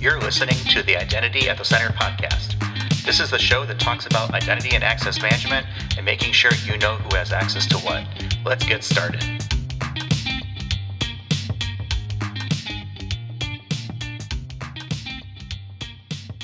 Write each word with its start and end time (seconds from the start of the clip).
You're 0.00 0.20
listening 0.20 0.54
to 0.70 0.84
the 0.84 0.96
Identity 0.96 1.48
at 1.48 1.58
the 1.58 1.64
Center 1.64 1.92
podcast. 1.92 2.54
This 3.04 3.18
is 3.18 3.32
the 3.32 3.38
show 3.38 3.66
that 3.66 3.80
talks 3.80 4.06
about 4.06 4.32
identity 4.32 4.76
and 4.76 4.84
access 4.84 5.20
management 5.20 5.66
and 5.96 6.04
making 6.04 6.32
sure 6.32 6.52
you 6.64 6.78
know 6.78 6.94
who 6.94 7.16
has 7.16 7.32
access 7.32 7.66
to 7.66 7.78
what. 7.78 8.06
Let's 8.44 8.64
get 8.64 8.84
started. 8.84 9.24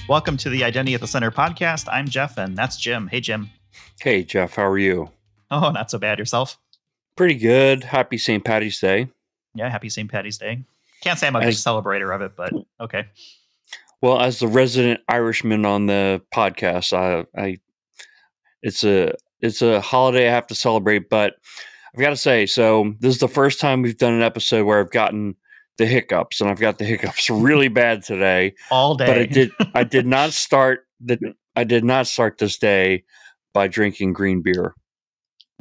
Welcome 0.08 0.36
to 0.38 0.50
the 0.50 0.64
Identity 0.64 0.94
at 0.94 1.00
the 1.00 1.06
Center 1.06 1.30
podcast. 1.30 1.86
I'm 1.92 2.08
Jeff, 2.08 2.36
and 2.36 2.58
that's 2.58 2.76
Jim. 2.76 3.06
Hey, 3.06 3.20
Jim. 3.20 3.50
Hey, 4.00 4.24
Jeff. 4.24 4.56
How 4.56 4.66
are 4.66 4.78
you? 4.78 5.10
Oh, 5.52 5.70
not 5.70 5.92
so 5.92 5.98
bad. 5.98 6.18
Yourself? 6.18 6.58
Pretty 7.14 7.36
good. 7.36 7.84
Happy 7.84 8.18
St. 8.18 8.44
Patty's 8.44 8.80
Day. 8.80 9.10
Yeah, 9.54 9.70
happy 9.70 9.90
St. 9.90 10.10
Patty's 10.10 10.38
Day. 10.38 10.64
Can't 11.02 11.20
say 11.20 11.28
I'm 11.28 11.36
a 11.36 11.40
big 11.40 11.50
celebrator 11.50 12.12
of 12.12 12.20
it, 12.20 12.32
but 12.34 12.52
okay. 12.80 13.04
Well, 14.04 14.20
as 14.20 14.38
the 14.38 14.48
resident 14.48 15.00
Irishman 15.08 15.64
on 15.64 15.86
the 15.86 16.20
podcast, 16.30 16.92
I, 16.92 17.24
I 17.40 17.56
it's 18.60 18.84
a 18.84 19.14
it's 19.40 19.62
a 19.62 19.80
holiday 19.80 20.28
I 20.28 20.30
have 20.30 20.46
to 20.48 20.54
celebrate, 20.54 21.08
but 21.08 21.36
I've 21.94 22.02
got 22.02 22.10
to 22.10 22.16
say, 22.18 22.44
so 22.44 22.92
this 23.00 23.14
is 23.14 23.20
the 23.20 23.28
first 23.28 23.60
time 23.60 23.80
we've 23.80 23.96
done 23.96 24.12
an 24.12 24.20
episode 24.20 24.66
where 24.66 24.78
I've 24.78 24.90
gotten 24.90 25.36
the 25.78 25.86
hiccups, 25.86 26.42
and 26.42 26.50
I've 26.50 26.60
got 26.60 26.76
the 26.76 26.84
hiccups 26.92 27.30
really 27.30 27.68
bad 27.68 28.02
today. 28.02 28.52
All 28.70 28.94
day. 28.94 29.06
But 29.06 29.16
I 29.16 29.24
did 29.24 29.50
I 29.74 29.84
did 29.84 30.06
not 30.06 30.32
start 30.34 30.80
the 31.00 31.18
I 31.56 31.64
did 31.64 31.82
not 31.82 32.06
start 32.06 32.36
this 32.36 32.58
day 32.58 33.04
by 33.54 33.68
drinking 33.68 34.12
green 34.12 34.42
beer. 34.42 34.74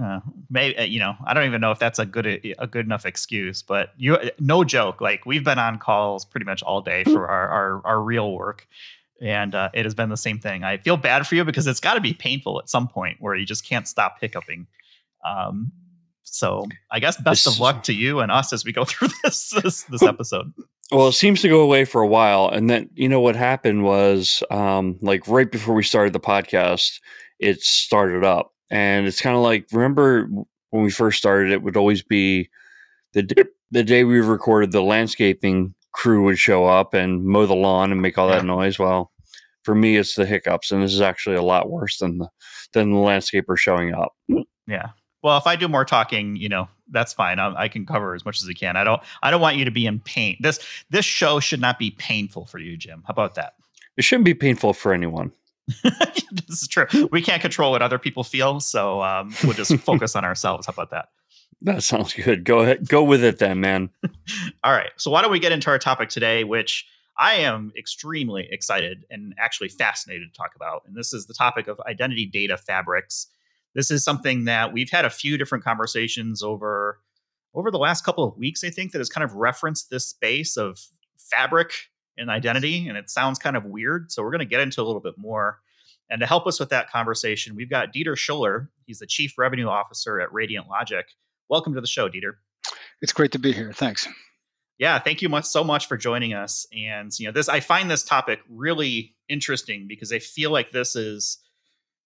Uh, 0.02 0.20
maybe 0.50 0.76
uh, 0.78 0.84
you 0.84 0.98
know 0.98 1.16
I 1.26 1.36
don't 1.36 1.46
even 1.46 1.62
know 1.62 1.72
if 1.72 1.78
that's 1.78 2.00
a 2.00 2.06
good 2.06 2.26
a 2.58 2.66
good 2.66 2.86
enough 2.86 3.06
excuse, 3.06 3.62
but 3.62 3.90
you 3.96 4.16
uh, 4.16 4.30
no 4.40 4.64
joke. 4.64 5.02
Like 5.02 5.26
we've 5.26 5.44
been 5.44 5.60
on 5.60 5.78
calls 5.78 6.26
pretty 6.26 6.46
much 6.46 6.64
all 6.64 6.82
day 6.82 7.04
for 7.04 7.28
our 7.28 7.48
our, 7.50 7.82
our 7.86 8.02
real 8.02 8.34
work, 8.34 8.68
and 9.22 9.54
uh, 9.54 9.70
it 9.74 9.86
has 9.86 9.94
been 9.94 10.10
the 10.10 10.18
same 10.18 10.40
thing. 10.40 10.64
I 10.64 10.78
feel 10.78 10.98
bad 10.98 11.28
for 11.28 11.36
you 11.36 11.44
because 11.44 11.68
it's 11.68 11.80
got 11.80 11.94
to 11.94 12.02
be 12.02 12.14
painful 12.14 12.60
at 12.60 12.70
some 12.70 12.88
point 12.88 13.18
where 13.20 13.36
you 13.36 13.46
just 13.46 13.68
can't 13.68 13.88
stop 13.88 14.18
hiccuping. 14.20 14.66
Um, 15.24 15.72
so 16.24 16.66
I 16.92 17.00
guess 17.00 17.18
best 17.18 17.46
this, 17.46 17.54
of 17.54 17.60
luck 17.60 17.84
to 17.84 17.94
you 17.94 18.20
and 18.20 18.32
us 18.32 18.52
as 18.52 18.66
we 18.66 18.72
go 18.72 18.86
through 18.86 19.10
this 19.24 19.52
this, 19.52 19.84
this 19.84 20.02
episode. 20.02 20.52
Well, 20.92 21.08
it 21.08 21.14
seems 21.14 21.42
to 21.42 21.50
go 21.50 21.62
away 21.62 21.86
for 21.86 22.02
a 22.02 22.08
while, 22.08 22.50
and 22.50 22.68
then 22.68 22.90
you 22.96 23.08
know 23.08 23.22
what 23.22 23.36
happened 23.36 23.84
was, 23.84 24.42
um, 24.50 24.98
like 25.02 25.28
right 25.28 25.52
before 25.52 25.76
we 25.76 25.84
started 25.84 26.14
the 26.14 26.20
podcast, 26.20 27.00
it 27.40 27.62
started 27.62 28.24
up 28.24 28.53
and 28.74 29.06
it's 29.06 29.22
kind 29.22 29.36
of 29.36 29.44
like 29.44 29.68
remember 29.72 30.28
when 30.72 30.84
we 30.84 30.90
first 30.90 31.20
started 31.20 31.52
it 31.52 31.62
would 31.62 31.78
always 31.78 32.02
be 32.02 32.50
the 33.14 33.48
the 33.72 33.84
day 33.84 34.04
we 34.04 34.20
recorded 34.20 34.72
the 34.72 34.82
landscaping 34.82 35.74
crew 35.92 36.24
would 36.24 36.40
show 36.40 36.66
up 36.66 36.96
and 36.96 37.24
mow 37.24 37.46
the 37.46 37.54
lawn 37.54 37.92
and 37.92 38.02
make 38.02 38.18
all 38.18 38.28
yeah. 38.28 38.38
that 38.38 38.46
noise. 38.46 38.78
Well 38.78 39.12
for 39.62 39.76
me 39.76 39.96
it's 39.96 40.16
the 40.16 40.26
hiccups 40.26 40.72
and 40.72 40.84
this 40.84 40.94
is 40.94 41.02
actually 41.02 41.36
a 41.36 41.44
lot 41.44 41.70
worse 41.70 42.00
than 42.00 42.18
the 42.18 42.28
than 42.74 42.92
the 42.92 42.98
landscaper 42.98 43.58
showing 43.58 43.94
up. 43.94 44.14
Yeah. 44.68 44.90
Well 45.22 45.38
if 45.38 45.46
i 45.46 45.56
do 45.56 45.68
more 45.68 45.86
talking 45.86 46.36
you 46.36 46.50
know 46.50 46.68
that's 46.90 47.14
fine. 47.14 47.38
I, 47.38 47.54
I 47.56 47.68
can 47.68 47.86
cover 47.86 48.16
as 48.16 48.26
much 48.26 48.42
as 48.42 48.50
i 48.50 48.54
can. 48.54 48.76
I 48.76 48.84
don't 48.84 49.02
i 49.22 49.30
don't 49.30 49.42
want 49.42 49.58
you 49.58 49.66
to 49.66 49.72
be 49.72 49.86
in 49.86 50.00
pain. 50.00 50.38
This 50.40 50.60
this 50.90 51.06
show 51.06 51.40
should 51.40 51.62
not 51.62 51.78
be 51.78 51.92
painful 51.92 52.48
for 52.48 52.58
you 52.58 52.76
jim. 52.76 53.04
How 53.06 53.12
about 53.12 53.36
that? 53.36 53.54
It 53.98 54.04
shouldn't 54.04 54.26
be 54.26 54.34
painful 54.34 54.74
for 54.74 54.94
anyone 54.94 55.32
this 55.84 56.62
is 56.62 56.68
true. 56.68 56.88
We 57.12 57.22
can't 57.22 57.42
control 57.42 57.72
what 57.72 57.82
other 57.82 58.00
people 58.00 58.24
feel, 58.24 58.60
so 58.60 59.02
um, 59.02 59.34
we'll 59.44 59.54
just 59.54 59.76
focus 59.80 60.16
on 60.16 60.26
ourselves. 60.26 60.68
How 60.68 60.74
about 60.74 60.92
that? 60.92 61.10
That 61.62 61.84
sounds 61.84 62.14
good. 62.14 62.44
Go 62.44 62.60
ahead, 62.60 62.88
go 62.88 63.04
with 63.04 63.24
it 63.24 63.40
then, 63.40 63.62
man. 63.62 63.90
All 64.64 64.74
right. 64.74 64.92
So 64.98 65.10
why 65.10 65.22
don't 65.22 65.32
we 65.32 65.40
get 65.40 65.54
into 65.54 65.70
our 65.70 65.80
topic 65.80 66.10
today, 66.10 66.44
which 66.44 66.86
I 67.18 67.36
am 67.36 67.72
extremely 67.78 68.48
excited 68.52 69.06
and 69.10 69.34
actually 69.38 69.70
fascinated 69.70 70.34
to 70.34 70.38
talk 70.38 70.56
about. 70.56 70.84
And 70.86 70.96
this 70.96 71.14
is 71.14 71.26
the 71.26 71.34
topic 71.34 71.68
of 71.68 71.80
identity 71.88 72.26
data 72.26 72.58
fabrics. 72.58 73.28
This 73.76 73.92
is 73.92 74.04
something 74.04 74.46
that 74.46 74.74
we've 74.74 74.90
had 74.90 75.06
a 75.06 75.10
few 75.10 75.38
different 75.38 75.64
conversations 75.64 76.44
over 76.44 77.00
over 77.56 77.70
the 77.70 77.78
last 77.78 78.04
couple 78.04 78.24
of 78.24 78.36
weeks. 78.36 78.64
I 78.64 78.70
think 78.70 78.92
that 78.92 78.98
has 78.98 79.10
kind 79.10 79.24
of 79.24 79.36
referenced 79.36 79.90
this 79.90 80.08
space 80.08 80.58
of 80.58 80.80
fabric 81.18 81.72
and 82.18 82.30
identity, 82.30 82.88
and 82.88 82.98
it 82.98 83.10
sounds 83.10 83.40
kind 83.40 83.56
of 83.56 83.66
weird. 83.66 84.12
So 84.12 84.24
we're 84.24 84.32
going 84.32 84.40
to 84.40 84.46
get 84.46 84.62
into 84.62 84.82
a 84.82 84.84
little 84.84 85.02
bit 85.02 85.18
more. 85.18 85.60
And 86.10 86.20
to 86.20 86.26
help 86.26 86.48
us 86.48 86.60
with 86.60 86.70
that 86.70 86.92
conversation, 86.92 87.56
we've 87.56 87.70
got 87.70 87.94
Dieter 87.94 88.16
Schuller. 88.16 88.68
He's 88.86 89.00
the 89.00 89.08
Chief 89.08 89.38
Revenue 89.38 89.68
Officer 89.68 90.20
at 90.20 90.32
Radiant 90.34 90.68
Logic. 90.68 91.06
Welcome 91.50 91.74
to 91.74 91.82
the 91.82 91.88
show, 91.88 92.10
Dieter. 92.10 92.34
It's 93.02 93.14
great 93.14 93.32
to 93.32 93.40
be 93.40 93.52
here. 93.52 93.72
Thanks. 93.74 94.08
Yeah, 94.78 95.00
thank 95.00 95.22
you 95.22 95.30
much 95.30 95.46
so 95.46 95.64
much 95.64 95.88
for 95.88 95.98
joining 95.98 96.34
us. 96.34 96.66
And 96.76 97.12
you 97.18 97.28
know, 97.28 97.32
this 97.32 97.48
I 97.48 97.60
find 97.60 97.90
this 97.90 98.04
topic 98.04 98.40
really 98.50 99.16
interesting 99.30 99.88
because 99.88 100.12
I 100.12 100.20
feel 100.20 100.52
like 100.52 100.72
this 100.72 100.96
is 100.96 101.38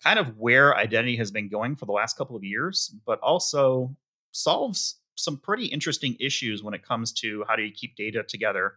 kind 0.03 0.19
of 0.19 0.37
where 0.37 0.75
identity 0.75 1.15
has 1.17 1.31
been 1.31 1.49
going 1.49 1.75
for 1.75 1.85
the 1.85 1.91
last 1.91 2.17
couple 2.17 2.35
of 2.35 2.43
years, 2.43 2.93
but 3.05 3.19
also 3.19 3.95
solves 4.31 4.99
some 5.15 5.37
pretty 5.37 5.65
interesting 5.65 6.15
issues 6.19 6.61
when 6.61 6.73
it 6.73 6.83
comes 6.83 7.11
to 7.11 7.43
how 7.47 7.55
do 7.55 7.63
you 7.63 7.71
keep 7.71 7.95
data 7.95 8.23
together 8.23 8.75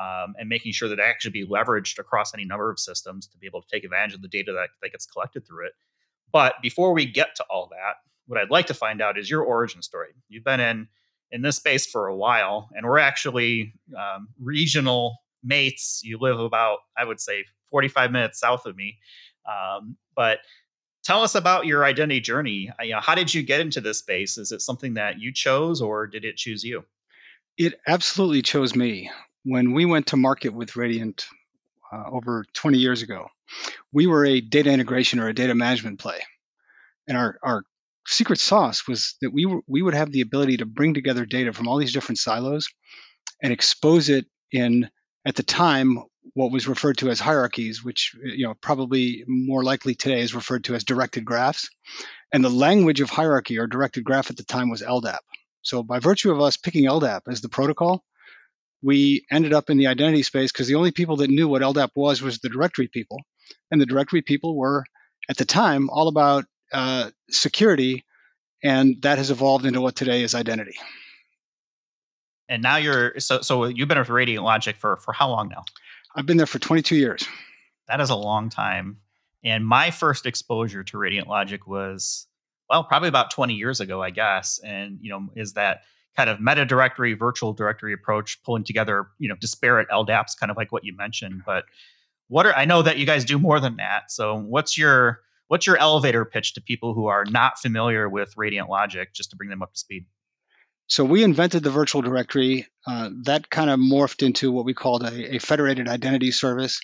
um, 0.00 0.34
and 0.38 0.48
making 0.48 0.72
sure 0.72 0.88
that 0.88 0.98
it 0.98 1.02
actually 1.02 1.32
be 1.32 1.46
leveraged 1.46 1.98
across 1.98 2.32
any 2.32 2.44
number 2.44 2.70
of 2.70 2.78
systems 2.78 3.26
to 3.26 3.36
be 3.36 3.46
able 3.46 3.60
to 3.60 3.68
take 3.70 3.84
advantage 3.84 4.14
of 4.14 4.22
the 4.22 4.28
data 4.28 4.52
that, 4.52 4.70
that 4.82 4.92
gets 4.92 5.04
collected 5.04 5.46
through 5.46 5.66
it. 5.66 5.72
But 6.32 6.54
before 6.62 6.92
we 6.92 7.04
get 7.04 7.34
to 7.36 7.44
all 7.50 7.68
that, 7.70 7.96
what 8.26 8.40
I'd 8.40 8.50
like 8.50 8.66
to 8.68 8.74
find 8.74 9.02
out 9.02 9.18
is 9.18 9.28
your 9.28 9.42
origin 9.42 9.82
story. 9.82 10.10
You've 10.28 10.44
been 10.44 10.60
in 10.60 10.88
in 11.32 11.42
this 11.42 11.56
space 11.56 11.86
for 11.86 12.06
a 12.06 12.16
while, 12.16 12.70
and 12.74 12.86
we're 12.86 12.98
actually 12.98 13.74
um, 13.96 14.28
regional 14.40 15.16
mates. 15.44 16.00
You 16.02 16.18
live 16.18 16.40
about, 16.40 16.78
I 16.96 17.04
would 17.04 17.20
say, 17.20 17.44
45 17.70 18.10
minutes 18.10 18.40
south 18.40 18.66
of 18.66 18.76
me. 18.76 18.98
Um, 19.48 19.96
but 20.16 20.40
tell 21.04 21.22
us 21.22 21.34
about 21.34 21.66
your 21.66 21.84
identity 21.84 22.20
journey. 22.20 22.70
Uh, 22.80 22.84
you 22.84 22.92
know, 22.92 23.00
how 23.00 23.14
did 23.14 23.32
you 23.32 23.42
get 23.42 23.60
into 23.60 23.80
this 23.80 23.98
space? 23.98 24.38
Is 24.38 24.50
it 24.50 24.60
something 24.60 24.94
that 24.94 25.20
you 25.20 25.32
chose, 25.32 25.80
or 25.80 26.06
did 26.06 26.24
it 26.24 26.36
choose 26.36 26.64
you? 26.64 26.84
It 27.58 27.80
absolutely 27.86 28.42
chose 28.42 28.74
me 28.74 29.10
when 29.44 29.72
we 29.72 29.84
went 29.84 30.08
to 30.08 30.16
market 30.16 30.50
with 30.50 30.76
Radiant 30.76 31.26
uh, 31.92 32.04
over 32.10 32.44
20 32.54 32.78
years 32.78 33.02
ago, 33.02 33.28
we 33.92 34.06
were 34.06 34.24
a 34.24 34.40
data 34.40 34.70
integration 34.70 35.18
or 35.18 35.28
a 35.28 35.34
data 35.34 35.54
management 35.54 35.98
play. 35.98 36.20
And 37.08 37.16
our, 37.16 37.38
our 37.42 37.62
secret 38.06 38.38
sauce 38.38 38.86
was 38.86 39.16
that 39.20 39.32
we, 39.32 39.46
we 39.66 39.82
would 39.82 39.94
have 39.94 40.12
the 40.12 40.20
ability 40.20 40.58
to 40.58 40.66
bring 40.66 40.94
together 40.94 41.24
data 41.24 41.52
from 41.52 41.68
all 41.68 41.78
these 41.78 41.92
different 41.92 42.18
silos 42.18 42.68
and 43.42 43.52
expose 43.52 44.08
it 44.08 44.26
in, 44.52 44.90
at 45.24 45.36
the 45.36 45.42
time, 45.42 45.98
what 46.34 46.52
was 46.52 46.68
referred 46.68 46.98
to 46.98 47.10
as 47.10 47.18
hierarchies, 47.18 47.82
which 47.82 48.14
you 48.22 48.46
know 48.46 48.54
probably 48.60 49.24
more 49.26 49.64
likely 49.64 49.94
today 49.94 50.20
is 50.20 50.34
referred 50.34 50.64
to 50.64 50.74
as 50.74 50.84
directed 50.84 51.24
graphs. 51.24 51.68
And 52.32 52.44
the 52.44 52.50
language 52.50 53.00
of 53.00 53.10
hierarchy 53.10 53.58
or 53.58 53.66
directed 53.66 54.04
graph 54.04 54.30
at 54.30 54.36
the 54.36 54.44
time 54.44 54.70
was 54.70 54.82
LDAP. 54.82 55.18
So 55.62 55.82
by 55.82 55.98
virtue 55.98 56.30
of 56.30 56.40
us 56.40 56.56
picking 56.56 56.84
LDAP 56.84 57.22
as 57.28 57.40
the 57.40 57.48
protocol, 57.48 58.04
we 58.82 59.26
ended 59.30 59.52
up 59.52 59.70
in 59.70 59.76
the 59.76 59.86
identity 59.86 60.22
space 60.22 60.52
because 60.52 60.68
the 60.68 60.74
only 60.74 60.92
people 60.92 61.16
that 61.16 61.30
knew 61.30 61.48
what 61.48 61.62
LDAP 61.62 61.90
was 61.94 62.22
was 62.22 62.38
the 62.38 62.48
directory 62.48 62.88
people, 62.88 63.18
and 63.70 63.80
the 63.80 63.86
directory 63.86 64.22
people 64.22 64.56
were 64.56 64.84
at 65.28 65.36
the 65.36 65.44
time 65.44 65.90
all 65.90 66.08
about 66.08 66.44
uh, 66.72 67.10
security, 67.30 68.04
and 68.62 69.02
that 69.02 69.18
has 69.18 69.30
evolved 69.30 69.66
into 69.66 69.80
what 69.80 69.96
today 69.96 70.22
is 70.22 70.34
identity. 70.34 70.76
And 72.48 72.62
now 72.62 72.76
you're 72.76 73.18
so 73.20 73.42
so 73.42 73.64
you've 73.66 73.88
been 73.88 73.98
with 73.98 74.08
Radiant 74.08 74.44
Logic 74.44 74.76
for 74.78 74.96
for 74.96 75.12
how 75.12 75.28
long 75.28 75.48
now? 75.48 75.64
I've 76.16 76.26
been 76.26 76.36
there 76.36 76.46
for 76.46 76.58
22 76.58 76.96
years. 76.96 77.24
That 77.86 78.00
is 78.00 78.10
a 78.10 78.16
long 78.16 78.50
time. 78.50 78.98
And 79.44 79.64
my 79.64 79.90
first 79.90 80.26
exposure 80.26 80.82
to 80.84 80.98
Radiant 80.98 81.28
Logic 81.28 81.66
was 81.66 82.26
well, 82.68 82.84
probably 82.84 83.08
about 83.08 83.32
20 83.32 83.54
years 83.54 83.80
ago, 83.80 84.02
I 84.02 84.10
guess. 84.10 84.60
And 84.64 84.98
you 85.00 85.10
know, 85.10 85.28
is 85.36 85.54
that 85.54 85.82
kind 86.16 86.28
of 86.28 86.40
meta 86.40 86.64
directory, 86.64 87.14
virtual 87.14 87.52
directory 87.52 87.92
approach, 87.92 88.42
pulling 88.42 88.64
together, 88.64 89.08
you 89.18 89.28
know, 89.28 89.36
disparate 89.36 89.88
LDAPs, 89.88 90.38
kind 90.38 90.50
of 90.50 90.56
like 90.56 90.72
what 90.72 90.84
you 90.84 90.96
mentioned. 90.96 91.42
But 91.46 91.64
what 92.28 92.46
are 92.46 92.54
I 92.54 92.64
know 92.64 92.82
that 92.82 92.98
you 92.98 93.06
guys 93.06 93.24
do 93.24 93.38
more 93.38 93.60
than 93.60 93.76
that. 93.76 94.10
So 94.10 94.36
what's 94.36 94.78
your 94.78 95.20
what's 95.48 95.66
your 95.66 95.76
elevator 95.78 96.24
pitch 96.24 96.54
to 96.54 96.60
people 96.60 96.94
who 96.94 97.06
are 97.06 97.24
not 97.24 97.58
familiar 97.58 98.08
with 98.08 98.34
Radiant 98.36 98.68
Logic, 98.68 99.12
just 99.12 99.30
to 99.30 99.36
bring 99.36 99.50
them 99.50 99.62
up 99.62 99.72
to 99.72 99.78
speed? 99.78 100.06
So 100.86 101.04
we 101.04 101.22
invented 101.22 101.62
the 101.62 101.70
virtual 101.70 102.02
directory. 102.02 102.66
Uh, 102.86 103.10
that 103.24 103.50
kind 103.50 103.70
of 103.70 103.78
morphed 103.78 104.24
into 104.24 104.50
what 104.50 104.64
we 104.64 104.74
called 104.74 105.04
a, 105.04 105.36
a 105.36 105.38
federated 105.38 105.88
identity 105.88 106.32
service, 106.32 106.80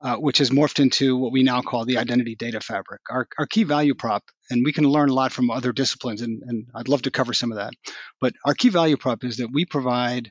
uh, 0.00 0.16
which 0.16 0.38
has 0.38 0.50
morphed 0.50 0.80
into 0.80 1.16
what 1.16 1.32
we 1.32 1.42
now 1.42 1.60
call 1.60 1.84
the 1.84 1.98
identity 1.98 2.36
data 2.36 2.60
fabric. 2.60 3.00
Our, 3.10 3.26
our 3.38 3.46
key 3.46 3.64
value 3.64 3.94
prop 3.94 4.24
and 4.50 4.64
we 4.64 4.72
can 4.72 4.84
learn 4.84 5.10
a 5.10 5.14
lot 5.14 5.32
from 5.32 5.50
other 5.50 5.72
disciplines, 5.72 6.22
and, 6.22 6.42
and 6.46 6.66
I'd 6.74 6.88
love 6.88 7.02
to 7.02 7.10
cover 7.10 7.32
some 7.32 7.52
of 7.52 7.58
that. 7.58 7.74
But 8.20 8.34
our 8.44 8.54
key 8.54 8.68
value 8.68 8.96
prop 8.96 9.24
is 9.24 9.38
that 9.38 9.50
we 9.52 9.64
provide 9.64 10.28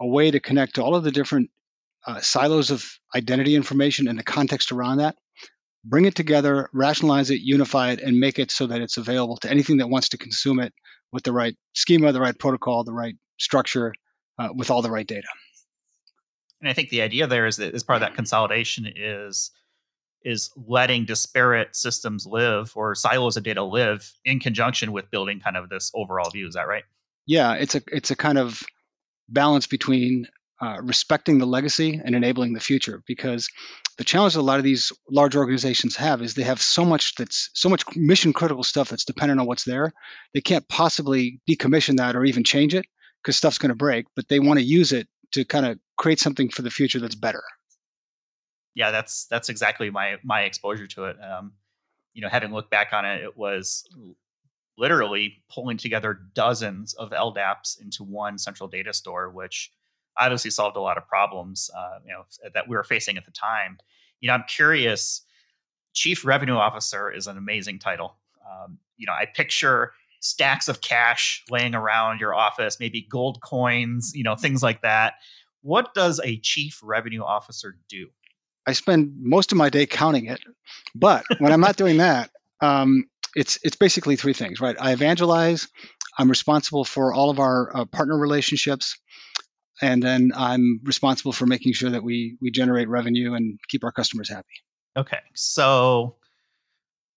a 0.00 0.06
way 0.06 0.30
to 0.30 0.40
connect 0.40 0.78
all 0.78 0.96
of 0.96 1.04
the 1.04 1.12
different 1.12 1.50
uh, 2.06 2.20
silos 2.20 2.70
of 2.70 2.84
identity 3.14 3.54
information 3.54 4.08
and 4.08 4.18
the 4.18 4.24
context 4.24 4.72
around 4.72 4.98
that, 4.98 5.16
bring 5.84 6.06
it 6.06 6.14
together, 6.14 6.70
rationalize 6.72 7.30
it, 7.30 7.40
unify 7.40 7.92
it, 7.92 8.00
and 8.00 8.18
make 8.18 8.38
it 8.38 8.50
so 8.50 8.66
that 8.66 8.80
it's 8.80 8.96
available 8.96 9.36
to 9.36 9.50
anything 9.50 9.76
that 9.78 9.90
wants 9.90 10.08
to 10.10 10.18
consume 10.18 10.60
it 10.60 10.72
with 11.12 11.22
the 11.22 11.32
right 11.32 11.56
schema, 11.74 12.12
the 12.12 12.20
right 12.20 12.38
protocol, 12.38 12.84
the 12.84 12.92
right 12.92 13.14
structure, 13.38 13.92
uh, 14.38 14.48
with 14.54 14.70
all 14.70 14.82
the 14.82 14.90
right 14.90 15.06
data. 15.06 15.28
And 16.60 16.68
I 16.68 16.72
think 16.72 16.90
the 16.90 17.02
idea 17.02 17.26
there 17.26 17.46
is 17.46 17.56
that 17.56 17.74
as 17.74 17.82
part 17.82 17.96
of 17.96 18.00
that 18.00 18.14
consolidation 18.14 18.90
is 18.94 19.50
is 20.22 20.50
letting 20.54 21.06
disparate 21.06 21.74
systems 21.74 22.26
live 22.26 22.72
or 22.76 22.94
silos 22.94 23.38
of 23.38 23.42
data 23.42 23.62
live 23.62 24.12
in 24.24 24.38
conjunction 24.38 24.92
with 24.92 25.10
building 25.10 25.40
kind 25.40 25.56
of 25.56 25.70
this 25.70 25.90
overall 25.94 26.30
view. 26.30 26.46
Is 26.46 26.54
that 26.54 26.68
right? 26.68 26.84
Yeah, 27.26 27.54
it's 27.54 27.74
a 27.74 27.82
it's 27.90 28.10
a 28.10 28.16
kind 28.16 28.38
of 28.38 28.62
balance 29.28 29.66
between 29.66 30.26
uh, 30.60 30.78
respecting 30.82 31.38
the 31.38 31.46
legacy 31.46 32.00
and 32.04 32.14
enabling 32.14 32.52
the 32.52 32.60
future 32.60 33.02
because 33.06 33.48
the 33.96 34.04
challenge 34.04 34.34
that 34.34 34.40
a 34.40 34.42
lot 34.42 34.58
of 34.58 34.64
these 34.64 34.92
large 35.10 35.34
organizations 35.34 35.96
have 35.96 36.20
is 36.20 36.34
they 36.34 36.42
have 36.42 36.60
so 36.60 36.84
much 36.84 37.14
that's 37.14 37.48
so 37.54 37.70
much 37.70 37.82
mission 37.96 38.34
critical 38.34 38.62
stuff 38.62 38.90
that's 38.90 39.06
dependent 39.06 39.40
on 39.40 39.46
what's 39.46 39.64
there 39.64 39.90
they 40.34 40.40
can't 40.42 40.68
possibly 40.68 41.40
decommission 41.48 41.96
that 41.96 42.14
or 42.14 42.24
even 42.24 42.44
change 42.44 42.74
it 42.74 42.84
because 43.22 43.38
stuff's 43.38 43.56
going 43.56 43.70
to 43.70 43.74
break 43.74 44.04
but 44.14 44.28
they 44.28 44.38
want 44.38 44.58
to 44.58 44.64
use 44.64 44.92
it 44.92 45.08
to 45.32 45.46
kind 45.46 45.64
of 45.64 45.78
create 46.00 46.18
something 46.18 46.48
for 46.48 46.62
the 46.62 46.70
future 46.70 46.98
that's 46.98 47.14
better 47.14 47.42
yeah 48.74 48.90
that's 48.90 49.26
that's 49.26 49.48
exactly 49.48 49.90
my 49.90 50.16
my 50.24 50.42
exposure 50.42 50.86
to 50.86 51.04
it 51.04 51.16
um, 51.22 51.52
you 52.14 52.22
know 52.22 52.28
having 52.28 52.52
looked 52.52 52.70
back 52.70 52.92
on 52.92 53.04
it 53.04 53.22
it 53.22 53.36
was 53.36 53.84
literally 54.80 55.42
pulling 55.52 55.76
together 55.76 56.18
dozens 56.34 56.94
of 56.94 57.10
LDAPs 57.10 57.80
into 57.80 58.02
one 58.02 58.38
central 58.38 58.66
data 58.66 58.94
store, 58.94 59.28
which 59.28 59.70
obviously 60.16 60.50
solved 60.50 60.76
a 60.76 60.80
lot 60.80 60.96
of 60.96 61.06
problems 61.06 61.70
uh, 61.76 61.98
you 62.04 62.12
know 62.12 62.24
that 62.54 62.66
we 62.66 62.74
were 62.74 62.82
facing 62.82 63.16
at 63.16 63.26
the 63.26 63.30
time. 63.30 63.78
You 64.20 64.28
know, 64.28 64.34
I'm 64.34 64.44
curious. 64.48 65.22
Chief 65.92 66.24
Revenue 66.24 66.54
Officer 66.54 67.10
is 67.10 67.26
an 67.26 67.36
amazing 67.36 67.78
title. 67.78 68.16
Um, 68.48 68.78
you 68.96 69.06
know, 69.06 69.12
I 69.12 69.26
picture 69.26 69.92
stacks 70.20 70.68
of 70.68 70.80
cash 70.80 71.44
laying 71.50 71.74
around 71.74 72.20
your 72.20 72.34
office, 72.34 72.78
maybe 72.78 73.02
gold 73.02 73.40
coins, 73.42 74.12
you 74.14 74.22
know, 74.22 74.36
things 74.36 74.62
like 74.62 74.82
that. 74.82 75.14
What 75.62 75.94
does 75.94 76.20
a 76.22 76.38
chief 76.38 76.80
revenue 76.82 77.22
officer 77.22 77.76
do? 77.88 78.08
I 78.66 78.72
spend 78.72 79.14
most 79.20 79.52
of 79.52 79.58
my 79.58 79.70
day 79.70 79.86
counting 79.86 80.26
it, 80.26 80.40
but 80.94 81.24
when 81.38 81.52
I'm 81.52 81.60
not 81.60 81.76
doing 81.76 81.96
that, 81.98 82.30
um, 82.60 83.04
it's 83.34 83.58
it's 83.62 83.76
basically 83.76 84.16
three 84.16 84.32
things, 84.32 84.60
right? 84.60 84.76
I 84.78 84.92
evangelize. 84.92 85.68
I'm 86.18 86.28
responsible 86.28 86.84
for 86.84 87.14
all 87.14 87.30
of 87.30 87.38
our 87.38 87.74
uh, 87.74 87.84
partner 87.86 88.18
relationships 88.18 88.98
and 89.80 90.02
then 90.02 90.32
I'm 90.36 90.80
responsible 90.84 91.32
for 91.32 91.46
making 91.46 91.72
sure 91.72 91.90
that 91.90 92.02
we 92.02 92.36
we 92.40 92.50
generate 92.50 92.88
revenue 92.88 93.34
and 93.34 93.58
keep 93.68 93.84
our 93.84 93.92
customers 93.92 94.28
happy. 94.28 94.46
Okay, 94.96 95.20
so 95.34 96.16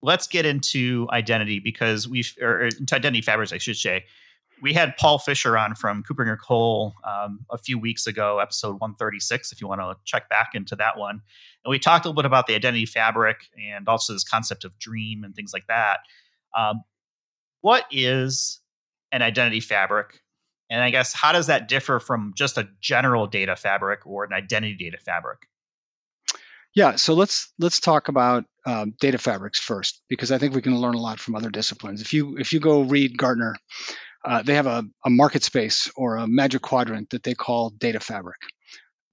let's 0.02 0.28
get 0.28 0.46
into 0.46 1.08
identity 1.12 1.60
because 1.60 2.08
we've 2.08 2.34
or 2.42 2.66
into 2.66 2.96
identity 2.96 3.22
fabrics, 3.22 3.52
I 3.52 3.58
should 3.58 3.78
say. 3.78 4.06
We 4.62 4.74
had 4.74 4.96
Paul 4.98 5.20
Fisher 5.20 5.58
on 5.58 5.76
from 5.76 6.04
KuppingerCole 6.04 6.94
um, 7.06 7.40
a 7.50 7.58
few 7.58 7.78
weeks 7.78 8.08
ago, 8.08 8.40
episode 8.40 8.80
136. 8.80 9.52
If 9.52 9.60
you 9.60 9.68
want 9.68 9.82
to 9.82 9.96
check 10.06 10.30
back 10.30 10.52
into 10.54 10.76
that 10.78 10.98
one, 10.98 11.22
and 11.66 11.70
we 11.70 11.80
talked 11.80 12.06
a 12.06 12.10
little 12.10 12.22
bit 12.22 12.26
about 12.26 12.48
the 12.48 12.56
identity 12.56 12.86
fabric 12.86 13.50
and 13.58 13.88
also 13.88 14.14
this 14.14 14.24
concept 14.24 14.64
of 14.64 14.78
dream 14.80 15.24
and 15.24 15.36
things 15.36 15.52
like 15.54 15.68
that. 15.68 16.00
Um, 16.58 16.84
what 17.62 17.86
is 17.92 18.62
an 19.12 19.22
identity 19.22 19.60
fabric? 19.60 20.22
And 20.70 20.82
I 20.82 20.90
guess 20.90 21.14
how 21.14 21.32
does 21.32 21.48
that 21.48 21.68
differ 21.68 22.00
from 22.00 22.34
just 22.36 22.58
a 22.58 22.68
general 22.82 23.28
data 23.28 23.56
fabric 23.56 24.06
or 24.06 24.24
an 24.24 24.34
identity 24.34 24.76
data 24.76 24.98
fabric? 24.98 25.48
Yeah, 26.76 26.96
so 26.96 27.14
let's 27.14 27.54
let's 27.60 27.80
talk 27.80 28.08
about 28.08 28.46
um, 28.66 28.96
data 29.00 29.20
fabrics 29.20 29.60
first 29.60 30.02
because 30.10 30.32
I 30.32 30.40
think 30.40 30.56
we 30.56 30.62
can 30.62 30.76
learn 30.76 30.96
a 30.96 31.00
lot 31.00 31.20
from 31.20 31.36
other 31.36 31.52
disciplines. 31.52 32.02
If 32.02 32.14
you 32.14 32.38
if 32.38 32.52
you 32.52 32.60
go 32.60 32.82
read 32.82 33.18
Gartner, 33.18 33.56
uh, 34.26 34.42
they 34.44 34.56
have 34.56 34.68
a, 34.68 34.84
a 35.06 35.10
market 35.10 35.44
space 35.44 35.92
or 35.96 36.18
a 36.18 36.28
magic 36.28 36.62
quadrant 36.62 37.10
that 37.12 37.24
they 37.24 37.34
call 37.34 37.70
data 37.72 38.00
fabric, 38.00 38.40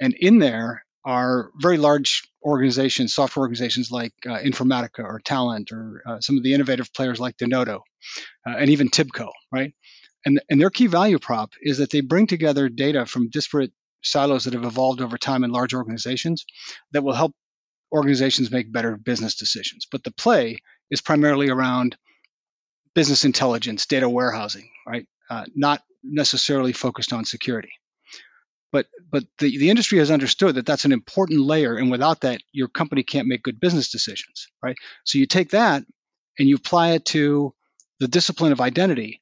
and 0.01 0.15
in 0.15 0.39
there 0.39 0.85
are 1.05 1.51
very 1.57 1.79
large 1.79 2.29
organizations, 2.45 3.15
software 3.15 3.43
organizations 3.43 3.91
like 3.91 4.12
uh, 4.27 4.39
Informatica 4.39 5.01
or 5.01 5.21
Talend 5.25 5.73
or 5.73 6.03
uh, 6.07 6.21
some 6.21 6.37
of 6.37 6.43
the 6.43 6.53
innovative 6.53 6.93
players 6.93 7.19
like 7.19 7.37
Denodo, 7.37 7.81
uh, 8.47 8.57
and 8.59 8.71
even 8.71 8.89
Tibco, 8.89 9.31
right? 9.53 9.73
And, 10.25 10.41
and 10.51 10.61
their 10.61 10.71
key 10.71 10.87
value 10.87 11.19
prop 11.19 11.53
is 11.62 11.79
that 11.79 11.91
they 11.91 12.03
bring 12.03 12.27
together 12.27 12.69
data 12.69 13.07
from 13.07 13.31
disparate 13.31 13.73
silos 14.03 14.45
that 14.45 14.55
have 14.55 14.65
evolved 14.65 15.01
over 15.01 15.17
time 15.17 15.45
in 15.45 15.51
large 15.51 15.75
organizations 15.75 16.45
that 16.93 17.03
will 17.03 17.15
help 17.15 17.33
organizations 17.93 18.51
make 18.51 18.73
better 18.73 18.97
business 18.97 19.37
decisions. 19.37 19.87
But 19.91 20.05
the 20.05 20.12
play 20.12 20.59
is 20.91 21.01
primarily 21.01 21.49
around 21.49 21.97
business 22.94 23.25
intelligence, 23.25 23.87
data 23.87 24.08
warehousing, 24.08 24.70
right? 24.87 25.06
Uh, 25.28 25.44
not 25.54 25.82
necessarily 26.02 26.72
focused 26.72 27.12
on 27.12 27.25
security. 27.25 27.72
But 28.72 28.87
but 29.10 29.25
the, 29.38 29.58
the 29.58 29.70
industry 29.70 29.98
has 29.98 30.10
understood 30.10 30.54
that 30.54 30.66
that's 30.66 30.84
an 30.84 30.92
important 30.92 31.40
layer, 31.40 31.76
and 31.76 31.90
without 31.90 32.20
that, 32.20 32.40
your 32.52 32.69
company 32.69 33.02
can't 33.02 33.26
make 33.26 33.42
good 33.42 33.60
business 33.60 33.90
decisions, 33.90 34.46
right? 34.62 34.76
So 35.04 35.19
you 35.19 35.26
take 35.26 35.50
that 35.50 35.84
and 36.38 36.48
you 36.48 36.56
apply 36.56 36.92
it 36.92 37.04
to 37.06 37.52
the 37.98 38.08
discipline 38.08 38.52
of 38.52 38.60
identity, 38.60 39.20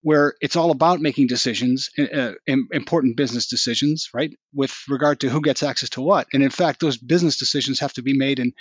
where 0.00 0.34
it's 0.40 0.56
all 0.56 0.70
about 0.70 1.00
making 1.00 1.26
decisions, 1.26 1.90
uh, 1.98 2.32
important 2.72 3.16
business 3.16 3.48
decisions, 3.48 4.08
right, 4.14 4.32
with 4.54 4.74
regard 4.88 5.20
to 5.20 5.28
who 5.28 5.42
gets 5.42 5.62
access 5.62 5.90
to 5.90 6.00
what. 6.00 6.26
And 6.32 6.42
in 6.42 6.50
fact, 6.50 6.80
those 6.80 6.96
business 6.96 7.36
decisions 7.36 7.80
have 7.80 7.92
to 7.94 8.02
be 8.02 8.16
made 8.16 8.38
in 8.38 8.52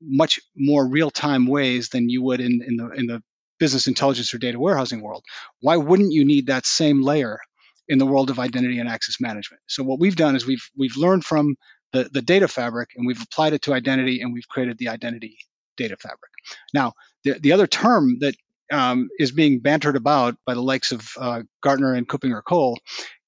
much 0.00 0.40
more 0.56 0.86
real-time 0.88 1.46
ways 1.46 1.90
than 1.90 2.08
you 2.08 2.22
would 2.22 2.40
in, 2.40 2.62
in 2.66 2.76
the 2.76 2.90
in 2.90 3.06
the 3.06 3.22
business 3.62 3.86
intelligence 3.86 4.34
or 4.34 4.38
data 4.38 4.58
warehousing 4.58 5.00
world. 5.00 5.24
Why 5.60 5.76
wouldn't 5.76 6.12
you 6.12 6.24
need 6.24 6.48
that 6.48 6.66
same 6.66 7.00
layer 7.00 7.38
in 7.86 7.98
the 7.98 8.06
world 8.06 8.28
of 8.28 8.40
identity 8.40 8.80
and 8.80 8.88
access 8.88 9.20
management? 9.20 9.62
So 9.68 9.84
what 9.84 10.00
we've 10.00 10.16
done 10.16 10.34
is 10.34 10.44
we've 10.44 10.68
we've 10.76 10.96
learned 10.96 11.24
from 11.24 11.54
the, 11.92 12.10
the 12.12 12.22
data 12.22 12.48
fabric 12.48 12.88
and 12.96 13.06
we've 13.06 13.22
applied 13.22 13.52
it 13.52 13.62
to 13.62 13.72
identity 13.72 14.20
and 14.20 14.32
we've 14.32 14.48
created 14.48 14.78
the 14.78 14.88
identity 14.88 15.36
data 15.76 15.96
fabric. 15.96 16.32
Now, 16.74 16.94
the, 17.22 17.38
the 17.38 17.52
other 17.52 17.68
term 17.68 18.18
that 18.18 18.34
um, 18.72 19.08
is 19.20 19.30
being 19.30 19.60
bantered 19.60 19.94
about 19.94 20.34
by 20.44 20.54
the 20.54 20.62
likes 20.72 20.90
of 20.90 21.08
uh, 21.16 21.42
Gartner 21.62 21.94
and 21.94 22.08
KuppingerCole 22.08 22.78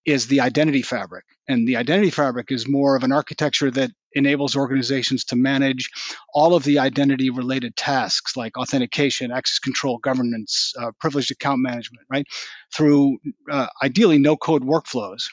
is 0.05 0.27
the 0.27 0.41
identity 0.41 0.83
fabric. 0.83 1.27
And 1.47 1.69
the 1.69 1.77
identity 1.77 2.11
fabric 2.11 2.51
is 2.51 2.67
more 2.67 2.97
of 2.97 3.05
an 3.05 3.13
architecture 3.13 3.71
that 3.71 3.93
enables 4.15 4.57
organizations 4.57 5.25
to 5.27 5.37
manage 5.37 5.91
all 6.33 6.55
of 6.55 6.65
the 6.65 6.79
identity 6.79 7.31
related 7.31 7.77
tasks 7.77 8.37
like 8.37 8.57
authentication, 8.57 9.33
access 9.33 9.59
control, 9.59 9.99
governance, 9.99 10.73
uh, 10.81 10.93
privileged 11.01 11.31
account 11.31 11.61
management, 11.61 12.07
right? 12.11 12.27
Through 12.75 13.19
uh, 13.51 13.67
ideally 13.83 14.19
no 14.19 14.37
code 14.37 14.63
workflows. 14.63 15.25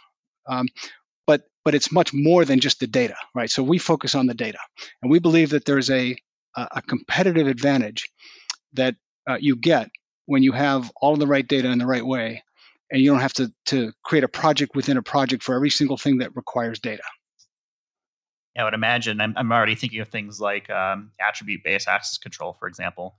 Um, 0.48 0.67
but, 1.27 1.44
but 1.63 1.75
it's 1.75 1.91
much 1.91 2.13
more 2.13 2.46
than 2.46 2.60
just 2.60 2.79
the 2.79 2.88
data, 2.88 3.15
right? 3.36 3.50
So 3.50 3.63
we 3.63 3.77
focus 3.77 4.15
on 4.15 4.27
the 4.27 4.34
data. 4.34 4.60
And 5.01 5.12
we 5.12 5.20
believe 5.20 5.51
that 5.51 5.65
there's 5.65 5.89
a, 5.89 6.17
a 6.56 6.82
competitive 6.82 7.48
advantage 7.48 8.10
that 8.74 8.96
uh, 9.29 9.38
you 9.39 9.56
get 9.56 9.89
when 10.25 10.44
you 10.44 10.51
have 10.51 10.91
all 11.01 11.15
the 11.15 11.27
right 11.27 11.48
data 11.48 11.70
in 11.70 11.77
the 11.77 11.86
right 11.86 12.06
way 12.06 12.44
and 12.91 13.01
you 13.01 13.10
don't 13.10 13.22
have 13.22 13.34
to, 13.34 13.51
to 13.67 13.94
create 14.03 14.24
a 14.24 14.27
project 14.27 14.75
within 14.75 14.98
a 14.98 15.01
project 15.01 15.44
for 15.44 15.56
every 15.56 15.70
single 15.70 15.98
thing 15.98 16.17
that 16.17 16.36
requires 16.36 16.79
data. 16.79 17.03
I 18.58 18.63
would 18.63 18.74
imagine 18.74 19.22
I'm, 19.22 19.34
I'm 19.38 19.51
already 19.51 19.75
thinking 19.75 20.00
of 20.01 20.10
things 20.10 20.41
like 20.41 20.70
um, 20.70 21.12
attribute 21.20 21.63
based 21.63 21.88
access 21.88 22.17
control, 22.17 22.53
for 22.60 22.67
example, 22.67 23.15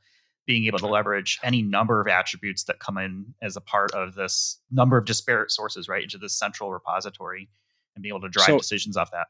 being 0.46 0.66
able 0.66 0.78
to 0.80 0.86
leverage 0.86 1.38
any 1.42 1.62
number 1.62 2.00
of 2.00 2.08
attributes 2.08 2.64
that 2.64 2.78
come 2.78 2.98
in 2.98 3.34
as 3.40 3.56
a 3.56 3.60
part 3.60 3.92
of 3.92 4.14
this 4.14 4.58
number 4.70 4.98
of 4.98 5.04
disparate 5.04 5.50
sources, 5.50 5.88
right, 5.88 6.02
into 6.02 6.18
this 6.18 6.38
central 6.38 6.70
repository 6.72 7.48
and 7.94 8.02
be 8.02 8.08
able 8.08 8.20
to 8.20 8.28
drive 8.28 8.46
so, 8.46 8.58
decisions 8.58 8.96
off 8.96 9.10
that. 9.12 9.28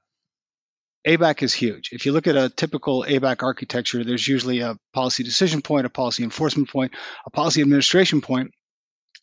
ABAC 1.07 1.43
is 1.43 1.53
huge. 1.53 1.91
If 1.93 2.07
you 2.07 2.13
look 2.13 2.27
at 2.27 2.37
a 2.37 2.49
typical 2.49 3.05
ABAC 3.05 3.43
architecture, 3.43 4.05
there's 4.05 4.27
usually 4.27 4.61
a 4.61 4.79
policy 4.93 5.25
decision 5.25 5.61
point, 5.61 5.87
a 5.87 5.91
policy 5.91 6.23
enforcement 6.23 6.71
point, 6.71 6.93
a 7.27 7.31
policy 7.31 7.61
administration 7.61 8.21
point, 8.21 8.53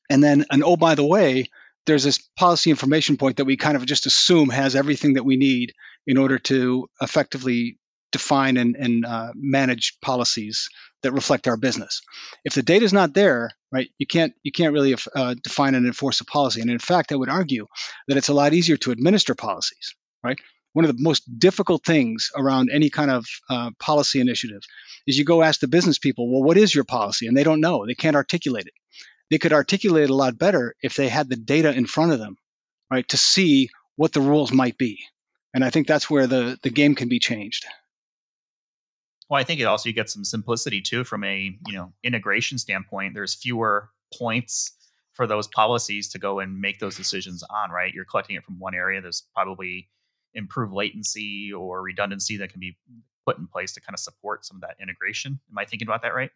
and 0.09 0.21
then 0.21 0.45
an 0.49 0.61
oh, 0.63 0.75
by 0.75 0.95
the 0.95 1.05
way, 1.05 1.45
there's 1.85 2.03
this 2.03 2.19
policy 2.37 2.69
information 2.69 3.17
point 3.17 3.37
that 3.37 3.45
we 3.45 3.55
kind 3.57 3.77
of 3.77 3.85
just 3.85 4.05
assume 4.05 4.49
has 4.49 4.75
everything 4.75 5.13
that 5.13 5.23
we 5.23 5.37
need 5.37 5.73
in 6.07 6.17
order 6.17 6.39
to 6.39 6.87
effectively 7.01 7.77
define 8.11 8.57
and, 8.57 8.75
and 8.75 9.05
uh, 9.05 9.31
manage 9.35 9.97
policies 10.01 10.67
that 11.03 11.11
reflect 11.11 11.47
our 11.47 11.57
business. 11.57 12.01
If 12.43 12.55
the 12.55 12.63
data 12.63 12.83
is 12.83 12.91
not 12.91 13.13
there, 13.13 13.51
right, 13.71 13.89
you 13.99 14.07
can't 14.07 14.33
you 14.43 14.51
can't 14.51 14.73
really 14.73 14.95
uh, 15.15 15.35
define 15.43 15.75
and 15.75 15.85
enforce 15.85 16.19
a 16.21 16.25
policy. 16.25 16.61
And 16.61 16.71
in 16.71 16.79
fact, 16.79 17.11
I 17.11 17.15
would 17.15 17.29
argue 17.29 17.67
that 18.07 18.17
it's 18.17 18.29
a 18.29 18.33
lot 18.33 18.53
easier 18.53 18.77
to 18.77 18.91
administer 18.91 19.35
policies, 19.35 19.95
right? 20.23 20.39
one 20.73 20.85
of 20.85 20.95
the 20.95 21.03
most 21.03 21.23
difficult 21.39 21.83
things 21.83 22.31
around 22.35 22.69
any 22.71 22.89
kind 22.89 23.11
of 23.11 23.25
uh, 23.49 23.71
policy 23.79 24.19
initiative 24.19 24.61
is 25.07 25.17
you 25.17 25.25
go 25.25 25.41
ask 25.41 25.59
the 25.59 25.67
business 25.67 25.97
people, 25.97 26.31
well, 26.31 26.43
what 26.43 26.57
is 26.57 26.73
your 26.73 26.83
policy? 26.83 27.27
And 27.27 27.35
they 27.35 27.43
don't 27.43 27.61
know. 27.61 27.85
They 27.85 27.95
can't 27.95 28.15
articulate 28.15 28.67
it. 28.67 28.73
They 29.31 29.37
could 29.37 29.53
articulate 29.53 30.05
it 30.05 30.09
a 30.09 30.15
lot 30.15 30.37
better 30.37 30.75
if 30.81 30.95
they 30.95 31.09
had 31.09 31.29
the 31.29 31.35
data 31.35 31.73
in 31.73 31.85
front 31.85 32.11
of 32.11 32.19
them, 32.19 32.37
right, 32.91 33.07
to 33.09 33.17
see 33.17 33.69
what 33.95 34.13
the 34.13 34.21
rules 34.21 34.51
might 34.51 34.77
be. 34.77 34.99
And 35.53 35.63
I 35.63 35.69
think 35.69 35.87
that's 35.87 36.09
where 36.09 36.27
the, 36.27 36.59
the 36.61 36.69
game 36.69 36.95
can 36.95 37.09
be 37.09 37.19
changed. 37.19 37.65
Well, 39.29 39.39
I 39.39 39.43
think 39.43 39.59
it 39.59 39.65
also 39.65 39.89
you 39.89 39.93
get 39.93 40.09
some 40.09 40.25
simplicity 40.25 40.81
too 40.81 41.03
from 41.03 41.23
a 41.23 41.55
you 41.67 41.73
know 41.73 41.93
integration 42.03 42.57
standpoint. 42.57 43.13
There's 43.13 43.35
fewer 43.35 43.89
points 44.17 44.73
for 45.13 45.27
those 45.27 45.47
policies 45.47 46.09
to 46.09 46.19
go 46.19 46.39
and 46.39 46.59
make 46.59 46.79
those 46.79 46.95
decisions 46.95 47.43
on, 47.49 47.69
right? 47.71 47.93
You're 47.93 48.05
collecting 48.05 48.37
it 48.37 48.43
from 48.43 48.57
one 48.57 48.73
area. 48.73 49.01
There's 49.01 49.23
probably 49.35 49.89
improved 50.33 50.73
latency 50.73 51.51
or 51.53 51.81
redundancy 51.81 52.37
that 52.37 52.51
can 52.51 52.59
be 52.59 52.77
put 53.25 53.37
in 53.37 53.47
place 53.47 53.73
to 53.73 53.81
kind 53.81 53.93
of 53.93 53.99
support 53.99 54.45
some 54.45 54.57
of 54.57 54.61
that 54.61 54.77
integration. 54.81 55.39
Am 55.51 55.57
I 55.57 55.65
thinking 55.65 55.87
about 55.87 56.01
that 56.01 56.15
right? 56.15 56.31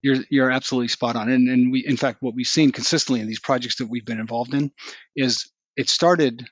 You're 0.00 0.16
you're 0.30 0.50
absolutely 0.50 0.88
spot 0.88 1.14
on. 1.14 1.30
And 1.30 1.48
and 1.48 1.70
we 1.70 1.86
in 1.86 1.96
fact 1.96 2.22
what 2.22 2.34
we've 2.34 2.46
seen 2.46 2.72
consistently 2.72 3.20
in 3.20 3.28
these 3.28 3.38
projects 3.38 3.76
that 3.76 3.86
we've 3.86 4.04
been 4.04 4.18
involved 4.18 4.52
in 4.54 4.72
is 5.14 5.48
it 5.76 5.88
started 5.88 6.48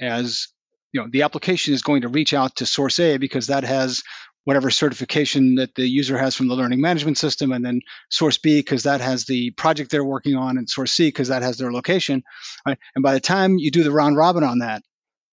as 0.00 0.48
you 0.94 1.00
know 1.00 1.08
the 1.10 1.22
application 1.22 1.74
is 1.74 1.82
going 1.82 2.02
to 2.02 2.08
reach 2.08 2.32
out 2.32 2.56
to 2.56 2.66
source 2.66 2.98
A 3.00 3.18
because 3.18 3.48
that 3.48 3.64
has 3.64 4.02
whatever 4.44 4.70
certification 4.70 5.56
that 5.56 5.74
the 5.74 5.86
user 5.86 6.16
has 6.16 6.36
from 6.36 6.48
the 6.48 6.54
learning 6.54 6.80
management 6.80 7.18
system, 7.18 7.50
and 7.50 7.64
then 7.64 7.80
source 8.10 8.38
B 8.38 8.60
because 8.60 8.84
that 8.84 9.00
has 9.00 9.24
the 9.24 9.50
project 9.50 9.90
they're 9.90 10.04
working 10.04 10.36
on, 10.36 10.56
and 10.56 10.70
source 10.70 10.92
C 10.92 11.08
because 11.08 11.28
that 11.28 11.42
has 11.42 11.58
their 11.58 11.72
location. 11.72 12.22
Right? 12.66 12.78
And 12.94 13.02
by 13.02 13.12
the 13.12 13.20
time 13.20 13.58
you 13.58 13.70
do 13.70 13.82
the 13.82 13.90
round 13.90 14.16
robin 14.16 14.44
on 14.44 14.60
that, 14.60 14.82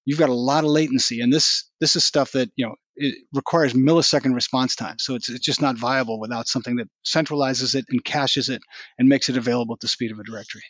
you've 0.04 0.20
got 0.20 0.30
a 0.30 0.34
lot 0.34 0.64
of 0.64 0.72
latency, 0.72 1.22
and 1.22 1.32
this 1.32 1.70
this 1.80 1.96
is 1.96 2.04
stuff 2.04 2.32
that 2.32 2.50
you 2.56 2.66
know 2.66 2.76
it 2.96 3.16
requires 3.32 3.74
millisecond 3.74 4.34
response 4.34 4.76
time. 4.76 4.98
So 4.98 5.14
it's 5.14 5.30
it's 5.30 5.46
just 5.46 5.62
not 5.62 5.78
viable 5.78 6.20
without 6.20 6.48
something 6.48 6.78
that 6.78 6.90
centralizes 7.06 7.76
it 7.76 7.86
and 7.90 8.04
caches 8.04 8.50
it 8.50 8.64
and 8.98 9.08
makes 9.08 9.30
it 9.30 9.38
available 9.38 9.76
at 9.76 9.80
the 9.80 9.88
speed 9.88 10.12
of 10.12 10.18
a 10.18 10.24
directory. 10.24 10.64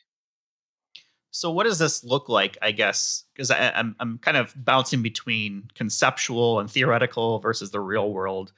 So 1.32 1.50
what 1.50 1.64
does 1.64 1.80
this 1.80 2.04
look 2.04 2.28
like? 2.28 2.58
I 2.62 2.72
guess 2.72 3.24
because 3.34 3.52
I'm 3.52 3.96
I'm 4.00 4.18
kind 4.20 4.38
of 4.38 4.54
bouncing 4.56 5.02
between 5.02 5.70
conceptual 5.76 6.60
and 6.60 6.70
theoretical 6.70 7.40
versus 7.40 7.72
the 7.72 7.80
real 7.80 8.12
world. 8.12 8.52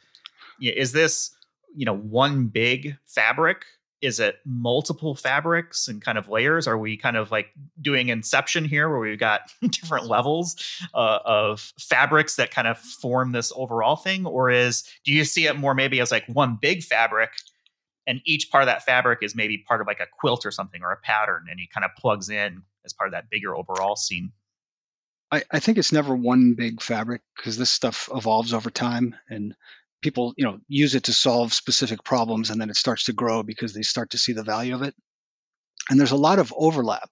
Is 0.60 0.92
this 0.92 1.32
you 1.76 1.86
know 1.86 1.96
one 1.96 2.48
big 2.48 2.98
fabric? 3.06 3.66
Is 4.02 4.20
it 4.20 4.40
multiple 4.44 5.16
fabrics 5.16 5.88
and 5.88 6.02
kind 6.02 6.18
of 6.18 6.28
layers? 6.28 6.68
Are 6.68 6.78
we 6.78 6.98
kind 6.98 7.16
of 7.16 7.32
like 7.32 7.52
doing 7.80 8.10
Inception 8.10 8.66
here, 8.66 8.90
where 8.90 9.00
we've 9.00 9.20
got 9.20 9.54
different 9.62 10.08
levels 10.08 10.56
uh, 10.94 11.20
of 11.24 11.72
fabrics 11.80 12.36
that 12.36 12.52
kind 12.52 12.68
of 12.68 12.78
form 12.80 13.32
this 13.32 13.54
overall 13.56 13.96
thing, 13.96 14.26
or 14.26 14.50
is 14.50 14.84
do 15.06 15.14
you 15.14 15.24
see 15.24 15.46
it 15.46 15.58
more 15.58 15.76
maybe 15.76 16.02
as 16.02 16.12
like 16.12 16.26
one 16.26 16.58
big 16.60 16.84
fabric 16.84 17.32
and 18.08 18.22
each 18.26 18.52
part 18.52 18.64
of 18.64 18.68
that 18.68 18.84
fabric 18.84 19.20
is 19.22 19.36
maybe 19.36 19.58
part 19.58 19.82
of 19.82 19.88
like 19.88 20.00
a 20.00 20.08
quilt 20.20 20.46
or 20.46 20.52
something 20.52 20.82
or 20.84 20.92
a 20.92 20.98
pattern 20.98 21.46
and 21.50 21.60
he 21.60 21.68
kind 21.68 21.86
of 21.86 21.92
plugs 21.98 22.30
in 22.30 22.64
as 22.86 22.94
part 22.94 23.08
of 23.08 23.14
that 23.14 23.30
bigger 23.30 23.56
overall 23.56 23.96
scene. 23.96 24.32
I, 25.32 25.44
I 25.52 25.60
think 25.60 25.78
it's 25.78 25.92
never 25.92 26.16
one 26.16 26.54
big 26.54 26.82
fabric 26.82 27.22
because 27.36 27.58
this 27.58 27.70
stuff 27.70 28.10
evolves 28.14 28.54
over 28.54 28.70
time 28.70 29.16
and 29.30 29.56
people 30.02 30.34
you 30.38 30.44
know 30.44 30.60
use 30.68 30.96
it 30.96 31.04
to 31.04 31.14
solve 31.14 31.54
specific 31.54 32.04
problems 32.04 32.50
and 32.50 32.60
then 32.60 32.70
it 32.70 32.76
starts 32.76 33.06
to 33.06 33.14
grow 33.14 33.42
because 33.42 33.74
they 33.74 33.84
start 33.84 34.12
to 34.12 34.18
see 34.18 34.34
the 34.34 34.44
value 34.44 34.76
of 34.76 34.82
it. 34.82 34.96
And 35.90 36.00
there's 36.00 36.12
a 36.12 36.18
lot 36.18 36.40
of 36.40 36.54
overlap. 36.56 37.10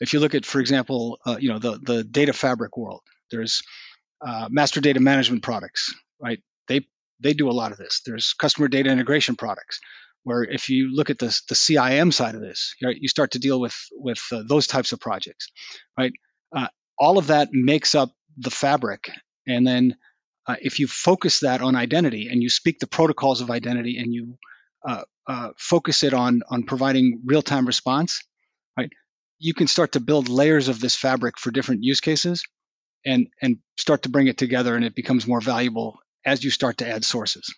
If 0.00 0.12
you 0.12 0.20
look 0.20 0.34
at 0.34 0.46
for 0.46 0.60
example 0.60 1.18
uh, 1.26 1.36
you 1.38 1.50
know 1.50 1.58
the 1.58 1.78
the 1.82 2.04
data 2.04 2.32
fabric 2.32 2.76
world 2.76 3.02
there's 3.30 3.62
uh, 4.26 4.48
master 4.50 4.80
data 4.80 5.00
management 5.00 5.42
products 5.42 5.94
right? 6.22 6.40
They 6.68 6.86
they 7.20 7.34
do 7.34 7.50
a 7.50 7.52
lot 7.52 7.72
of 7.72 7.78
this. 7.78 8.00
There's 8.06 8.32
customer 8.32 8.68
data 8.68 8.90
integration 8.90 9.36
products 9.36 9.80
where 10.24 10.44
if 10.44 10.68
you 10.68 10.94
look 10.94 11.10
at 11.10 11.18
the, 11.18 11.26
the 11.48 11.54
CIAM 11.54 12.12
side 12.12 12.34
of 12.34 12.40
this, 12.40 12.74
right, 12.82 12.96
you 12.98 13.08
start 13.08 13.32
to 13.32 13.38
deal 13.38 13.60
with 13.60 13.76
with 13.92 14.20
uh, 14.32 14.42
those 14.46 14.66
types 14.66 14.92
of 14.92 15.00
projects, 15.00 15.50
right? 15.98 16.12
Uh, 16.54 16.68
all 16.98 17.18
of 17.18 17.28
that 17.28 17.48
makes 17.52 17.94
up 17.94 18.10
the 18.36 18.50
fabric, 18.50 19.10
and 19.46 19.66
then 19.66 19.96
uh, 20.46 20.56
if 20.60 20.78
you 20.78 20.86
focus 20.86 21.40
that 21.40 21.62
on 21.62 21.76
identity 21.76 22.28
and 22.30 22.42
you 22.42 22.50
speak 22.50 22.78
the 22.78 22.86
protocols 22.86 23.40
of 23.40 23.50
identity 23.50 23.98
and 23.98 24.12
you 24.12 24.38
uh, 24.86 25.02
uh, 25.26 25.50
focus 25.56 26.02
it 26.02 26.14
on 26.14 26.42
on 26.48 26.64
providing 26.64 27.22
real 27.24 27.42
time 27.42 27.66
response, 27.66 28.22
right, 28.76 28.90
you 29.38 29.54
can 29.54 29.66
start 29.66 29.92
to 29.92 30.00
build 30.00 30.28
layers 30.28 30.68
of 30.68 30.80
this 30.80 30.96
fabric 30.96 31.38
for 31.38 31.50
different 31.50 31.82
use 31.82 32.00
cases, 32.00 32.44
and 33.04 33.26
and 33.40 33.58
start 33.76 34.02
to 34.02 34.08
bring 34.08 34.28
it 34.28 34.38
together, 34.38 34.76
and 34.76 34.84
it 34.84 34.94
becomes 34.94 35.26
more 35.26 35.40
valuable 35.40 35.98
as 36.24 36.44
you 36.44 36.50
start 36.50 36.78
to 36.78 36.88
add 36.88 37.04
sources. 37.04 37.52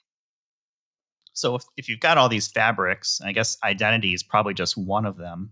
So 1.35 1.57
if, 1.57 1.65
if 1.77 1.89
you've 1.89 2.01
got 2.01 2.17
all 2.17 2.29
these 2.29 2.49
fabrics, 2.49 3.21
I 3.23 3.33
guess 3.33 3.59
identity 3.63 4.15
is 4.15 4.23
probably 4.23 4.55
just 4.55 4.77
one 4.77 5.05
of 5.05 5.17
them. 5.17 5.51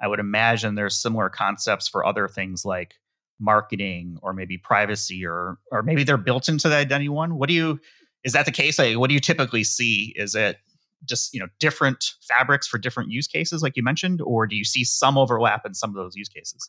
I 0.00 0.08
would 0.08 0.20
imagine 0.20 0.74
there's 0.74 0.96
similar 0.96 1.28
concepts 1.28 1.88
for 1.88 2.04
other 2.04 2.28
things 2.28 2.64
like 2.64 2.94
marketing 3.40 4.18
or 4.20 4.32
maybe 4.32 4.58
privacy 4.58 5.24
or 5.24 5.58
or 5.70 5.82
maybe 5.82 6.04
they're 6.04 6.16
built 6.16 6.48
into 6.48 6.68
the 6.68 6.76
identity 6.76 7.08
one. 7.08 7.36
What 7.36 7.48
do 7.48 7.54
you 7.54 7.80
is 8.24 8.32
that 8.34 8.46
the 8.46 8.52
case? 8.52 8.78
Like, 8.78 8.98
what 8.98 9.08
do 9.08 9.14
you 9.14 9.20
typically 9.20 9.64
see? 9.64 10.12
Is 10.16 10.34
it 10.34 10.58
just 11.04 11.32
you 11.34 11.40
know 11.40 11.48
different 11.58 12.12
fabrics 12.22 12.66
for 12.66 12.78
different 12.78 13.10
use 13.10 13.26
cases, 13.26 13.62
like 13.62 13.76
you 13.76 13.82
mentioned, 13.82 14.20
or 14.22 14.46
do 14.46 14.56
you 14.56 14.64
see 14.64 14.84
some 14.84 15.16
overlap 15.18 15.64
in 15.66 15.74
some 15.74 15.90
of 15.90 15.96
those 15.96 16.16
use 16.16 16.28
cases? 16.28 16.68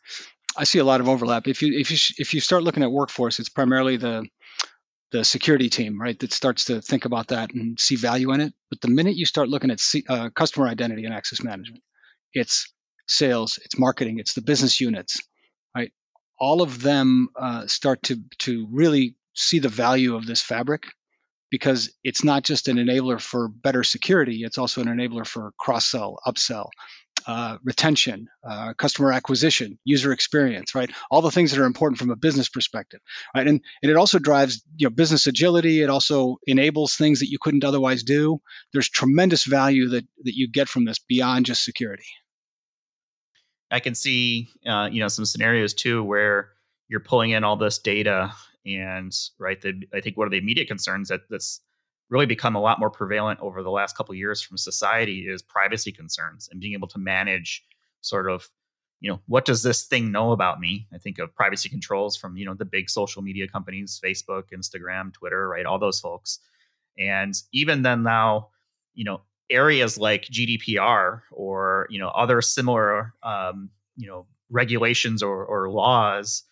I 0.55 0.63
see 0.63 0.79
a 0.79 0.83
lot 0.83 1.01
of 1.01 1.10
overlap. 1.10 1.48
If 1.48 1.62
you 1.62 1.77
if 1.77 1.89
you 1.91 1.98
if 2.17 2.33
you 2.33 2.39
start 2.39 2.63
looking 2.63 2.83
at 2.83 2.91
workforce, 2.91 3.39
it's 3.39 3.50
primarily 3.50 3.98
the 3.98 4.27
the 5.13 5.24
security 5.24 5.70
team, 5.70 6.01
right, 6.01 6.20
that 6.20 6.34
starts 6.34 6.65
to 6.65 6.82
think 6.82 7.05
about 7.05 7.27
that 7.27 7.53
and 7.53 7.79
see 7.79 7.96
value 7.96 8.34
in 8.34 8.41
it. 8.41 8.53
But 8.72 8.82
the 8.82 8.89
minute 8.89 9.15
you 9.15 9.27
start 9.27 9.48
looking 9.48 9.70
at 9.70 9.79
C, 9.79 10.03
uh, 10.10 10.32
customer 10.32 10.67
identity 10.67 11.05
and 11.05 11.13
access 11.13 11.43
management, 11.43 11.84
it's 12.34 12.74
sales, 13.08 13.60
it's 13.63 13.77
marketing, 13.77 14.17
it's 14.17 14.34
the 14.34 14.41
business 14.41 14.82
units, 14.82 15.22
right? 15.75 15.91
All 16.39 16.63
of 16.63 16.82
them 16.82 17.29
uh, 17.36 17.67
start 17.67 18.01
to 18.03 18.17
to 18.39 18.67
really 18.72 19.15
see 19.36 19.60
the 19.60 19.70
value 19.70 20.15
of 20.15 20.25
this 20.25 20.41
fabric 20.41 20.88
because 21.51 21.93
it's 22.03 22.24
not 22.24 22.43
just 22.43 22.67
an 22.67 22.77
enabler 22.77 23.22
for 23.22 23.48
better 23.48 23.84
security; 23.84 24.41
it's 24.43 24.58
also 24.58 24.82
an 24.82 24.88
enabler 24.88 25.27
for 25.27 25.53
cross 25.60 25.86
sell, 25.86 26.17
upsell, 26.25 26.70
uh, 27.27 27.57
retention, 27.63 28.27
uh, 28.43 28.73
customer 28.73 29.11
acquisition, 29.11 29.79
user 29.83 30.11
experience, 30.11 30.75
right? 30.75 30.91
All 31.09 31.21
the 31.21 31.31
things 31.31 31.51
that 31.51 31.59
are 31.59 31.65
important 31.65 31.99
from 31.99 32.11
a 32.11 32.15
business 32.15 32.49
perspective, 32.49 32.99
right? 33.35 33.47
And, 33.47 33.61
and 33.81 33.91
it 33.91 33.97
also 33.97 34.19
drives 34.19 34.63
you 34.75 34.87
know 34.87 34.91
business 34.91 35.27
agility. 35.27 35.81
It 35.81 35.89
also 35.89 36.37
enables 36.45 36.95
things 36.95 37.19
that 37.19 37.29
you 37.29 37.37
couldn't 37.39 37.63
otherwise 37.63 38.03
do. 38.03 38.39
There's 38.71 38.89
tremendous 38.89 39.45
value 39.45 39.89
that 39.89 40.05
that 40.23 40.35
you 40.35 40.49
get 40.49 40.67
from 40.67 40.85
this 40.85 40.99
beyond 40.99 41.45
just 41.45 41.63
security. 41.63 42.05
I 43.71 43.79
can 43.79 43.95
see 43.95 44.49
uh, 44.67 44.89
you 44.91 44.99
know 44.99 45.07
some 45.07 45.25
scenarios 45.25 45.73
too 45.73 46.03
where 46.03 46.49
you're 46.87 46.99
pulling 46.99 47.31
in 47.31 47.43
all 47.43 47.55
this 47.55 47.79
data 47.79 48.33
and 48.65 49.11
right. 49.39 49.59
The, 49.59 49.81
I 49.93 50.01
think 50.01 50.17
one 50.17 50.27
of 50.27 50.31
the 50.31 50.37
immediate 50.37 50.67
concerns 50.67 51.09
that 51.09 51.21
that's 51.29 51.61
really 52.13 52.25
become 52.27 52.55
a 52.55 52.62
lot 52.62 52.79
more 52.79 52.91
prevalent 52.91 53.39
over 53.39 53.63
the 53.63 53.72
last 53.72 53.98
couple 53.98 54.13
years 54.13 54.39
from 54.39 54.55
society 54.55 55.22
is 55.27 55.41
privacy 55.41 55.91
concerns 55.91 56.48
and 56.51 56.62
being 56.62 56.74
able 56.74 56.88
to 56.88 57.00
manage 57.00 57.65
sort 58.01 58.29
of 58.29 58.50
you 59.00 59.10
know 59.12 59.20
what 59.25 59.46
does 59.46 59.63
this 59.63 59.84
thing 59.84 60.12
know 60.12 60.32
about 60.32 60.62
me? 60.62 60.88
I 60.93 60.98
think 61.00 61.17
of 61.17 61.36
privacy 61.36 61.70
controls 61.70 62.15
from 62.15 62.38
you 62.38 62.46
know 62.46 62.53
the 62.53 62.65
big 62.65 62.89
social 62.89 63.24
media 63.24 63.48
companies 63.48 64.00
facebook 64.03 64.43
instagram 64.55 65.12
twitter 65.12 65.50
right? 65.50 65.65
All 65.65 65.79
those 65.79 66.00
folks. 66.00 66.39
And 67.00 67.34
even 67.51 67.82
then 67.82 68.03
now 68.03 68.50
you 68.93 69.03
know 69.03 69.22
areas 69.50 69.98
like 69.98 70.25
gdpr 70.25 71.22
or 71.32 71.88
you 71.89 72.00
know 72.00 72.10
other 72.10 72.41
similar 72.41 73.13
um, 73.24 73.72
you 73.98 74.08
know 74.08 74.27
regulations 74.51 75.24
or, 75.24 75.43
or 75.46 75.70
laws 75.72 76.43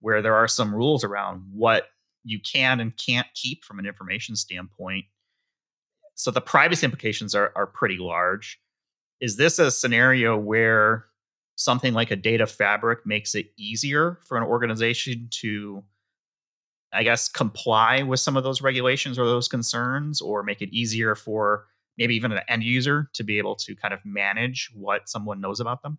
where 0.00 0.20
there 0.20 0.34
are 0.34 0.46
some 0.46 0.74
rules 0.74 1.02
around 1.02 1.42
what 1.52 1.88
you 2.26 2.40
can 2.40 2.80
and 2.80 2.92
can't 2.96 3.28
keep 3.34 3.64
from 3.64 3.78
an 3.78 3.86
information 3.86 4.34
standpoint. 4.36 5.04
So 6.14 6.30
the 6.30 6.40
privacy 6.40 6.84
implications 6.84 7.34
are 7.34 7.52
are 7.54 7.66
pretty 7.66 7.98
large. 7.98 8.60
Is 9.20 9.36
this 9.36 9.58
a 9.58 9.70
scenario 9.70 10.36
where 10.36 11.06
something 11.54 11.94
like 11.94 12.10
a 12.10 12.16
data 12.16 12.46
fabric 12.46 13.06
makes 13.06 13.34
it 13.34 13.46
easier 13.56 14.18
for 14.26 14.36
an 14.36 14.44
organization 14.44 15.28
to 15.30 15.82
I 16.92 17.02
guess 17.02 17.28
comply 17.28 18.02
with 18.02 18.20
some 18.20 18.36
of 18.36 18.44
those 18.44 18.62
regulations 18.62 19.18
or 19.18 19.26
those 19.26 19.48
concerns 19.48 20.20
or 20.20 20.42
make 20.42 20.62
it 20.62 20.70
easier 20.72 21.14
for 21.14 21.66
maybe 21.98 22.14
even 22.14 22.32
an 22.32 22.40
end 22.48 22.62
user 22.62 23.08
to 23.14 23.24
be 23.24 23.38
able 23.38 23.56
to 23.56 23.74
kind 23.74 23.94
of 23.94 24.00
manage 24.04 24.70
what 24.74 25.08
someone 25.08 25.40
knows 25.40 25.60
about 25.60 25.82
them? 25.82 25.98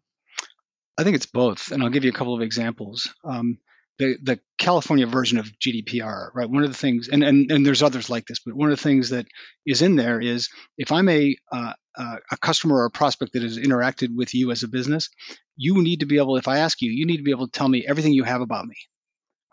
I 0.97 1.03
think 1.03 1.15
it's 1.15 1.25
both, 1.25 1.71
and 1.71 1.83
I'll 1.83 1.89
give 1.89 2.03
you 2.03 2.09
a 2.09 2.13
couple 2.13 2.33
of 2.33 2.41
examples. 2.41 3.13
Um, 3.23 3.59
the 3.99 4.17
the 4.21 4.39
California 4.57 5.07
version 5.07 5.37
of 5.37 5.51
GDPR, 5.59 6.29
right? 6.33 6.49
One 6.49 6.63
of 6.63 6.69
the 6.69 6.77
things, 6.77 7.07
and 7.07 7.23
and 7.23 7.51
and 7.51 7.65
there's 7.65 7.83
others 7.83 8.09
like 8.09 8.27
this, 8.27 8.39
but 8.39 8.55
one 8.55 8.71
of 8.71 8.77
the 8.77 8.83
things 8.83 9.09
that 9.09 9.25
is 9.65 9.81
in 9.81 9.95
there 9.95 10.19
is 10.19 10.49
if 10.77 10.91
I'm 10.91 11.09
a 11.09 11.35
uh, 11.51 11.73
a 11.97 12.37
customer 12.37 12.77
or 12.77 12.85
a 12.85 12.91
prospect 12.91 13.33
that 13.33 13.41
has 13.41 13.57
interacted 13.57 14.15
with 14.15 14.33
you 14.35 14.51
as 14.51 14.63
a 14.63 14.67
business, 14.67 15.09
you 15.55 15.81
need 15.81 16.01
to 16.01 16.05
be 16.05 16.17
able, 16.17 16.37
if 16.37 16.47
I 16.47 16.59
ask 16.59 16.81
you, 16.81 16.91
you 16.91 17.07
need 17.07 17.17
to 17.17 17.23
be 17.23 17.31
able 17.31 17.47
to 17.47 17.51
tell 17.51 17.67
me 17.67 17.85
everything 17.87 18.13
you 18.13 18.23
have 18.23 18.41
about 18.41 18.65
me, 18.65 18.75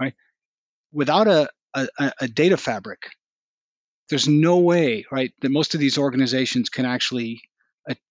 right? 0.01 0.15
Without 0.93 1.27
a 1.27 1.49
a, 1.75 2.13
a 2.21 2.29
data 2.29 2.57
fabric, 2.57 3.11
there's 4.09 4.29
no 4.29 4.59
way, 4.59 5.05
right, 5.11 5.33
that 5.41 5.51
most 5.51 5.75
of 5.75 5.81
these 5.81 5.99
organizations 5.99 6.69
can 6.69 6.85
actually 6.85 7.43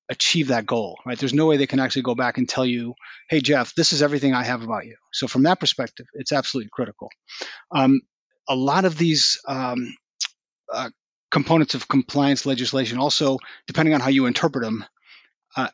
achieve 0.09 0.49
that 0.49 0.65
goal, 0.65 0.97
right? 1.05 1.17
There's 1.17 1.33
no 1.33 1.45
way 1.45 1.57
they 1.57 1.67
can 1.67 1.79
actually 1.79 2.03
go 2.03 2.15
back 2.15 2.37
and 2.37 2.47
tell 2.47 2.65
you, 2.65 2.93
hey, 3.29 3.39
Jeff, 3.39 3.73
this 3.75 3.93
is 3.93 4.01
everything 4.01 4.33
I 4.33 4.43
have 4.43 4.63
about 4.63 4.85
you. 4.85 4.95
So, 5.11 5.27
from 5.27 5.43
that 5.43 5.59
perspective, 5.59 6.05
it's 6.13 6.31
absolutely 6.31 6.69
critical. 6.71 7.09
Um, 7.71 8.01
a 8.47 8.55
lot 8.55 8.85
of 8.85 8.97
these 8.97 9.39
um, 9.47 9.95
uh, 10.71 10.89
components 11.31 11.73
of 11.73 11.87
compliance 11.87 12.45
legislation, 12.45 12.97
also, 12.97 13.39
depending 13.67 13.93
on 13.93 14.01
how 14.01 14.09
you 14.09 14.25
interpret 14.25 14.63
them, 14.63 14.85
uh, 15.55 15.69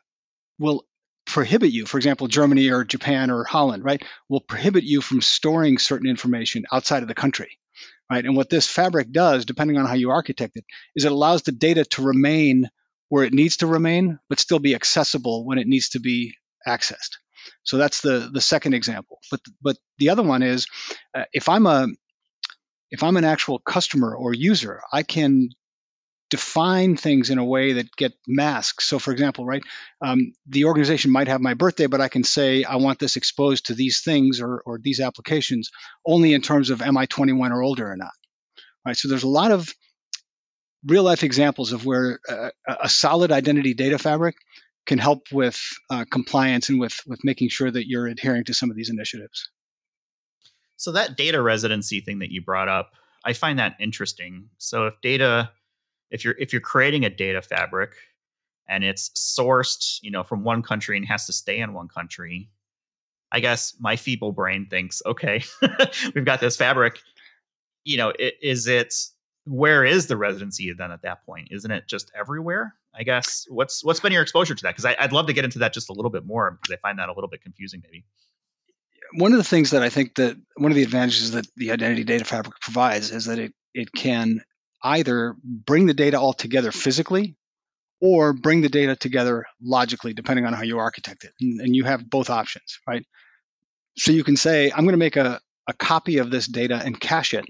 will 0.58 0.84
prohibit 1.26 1.70
you, 1.70 1.86
for 1.86 1.96
example, 1.96 2.26
Germany 2.26 2.70
or 2.70 2.84
Japan 2.84 3.30
or 3.30 3.44
Holland, 3.44 3.84
right, 3.84 4.02
will 4.28 4.40
prohibit 4.40 4.84
you 4.84 5.00
from 5.00 5.20
storing 5.20 5.78
certain 5.78 6.08
information 6.08 6.64
outside 6.72 7.02
of 7.02 7.08
the 7.08 7.14
country, 7.14 7.58
right? 8.10 8.24
And 8.24 8.36
what 8.36 8.50
this 8.50 8.66
fabric 8.66 9.12
does, 9.12 9.44
depending 9.44 9.78
on 9.78 9.86
how 9.86 9.94
you 9.94 10.10
architect 10.10 10.56
it, 10.56 10.64
is 10.96 11.04
it 11.04 11.12
allows 11.12 11.42
the 11.42 11.52
data 11.52 11.84
to 11.84 12.02
remain 12.02 12.68
where 13.10 13.24
it 13.24 13.34
needs 13.34 13.58
to 13.58 13.66
remain, 13.66 14.18
but 14.30 14.40
still 14.40 14.60
be 14.60 14.74
accessible 14.74 15.44
when 15.44 15.58
it 15.58 15.66
needs 15.66 15.90
to 15.90 16.00
be 16.00 16.34
accessed. 16.66 17.18
So 17.64 17.76
that's 17.76 18.00
the 18.00 18.30
the 18.32 18.40
second 18.40 18.74
example. 18.74 19.18
But 19.30 19.40
but 19.60 19.76
the 19.98 20.10
other 20.10 20.22
one 20.22 20.42
is, 20.42 20.66
uh, 21.14 21.24
if 21.32 21.48
I'm 21.48 21.66
a 21.66 21.88
if 22.90 23.02
I'm 23.02 23.16
an 23.16 23.24
actual 23.24 23.58
customer 23.58 24.14
or 24.14 24.32
user, 24.32 24.80
I 24.92 25.02
can 25.02 25.50
define 26.30 26.96
things 26.96 27.28
in 27.30 27.38
a 27.38 27.44
way 27.44 27.74
that 27.74 27.94
get 27.96 28.12
masked. 28.26 28.82
So, 28.82 29.00
for 29.00 29.10
example, 29.10 29.44
right, 29.44 29.62
um, 30.00 30.32
the 30.46 30.66
organization 30.66 31.10
might 31.10 31.26
have 31.26 31.40
my 31.40 31.54
birthday, 31.54 31.86
but 31.86 32.00
I 32.00 32.08
can 32.08 32.22
say 32.22 32.62
I 32.62 32.76
want 32.76 33.00
this 33.00 33.16
exposed 33.16 33.66
to 33.66 33.74
these 33.74 34.00
things 34.00 34.40
or, 34.40 34.62
or 34.64 34.78
these 34.78 35.00
applications 35.00 35.70
only 36.06 36.32
in 36.32 36.40
terms 36.40 36.70
of 36.70 36.82
am 36.82 36.96
I 36.96 37.06
21 37.06 37.50
or 37.52 37.62
older 37.62 37.90
or 37.90 37.96
not. 37.96 38.12
Right. 38.86 38.96
So 38.96 39.08
there's 39.08 39.24
a 39.24 39.28
lot 39.28 39.50
of 39.50 39.74
real 40.86 41.02
life 41.02 41.22
examples 41.22 41.72
of 41.72 41.84
where 41.84 42.20
a, 42.28 42.50
a 42.82 42.88
solid 42.88 43.32
identity 43.32 43.74
data 43.74 43.98
fabric 43.98 44.36
can 44.86 44.98
help 44.98 45.26
with 45.32 45.60
uh, 45.90 46.04
compliance 46.10 46.68
and 46.68 46.80
with 46.80 46.98
with 47.06 47.20
making 47.24 47.48
sure 47.48 47.70
that 47.70 47.88
you're 47.88 48.06
adhering 48.06 48.44
to 48.44 48.54
some 48.54 48.70
of 48.70 48.76
these 48.76 48.90
initiatives. 48.90 49.50
So 50.76 50.92
that 50.92 51.16
data 51.16 51.42
residency 51.42 52.00
thing 52.00 52.20
that 52.20 52.30
you 52.30 52.42
brought 52.42 52.68
up, 52.68 52.92
I 53.24 53.34
find 53.34 53.58
that 53.58 53.76
interesting. 53.78 54.48
So 54.58 54.86
if 54.86 54.94
data 55.02 55.50
if 56.10 56.24
you're 56.24 56.34
if 56.38 56.52
you're 56.52 56.60
creating 56.60 57.04
a 57.04 57.10
data 57.10 57.42
fabric 57.42 57.92
and 58.68 58.84
it's 58.84 59.10
sourced, 59.10 59.98
you 60.02 60.10
know, 60.10 60.22
from 60.22 60.44
one 60.44 60.62
country 60.62 60.96
and 60.96 61.06
has 61.06 61.26
to 61.26 61.32
stay 61.32 61.58
in 61.58 61.74
one 61.74 61.88
country, 61.88 62.50
I 63.32 63.40
guess 63.40 63.74
my 63.78 63.96
feeble 63.96 64.32
brain 64.32 64.66
thinks, 64.70 65.02
okay, 65.04 65.42
we've 66.14 66.24
got 66.24 66.40
this 66.40 66.56
fabric. 66.56 66.98
You 67.84 67.96
know, 67.96 68.12
it, 68.18 68.34
is 68.42 68.66
it 68.66 68.94
where 69.44 69.84
is 69.84 70.06
the 70.06 70.16
residency 70.16 70.72
then 70.72 70.92
at 70.92 71.02
that 71.02 71.24
point? 71.24 71.48
Isn't 71.50 71.70
it 71.70 71.86
just 71.88 72.10
everywhere? 72.18 72.74
I 72.94 73.02
guess 73.02 73.46
what's 73.48 73.84
what's 73.84 74.00
been 74.00 74.12
your 74.12 74.22
exposure 74.22 74.54
to 74.54 74.62
that? 74.64 74.76
Because 74.76 74.94
I'd 74.98 75.12
love 75.12 75.26
to 75.26 75.32
get 75.32 75.44
into 75.44 75.60
that 75.60 75.72
just 75.72 75.90
a 75.90 75.92
little 75.92 76.10
bit 76.10 76.24
more 76.24 76.50
because 76.50 76.72
I 76.72 76.78
find 76.80 76.98
that 76.98 77.08
a 77.08 77.12
little 77.12 77.28
bit 77.28 77.42
confusing, 77.42 77.82
maybe. 77.82 78.04
One 79.14 79.32
of 79.32 79.38
the 79.38 79.44
things 79.44 79.70
that 79.70 79.82
I 79.82 79.88
think 79.88 80.16
that 80.16 80.36
one 80.56 80.70
of 80.70 80.76
the 80.76 80.82
advantages 80.82 81.32
that 81.32 81.46
the 81.56 81.72
identity 81.72 82.04
data 82.04 82.24
fabric 82.24 82.60
provides 82.60 83.10
is 83.10 83.26
that 83.26 83.38
it 83.38 83.52
it 83.74 83.92
can 83.92 84.40
either 84.82 85.36
bring 85.44 85.86
the 85.86 85.94
data 85.94 86.18
all 86.18 86.32
together 86.32 86.72
physically 86.72 87.36
or 88.00 88.32
bring 88.32 88.62
the 88.62 88.68
data 88.68 88.96
together 88.96 89.44
logically, 89.60 90.14
depending 90.14 90.46
on 90.46 90.52
how 90.52 90.62
you 90.62 90.78
architect 90.78 91.24
it. 91.24 91.32
And, 91.40 91.60
and 91.60 91.76
you 91.76 91.84
have 91.84 92.08
both 92.08 92.30
options, 92.30 92.80
right? 92.86 93.04
So 93.96 94.12
you 94.12 94.24
can 94.24 94.36
say, 94.36 94.70
I'm 94.70 94.84
going 94.84 94.92
to 94.92 94.98
make 94.98 95.16
a, 95.16 95.40
a 95.68 95.72
copy 95.74 96.18
of 96.18 96.30
this 96.30 96.46
data 96.46 96.80
and 96.82 96.98
cache 96.98 97.34
it 97.34 97.44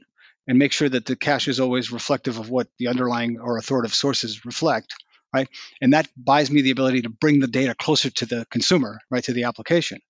and 0.51 0.59
make 0.59 0.73
sure 0.73 0.89
that 0.89 1.07
the 1.07 1.15
cache 1.15 1.47
is 1.47 1.61
always 1.61 1.93
reflective 1.93 2.39
of 2.39 2.51
what 2.51 2.67
the 2.81 2.89
underlying 2.89 3.39
or 3.39 3.57
authoritative 3.57 3.95
sources 3.95 4.45
reflect, 4.45 4.93
right? 5.33 5.49
And 5.81 5.93
that 5.93 6.09
buys 6.17 6.51
me 6.51 6.61
the 6.61 6.73
ability 6.73 7.03
to 7.03 7.09
bring 7.09 7.39
the 7.39 7.47
data 7.47 7.73
closer 7.73 8.11
to 8.11 8.27
the 8.27 8.45
consumer, 8.51 8.99
right, 9.13 9.23
to 9.23 9.33
the 9.33 9.45
application. 9.45 10.01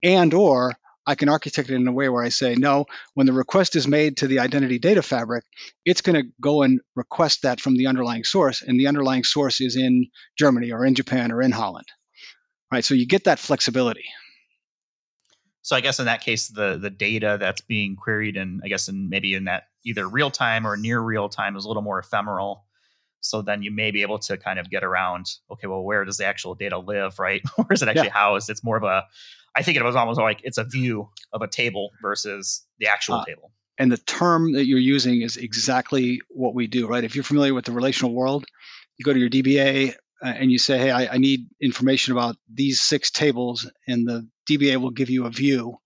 And 0.00 0.32
or 0.34 0.72
I 1.04 1.16
can 1.16 1.28
architect 1.28 1.68
it 1.68 1.74
in 1.74 1.88
a 1.88 1.92
way 1.92 2.08
where 2.08 2.22
I 2.22 2.28
say, 2.28 2.54
no, 2.54 2.86
when 3.14 3.26
the 3.26 3.32
request 3.32 3.74
is 3.74 3.88
made 3.88 4.18
to 4.18 4.28
the 4.28 4.38
identity 4.38 4.78
data 4.78 5.02
fabric, 5.02 5.42
it's 5.84 6.00
going 6.00 6.14
to 6.14 6.30
go 6.40 6.62
and 6.62 6.80
request 6.94 7.42
that 7.42 7.60
from 7.60 7.76
the 7.76 7.88
underlying 7.88 8.22
source, 8.22 8.62
and 8.62 8.78
the 8.78 8.86
underlying 8.86 9.24
source 9.24 9.60
is 9.60 9.74
in 9.74 10.06
Germany 10.38 10.70
or 10.70 10.86
in 10.86 10.94
Japan 10.94 11.32
or 11.32 11.42
in 11.42 11.50
Holland. 11.50 11.88
Right, 12.70 12.84
so 12.84 12.94
you 12.94 13.08
get 13.08 13.24
that 13.24 13.40
flexibility. 13.40 14.04
So 15.62 15.76
I 15.76 15.80
guess 15.80 16.00
in 16.00 16.06
that 16.06 16.22
case, 16.22 16.48
the 16.48 16.76
the 16.76 16.90
data 16.90 17.36
that's 17.40 17.60
being 17.60 17.96
queried, 17.96 18.36
and 18.36 18.60
I 18.64 18.68
guess 18.68 18.88
in 18.88 19.08
maybe 19.08 19.34
in 19.34 19.44
that 19.44 19.68
either 19.84 20.08
real 20.08 20.30
time 20.30 20.66
or 20.66 20.76
near 20.76 21.00
real 21.00 21.28
time 21.28 21.56
is 21.56 21.64
a 21.64 21.68
little 21.68 21.82
more 21.82 21.98
ephemeral. 21.98 22.64
So 23.20 23.40
then 23.40 23.62
you 23.62 23.70
may 23.70 23.92
be 23.92 24.02
able 24.02 24.18
to 24.20 24.36
kind 24.36 24.58
of 24.58 24.68
get 24.68 24.82
around, 24.82 25.26
okay, 25.48 25.68
well, 25.68 25.82
where 25.82 26.04
does 26.04 26.16
the 26.16 26.26
actual 26.26 26.56
data 26.56 26.76
live, 26.78 27.20
right? 27.20 27.40
where 27.56 27.68
is 27.70 27.80
it 27.80 27.88
actually 27.88 28.06
yeah. 28.06 28.12
housed? 28.12 28.50
It's 28.50 28.64
more 28.64 28.76
of 28.76 28.82
a 28.82 29.04
I 29.54 29.62
think 29.62 29.76
it 29.76 29.84
was 29.84 29.96
almost 29.96 30.18
like 30.18 30.40
it's 30.44 30.58
a 30.58 30.64
view 30.64 31.10
of 31.32 31.42
a 31.42 31.48
table 31.48 31.90
versus 32.00 32.64
the 32.78 32.88
actual 32.88 33.16
uh, 33.16 33.24
table. 33.24 33.52
And 33.78 33.90
the 33.90 33.98
term 33.98 34.52
that 34.52 34.66
you're 34.66 34.78
using 34.78 35.22
is 35.22 35.36
exactly 35.36 36.20
what 36.28 36.54
we 36.54 36.66
do, 36.66 36.86
right? 36.86 37.04
If 37.04 37.14
you're 37.14 37.24
familiar 37.24 37.54
with 37.54 37.64
the 37.64 37.72
relational 37.72 38.14
world, 38.14 38.44
you 38.96 39.04
go 39.04 39.12
to 39.12 39.18
your 39.18 39.30
DBA 39.30 39.94
uh, 40.22 40.26
and 40.26 40.52
you 40.52 40.58
say, 40.58 40.78
hey, 40.78 40.90
I, 40.90 41.14
I 41.14 41.18
need 41.18 41.48
information 41.60 42.12
about 42.12 42.36
these 42.52 42.80
six 42.80 43.10
tables, 43.10 43.70
and 43.86 44.06
the 44.06 44.28
DBA 44.48 44.76
will 44.76 44.90
give 44.90 45.10
you 45.10 45.26
a 45.26 45.30
view, 45.30 45.76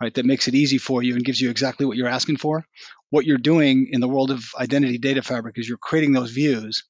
right, 0.00 0.14
that 0.14 0.26
makes 0.26 0.48
it 0.48 0.54
easy 0.54 0.78
for 0.78 1.02
you 1.02 1.14
and 1.14 1.24
gives 1.24 1.40
you 1.40 1.50
exactly 1.50 1.86
what 1.86 1.96
you're 1.96 2.08
asking 2.08 2.36
for. 2.36 2.64
What 3.10 3.24
you're 3.24 3.38
doing 3.38 3.88
in 3.90 4.00
the 4.00 4.08
world 4.08 4.30
of 4.30 4.44
identity 4.58 4.98
data 4.98 5.22
fabric 5.22 5.58
is 5.58 5.68
you're 5.68 5.78
creating 5.78 6.12
those 6.12 6.30
views 6.30 6.84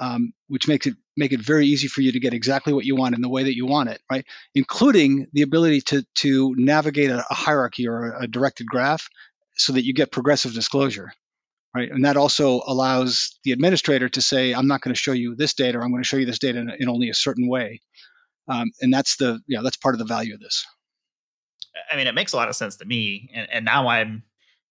um, 0.00 0.32
which 0.48 0.68
makes 0.68 0.86
it 0.86 0.94
make 1.16 1.32
it 1.32 1.40
very 1.40 1.66
easy 1.66 1.86
for 1.86 2.00
you 2.00 2.12
to 2.12 2.20
get 2.20 2.34
exactly 2.34 2.72
what 2.72 2.84
you 2.84 2.96
want 2.96 3.14
in 3.14 3.20
the 3.20 3.28
way 3.28 3.44
that 3.44 3.56
you 3.56 3.66
want 3.66 3.88
it, 3.88 4.00
right? 4.10 4.24
Including 4.54 5.28
the 5.32 5.42
ability 5.42 5.82
to 5.82 6.04
to 6.16 6.54
navigate 6.56 7.10
a, 7.10 7.24
a 7.30 7.34
hierarchy 7.34 7.86
or 7.86 8.16
a, 8.20 8.26
directed 8.26 8.66
graph 8.66 9.08
so 9.56 9.72
that 9.72 9.84
you 9.84 9.94
get 9.94 10.10
progressive 10.10 10.52
disclosure, 10.52 11.12
right? 11.74 11.90
And 11.90 12.04
that 12.04 12.16
also 12.16 12.62
allows 12.66 13.38
the 13.44 13.52
administrator 13.52 14.08
to 14.08 14.20
say, 14.20 14.52
I'm 14.52 14.66
not 14.66 14.80
going 14.80 14.94
to 14.94 15.00
show 15.00 15.12
you 15.12 15.36
this 15.36 15.54
data, 15.54 15.78
or 15.78 15.82
I'm 15.82 15.90
going 15.90 16.02
to 16.02 16.08
show 16.08 16.16
you 16.16 16.26
this 16.26 16.40
data 16.40 16.58
in, 16.58 16.70
in 16.80 16.88
only 16.88 17.10
a 17.10 17.14
certain 17.14 17.48
way. 17.48 17.80
Um, 18.48 18.70
and 18.80 18.92
that's 18.92 19.16
the 19.16 19.40
yeah, 19.46 19.60
that's 19.62 19.76
part 19.76 19.94
of 19.94 19.98
the 19.98 20.04
value 20.04 20.34
of 20.34 20.40
this. 20.40 20.66
I 21.90 21.96
mean, 21.96 22.06
it 22.06 22.14
makes 22.14 22.32
a 22.32 22.36
lot 22.36 22.48
of 22.48 22.56
sense 22.56 22.76
to 22.76 22.84
me, 22.84 23.30
and, 23.34 23.48
and 23.50 23.64
now 23.64 23.88
I'm 23.88 24.22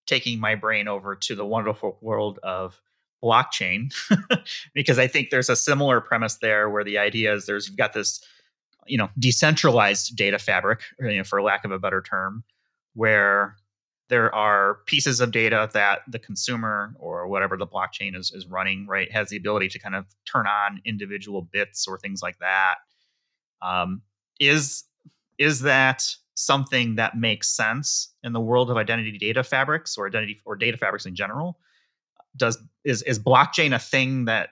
taking 0.06 0.40
my 0.40 0.56
brain 0.56 0.88
over 0.88 1.16
to 1.16 1.36
the 1.36 1.46
wonderful 1.46 1.98
world 2.02 2.40
of 2.44 2.80
blockchain 3.24 3.94
because 4.74 5.00
I 5.00 5.08
think 5.08 5.30
there's 5.30 5.50
a 5.50 5.56
similar 5.56 6.02
premise 6.02 6.36
there 6.42 6.70
where 6.70 6.84
the 6.84 6.98
idea 6.98 7.34
is 7.34 7.46
there's 7.46 7.70
you've 7.70 7.78
got 7.78 7.94
this 7.94 8.22
you 8.86 8.98
know 8.98 9.10
decentralized 9.18 10.16
data 10.18 10.38
fabric 10.38 10.82
you 11.00 11.18
know, 11.18 11.24
for 11.24 11.42
lack 11.42 11.64
of 11.64 11.72
a 11.72 11.80
better 11.80 12.02
term 12.02 12.44
where 12.96 13.56
there 14.10 14.34
are 14.36 14.80
pieces 14.86 15.22
of 15.22 15.32
data 15.32 15.70
that 15.74 16.02
the 16.08 16.20
consumer 16.20 16.94
or 17.00 17.28
whatever 17.28 17.58
the 17.58 17.66
blockchain 17.66 18.16
is, 18.16 18.32
is 18.32 18.46
running 18.46 18.86
right 18.86 19.12
has 19.12 19.30
the 19.30 19.38
ability 19.38 19.70
to 19.70 19.80
kind 19.80 19.96
of 19.96 20.06
turn 20.32 20.46
on 20.46 20.82
individual 20.86 21.42
bits 21.42 21.88
or 21.88 21.98
things 21.98 22.22
like 22.22 22.38
that. 22.40 22.76
Um, 23.64 24.02
is 24.40 24.84
is 25.38 25.62
that 25.62 26.16
something 26.36 26.96
that 26.96 27.18
makes 27.18 27.48
sense 27.48 28.14
in 28.24 28.34
the 28.34 28.40
world 28.40 28.70
of 28.70 28.78
identity 28.78 29.18
data 29.18 29.44
fabrics 29.44 29.98
or 29.98 30.08
identity 30.08 30.40
or 30.46 30.56
data 30.56 30.78
fabrics 30.78 31.06
in 31.06 31.16
general? 31.16 31.58
Does 32.36 32.58
is 32.84 33.02
is 33.04 33.20
blockchain 33.20 33.74
a 33.74 33.80
thing 33.80 34.26
that 34.26 34.50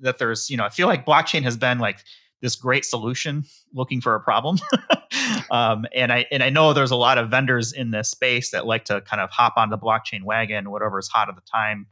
that 0.00 0.18
there's 0.18 0.48
you 0.48 0.56
know 0.56 0.64
i 0.64 0.68
feel 0.68 0.86
like 0.86 1.04
blockchain 1.04 1.42
has 1.42 1.56
been 1.56 1.78
like 1.78 1.98
this 2.40 2.54
great 2.54 2.84
solution 2.84 3.44
looking 3.74 4.00
for 4.00 4.14
a 4.14 4.20
problem. 4.20 4.58
Um, 5.50 5.86
and 5.94 6.12
i 6.12 6.26
and 6.30 6.42
i 6.42 6.50
know 6.50 6.72
there's 6.72 6.90
a 6.90 6.96
lot 6.96 7.16
of 7.16 7.30
vendors 7.30 7.72
in 7.72 7.90
this 7.90 8.10
space 8.10 8.50
that 8.50 8.66
like 8.66 8.84
to 8.86 9.00
kind 9.00 9.20
of 9.20 9.30
hop 9.30 9.54
on 9.56 9.70
the 9.70 9.78
blockchain 9.78 10.22
wagon 10.22 10.70
whatever 10.70 10.98
is 10.98 11.08
hot 11.08 11.28
at 11.28 11.34
the 11.34 11.42
time. 11.42 11.86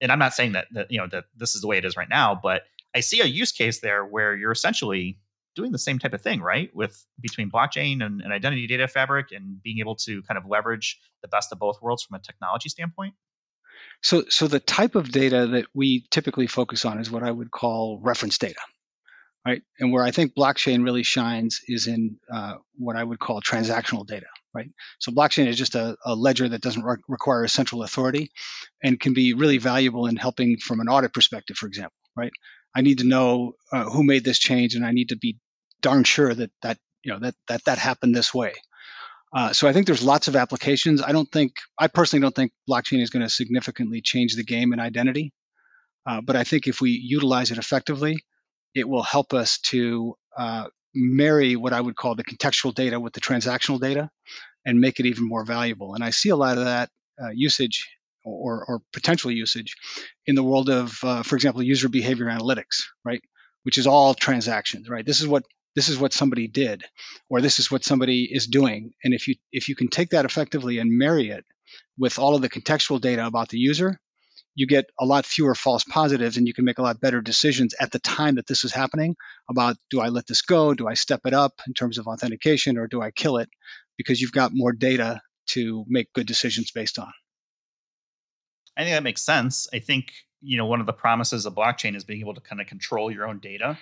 And 0.00 0.10
i'm 0.10 0.18
not 0.18 0.32
saying 0.32 0.52
that 0.52 0.66
that 0.72 0.90
you 0.90 0.98
know 0.98 1.06
that 1.08 1.24
this 1.36 1.54
is 1.54 1.60
the 1.60 1.66
way 1.66 1.76
it 1.76 1.84
is 1.84 1.96
right 1.96 2.08
now 2.08 2.38
but 2.42 2.62
i 2.94 3.00
see 3.00 3.20
a 3.20 3.26
use 3.26 3.52
case 3.52 3.80
there 3.80 4.04
where 4.04 4.34
you're 4.34 4.52
essentially 4.52 5.18
doing 5.56 5.72
the 5.72 5.78
same 5.78 5.98
type 5.98 6.14
of 6.14 6.20
thing 6.20 6.40
right 6.40 6.70
with 6.74 7.04
between 7.20 7.50
blockchain 7.50 8.04
and, 8.04 8.20
and 8.20 8.32
identity 8.32 8.66
data 8.66 8.86
fabric 8.86 9.26
and 9.32 9.62
being 9.62 9.78
able 9.78 9.96
to 9.96 10.22
kind 10.22 10.38
of 10.38 10.44
leverage 10.46 10.98
the 11.22 11.28
best 11.28 11.52
of 11.52 11.58
both 11.58 11.80
worlds 11.82 12.02
from 12.02 12.16
a 12.16 12.20
technology 12.20 12.68
standpoint 12.68 13.14
so, 14.02 14.24
so 14.28 14.46
the 14.46 14.60
type 14.60 14.94
of 14.94 15.10
data 15.10 15.46
that 15.48 15.66
we 15.74 16.06
typically 16.10 16.46
focus 16.46 16.84
on 16.84 17.00
is 17.00 17.10
what 17.10 17.22
I 17.22 17.30
would 17.30 17.50
call 17.50 17.98
reference 18.02 18.38
data, 18.38 18.60
right? 19.46 19.62
And 19.78 19.92
where 19.92 20.04
I 20.04 20.10
think 20.10 20.34
blockchain 20.34 20.84
really 20.84 21.02
shines 21.02 21.60
is 21.68 21.86
in 21.86 22.16
uh, 22.32 22.54
what 22.78 22.96
I 22.96 23.04
would 23.04 23.18
call 23.18 23.42
transactional 23.42 24.06
data, 24.06 24.26
right? 24.54 24.70
So 25.00 25.12
blockchain 25.12 25.46
is 25.46 25.58
just 25.58 25.74
a, 25.74 25.96
a 26.04 26.14
ledger 26.14 26.48
that 26.48 26.62
doesn't 26.62 26.82
re- 26.82 26.96
require 27.08 27.44
a 27.44 27.48
central 27.48 27.82
authority, 27.82 28.30
and 28.82 28.98
can 28.98 29.12
be 29.12 29.34
really 29.34 29.58
valuable 29.58 30.06
in 30.06 30.16
helping 30.16 30.56
from 30.58 30.80
an 30.80 30.88
audit 30.88 31.12
perspective, 31.12 31.56
for 31.56 31.66
example, 31.66 31.96
right? 32.16 32.32
I 32.74 32.82
need 32.82 32.98
to 32.98 33.04
know 33.06 33.54
uh, 33.72 33.84
who 33.84 34.04
made 34.04 34.24
this 34.24 34.38
change, 34.38 34.74
and 34.74 34.84
I 34.84 34.92
need 34.92 35.10
to 35.10 35.16
be 35.16 35.38
darn 35.80 36.04
sure 36.04 36.34
that 36.34 36.50
that 36.62 36.78
you 37.02 37.12
know 37.12 37.18
that 37.20 37.34
that 37.48 37.64
that 37.64 37.78
happened 37.78 38.14
this 38.14 38.32
way, 38.34 38.54
uh, 39.32 39.52
so 39.52 39.68
I 39.68 39.72
think 39.72 39.86
there's 39.86 40.02
lots 40.02 40.28
of 40.28 40.36
applications. 40.36 41.02
I 41.02 41.12
don't 41.12 41.30
think, 41.30 41.54
I 41.78 41.86
personally 41.86 42.22
don't 42.22 42.34
think 42.34 42.52
blockchain 42.68 43.00
is 43.00 43.10
going 43.10 43.24
to 43.24 43.30
significantly 43.30 44.00
change 44.00 44.34
the 44.34 44.44
game 44.44 44.72
in 44.72 44.80
identity. 44.80 45.32
Uh, 46.04 46.20
but 46.20 46.34
I 46.34 46.44
think 46.44 46.66
if 46.66 46.80
we 46.80 46.90
utilize 46.90 47.50
it 47.50 47.58
effectively, 47.58 48.24
it 48.74 48.88
will 48.88 49.02
help 49.02 49.32
us 49.32 49.58
to 49.58 50.14
uh, 50.36 50.66
marry 50.94 51.54
what 51.54 51.72
I 51.72 51.80
would 51.80 51.96
call 51.96 52.16
the 52.16 52.24
contextual 52.24 52.74
data 52.74 52.98
with 52.98 53.12
the 53.12 53.20
transactional 53.20 53.80
data 53.80 54.10
and 54.64 54.80
make 54.80 54.98
it 54.98 55.06
even 55.06 55.28
more 55.28 55.44
valuable. 55.44 55.94
And 55.94 56.02
I 56.02 56.10
see 56.10 56.30
a 56.30 56.36
lot 56.36 56.58
of 56.58 56.64
that 56.64 56.90
uh, 57.22 57.30
usage 57.32 57.86
or, 58.24 58.64
or, 58.66 58.82
potential 58.92 59.30
usage 59.30 59.76
in 60.26 60.34
the 60.34 60.42
world 60.42 60.68
of, 60.68 60.98
uh, 61.02 61.22
for 61.22 61.36
example, 61.36 61.62
user 61.62 61.88
behavior 61.88 62.26
analytics, 62.26 62.84
right? 63.04 63.22
which 63.62 63.78
is 63.78 63.86
all 63.86 64.14
transactions, 64.14 64.88
right? 64.88 65.04
This 65.04 65.20
is 65.20 65.26
what 65.26 65.44
this 65.76 65.88
is 65.88 65.98
what 65.98 66.12
somebody 66.12 66.48
did, 66.48 66.84
or 67.28 67.40
this 67.40 67.60
is 67.60 67.70
what 67.70 67.84
somebody 67.84 68.24
is 68.24 68.46
doing. 68.46 68.92
And 69.04 69.14
if 69.14 69.28
you 69.28 69.36
if 69.52 69.68
you 69.68 69.76
can 69.76 69.88
take 69.88 70.10
that 70.10 70.24
effectively 70.24 70.78
and 70.78 70.98
marry 70.98 71.30
it 71.30 71.44
with 71.98 72.18
all 72.18 72.34
of 72.34 72.42
the 72.42 72.48
contextual 72.48 73.00
data 73.00 73.26
about 73.26 73.48
the 73.48 73.58
user, 73.58 74.00
you 74.54 74.66
get 74.66 74.86
a 74.98 75.06
lot 75.06 75.26
fewer 75.26 75.54
false 75.54 75.84
positives 75.84 76.36
and 76.36 76.46
you 76.46 76.54
can 76.54 76.64
make 76.64 76.78
a 76.78 76.82
lot 76.82 77.00
better 77.00 77.20
decisions 77.20 77.74
at 77.78 77.92
the 77.92 78.00
time 78.00 78.36
that 78.36 78.46
this 78.46 78.64
is 78.64 78.72
happening 78.72 79.14
about 79.48 79.76
do 79.90 80.00
I 80.00 80.08
let 80.08 80.26
this 80.26 80.42
go? 80.42 80.74
Do 80.74 80.88
I 80.88 80.94
step 80.94 81.20
it 81.24 81.34
up 81.34 81.60
in 81.66 81.74
terms 81.74 81.98
of 81.98 82.08
authentication 82.08 82.78
or 82.78 82.88
do 82.88 83.00
I 83.00 83.10
kill 83.10 83.36
it? 83.36 83.48
Because 83.96 84.20
you've 84.20 84.32
got 84.32 84.52
more 84.54 84.72
data 84.72 85.20
to 85.50 85.84
make 85.88 86.12
good 86.12 86.26
decisions 86.26 86.70
based 86.70 86.98
on. 86.98 87.12
I 88.76 88.82
think 88.82 88.94
that 88.94 89.02
makes 89.02 89.22
sense. 89.22 89.68
I 89.72 89.78
think, 89.78 90.12
you 90.40 90.56
know, 90.56 90.66
one 90.66 90.80
of 90.80 90.86
the 90.86 90.92
promises 90.92 91.46
of 91.46 91.54
blockchain 91.54 91.96
is 91.96 92.04
being 92.04 92.20
able 92.20 92.34
to 92.34 92.40
kind 92.40 92.60
of 92.60 92.66
control 92.66 93.10
your 93.10 93.26
own 93.26 93.38
data. 93.38 93.78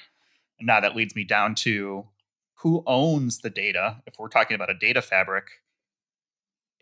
And 0.59 0.67
now 0.67 0.81
that 0.81 0.97
leads 0.97 1.15
me 1.15 1.25
down 1.25 1.55
to 1.57 2.07
who 2.55 2.83
owns 2.87 3.39
the 3.39 3.51
data. 3.51 4.03
If 4.07 4.15
we're 4.19 4.29
talking 4.29 4.55
about 4.55 4.71
a 4.71 4.75
data 4.75 5.03
fabric, 5.03 5.45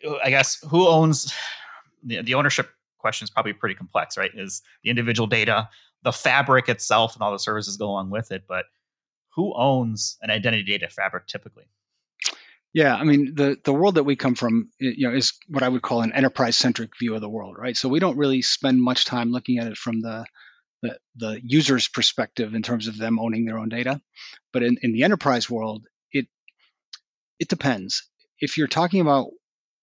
uh, 0.07 0.16
I 0.25 0.31
guess 0.31 0.59
who 0.69 0.87
owns 0.88 1.35
the, 2.03 2.23
the 2.23 2.35
ownership 2.35 2.71
question 2.99 3.25
is 3.25 3.31
probably 3.31 3.53
pretty 3.53 3.75
complex, 3.75 4.16
right? 4.16 4.31
Is 4.35 4.62
the 4.83 4.90
individual 4.90 5.27
data, 5.27 5.69
the 6.03 6.12
fabric 6.12 6.69
itself, 6.69 7.14
and 7.14 7.23
all 7.23 7.33
the 7.33 7.38
services 7.38 7.77
go 7.77 7.87
along 7.87 8.11
with 8.11 8.33
it. 8.33 8.45
But 8.49 8.66
who 9.29 9.55
owns 9.55 10.16
an 10.23 10.31
identity 10.31 10.62
data 10.62 10.88
fabric 10.88 11.27
typically? 11.27 11.66
Yeah, 12.77 12.95
I 12.95 13.05
mean 13.05 13.35
the 13.35 13.57
the 13.65 13.73
world 13.73 13.95
that 13.95 14.05
we 14.05 14.17
come 14.17 14.35
from, 14.35 14.69
you 14.79 15.09
know, 15.09 15.17
is 15.17 15.33
what 15.49 15.62
I 15.62 15.69
would 15.71 15.81
call 15.81 16.03
an 16.03 16.12
enterprise 16.12 16.59
centric 16.59 16.91
view 16.99 17.15
of 17.15 17.23
the 17.23 17.29
world, 17.29 17.57
right? 17.59 17.75
So 17.75 17.89
we 17.89 18.01
don't 18.01 18.19
really 18.19 18.43
spend 18.43 18.83
much 18.83 19.07
time 19.07 19.33
looking 19.33 19.57
at 19.59 19.67
it 19.67 19.79
from 19.79 20.03
the 20.03 20.27
the, 20.83 20.99
the 21.17 21.41
user's 21.43 21.89
perspective 21.89 22.55
in 22.55 22.62
terms 22.62 22.87
of 22.87 22.99
them 22.99 23.19
owning 23.19 23.47
their 23.47 23.57
own 23.57 23.71
data. 23.71 24.03
But 24.53 24.62
in, 24.62 24.77
in 24.83 24.93
the 24.93 25.05
enterprise 25.05 25.49
world, 25.49 25.87
it 26.12 26.27
it 27.39 27.49
depends. 27.49 28.11
If 28.41 28.59
you're 28.59 28.69
talking 28.69 29.01
about 29.01 29.29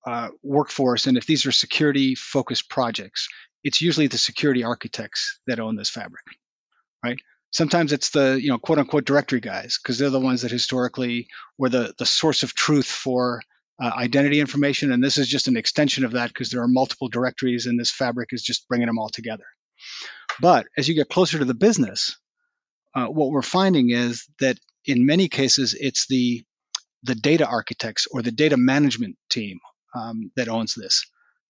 uh, 0.05 0.29
workforce, 0.43 1.07
and 1.07 1.17
if 1.17 1.25
these 1.25 1.47
are 1.47 1.51
security 1.51 2.13
focused 2.13 2.69
projects, 2.69 3.27
it's 3.63 3.81
usually 3.81 4.05
the 4.05 4.19
security 4.19 4.63
architects 4.63 5.39
that 5.47 5.59
own 5.59 5.77
this 5.77 5.89
fabric, 5.89 6.25
right? 7.03 7.17
Sometimes 7.53 7.93
it's 7.93 8.09
the 8.09 8.39
you 8.41 8.49
know 8.49 8.57
quote 8.57 8.79
unquote 8.79 9.05
directory 9.05 9.39
guys 9.39 9.79
because 9.81 9.97
they're 9.97 10.09
the 10.09 10.19
ones 10.19 10.41
that 10.41 10.51
historically 10.51 11.27
were 11.57 11.69
the 11.69 11.93
the 11.97 12.05
source 12.05 12.43
of 12.43 12.53
truth 12.53 12.87
for 12.87 13.41
uh, 13.81 13.91
identity 13.95 14.39
information, 14.39 14.91
and 14.91 15.03
this 15.03 15.17
is 15.17 15.27
just 15.27 15.47
an 15.47 15.57
extension 15.57 16.03
of 16.03 16.13
that 16.13 16.29
because 16.29 16.49
there 16.49 16.61
are 16.61 16.67
multiple 16.67 17.09
directories, 17.09 17.65
and 17.65 17.79
this 17.79 17.91
fabric 17.91 18.29
is 18.31 18.43
just 18.43 18.67
bringing 18.67 18.87
them 18.87 18.97
all 18.97 19.09
together. 19.09 19.45
But 20.41 20.67
as 20.77 20.87
you 20.87 20.95
get 20.95 21.09
closer 21.09 21.39
to 21.39 21.45
the 21.45 21.53
business, 21.53 22.17
uh, 22.95 23.05
what 23.05 23.31
we're 23.31 23.41
finding 23.41 23.91
is 23.91 24.27
that 24.39 24.59
in 24.85 25.05
many 25.05 25.27
cases 25.27 25.75
it's 25.79 26.07
the 26.07 26.43
the 27.03 27.15
data 27.15 27.45
architects 27.45 28.07
or 28.11 28.21
the 28.21 28.31
data 28.31 28.57
management 28.57 29.17
team 29.29 29.59
um, 29.93 30.31
that 30.35 30.47
owns 30.47 30.73
this 30.73 31.05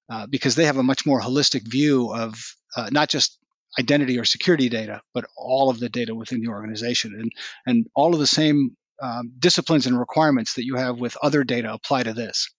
uh, 0.10 0.26
because 0.28 0.56
they 0.56 0.66
have 0.66 0.78
a 0.78 0.84
much 0.84 1.06
more 1.06 1.22
holistic 1.22 1.62
view 1.62 2.14
of 2.14 2.56
uh, 2.76 2.90
not 2.92 3.10
just 3.10 3.38
identity 3.80 4.20
or 4.20 4.26
security 4.26 4.70
data, 4.70 5.02
but 5.14 5.26
all 5.36 5.70
of 5.70 5.80
the 5.80 5.90
data 5.90 6.14
within 6.14 6.42
the 6.42 6.50
organization. 6.50 7.14
And, 7.20 7.32
and 7.66 7.88
all 7.96 8.14
of 8.14 8.20
the 8.20 8.28
same 8.28 8.76
um, 9.02 9.34
disciplines 9.40 9.88
and 9.88 10.00
requirements 10.00 10.54
that 10.54 10.66
you 10.66 10.76
have 10.76 11.00
with 11.00 11.18
other 11.22 11.44
data 11.44 11.74
apply 11.74 12.04
to 12.04 12.14
this. 12.14 12.50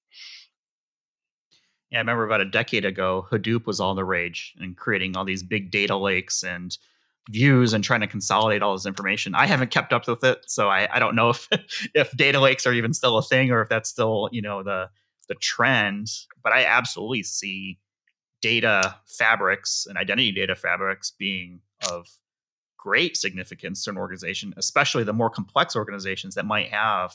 Yeah, 1.91 1.99
I 1.99 2.01
remember 2.01 2.25
about 2.25 2.41
a 2.41 2.47
decade 2.47 2.85
ago, 2.85 3.27
Hadoop 3.31 3.67
was 3.67 3.81
all 3.81 3.95
the 3.95 4.05
rage 4.05 4.55
and 4.59 4.77
creating 4.77 5.17
all 5.17 5.25
these 5.25 5.43
big 5.43 5.71
data 5.71 5.97
lakes 5.97 6.43
and 6.43 6.77
views 7.31 7.73
and 7.73 7.83
trying 7.83 8.01
to 8.01 8.07
consolidate 8.07 8.63
all 8.63 8.75
this 8.75 8.87
information. 8.87 9.35
I 9.35 9.47
haven't 9.47 9.71
kept 9.71 9.93
up 9.93 10.07
with 10.07 10.25
it, 10.25 10.41
so 10.47 10.69
I, 10.69 10.89
I 10.93 10.99
don't 10.99 11.15
know 11.15 11.31
if 11.31 11.49
if 11.95 12.11
data 12.17 12.41
lakes 12.41 12.67
are 12.67 12.73
even 12.73 12.93
still 12.93 13.17
a 13.17 13.23
thing 13.23 13.51
or 13.51 13.63
if 13.63 13.69
that's 13.69 13.89
still 13.89 14.29
you 14.33 14.43
know 14.43 14.63
the 14.63 14.91
the 15.29 15.35
trend, 15.37 16.09
but 16.43 16.53
I 16.53 16.65
absolutely 16.65 17.23
see 17.23 17.79
data 18.45 18.95
fabrics 19.07 19.87
and 19.89 19.97
identity 19.97 20.31
data 20.31 20.55
fabrics 20.55 21.13
being 21.19 21.61
of 21.91 22.07
great 22.77 23.17
significance 23.17 23.83
to 23.83 23.91
an 23.91 23.97
organization, 23.97 24.53
especially 24.59 25.03
the 25.03 25.15
more 25.15 25.31
complex 25.31 25.75
organizations 25.75 26.35
that 26.35 26.45
might 26.45 26.69
have 26.69 27.15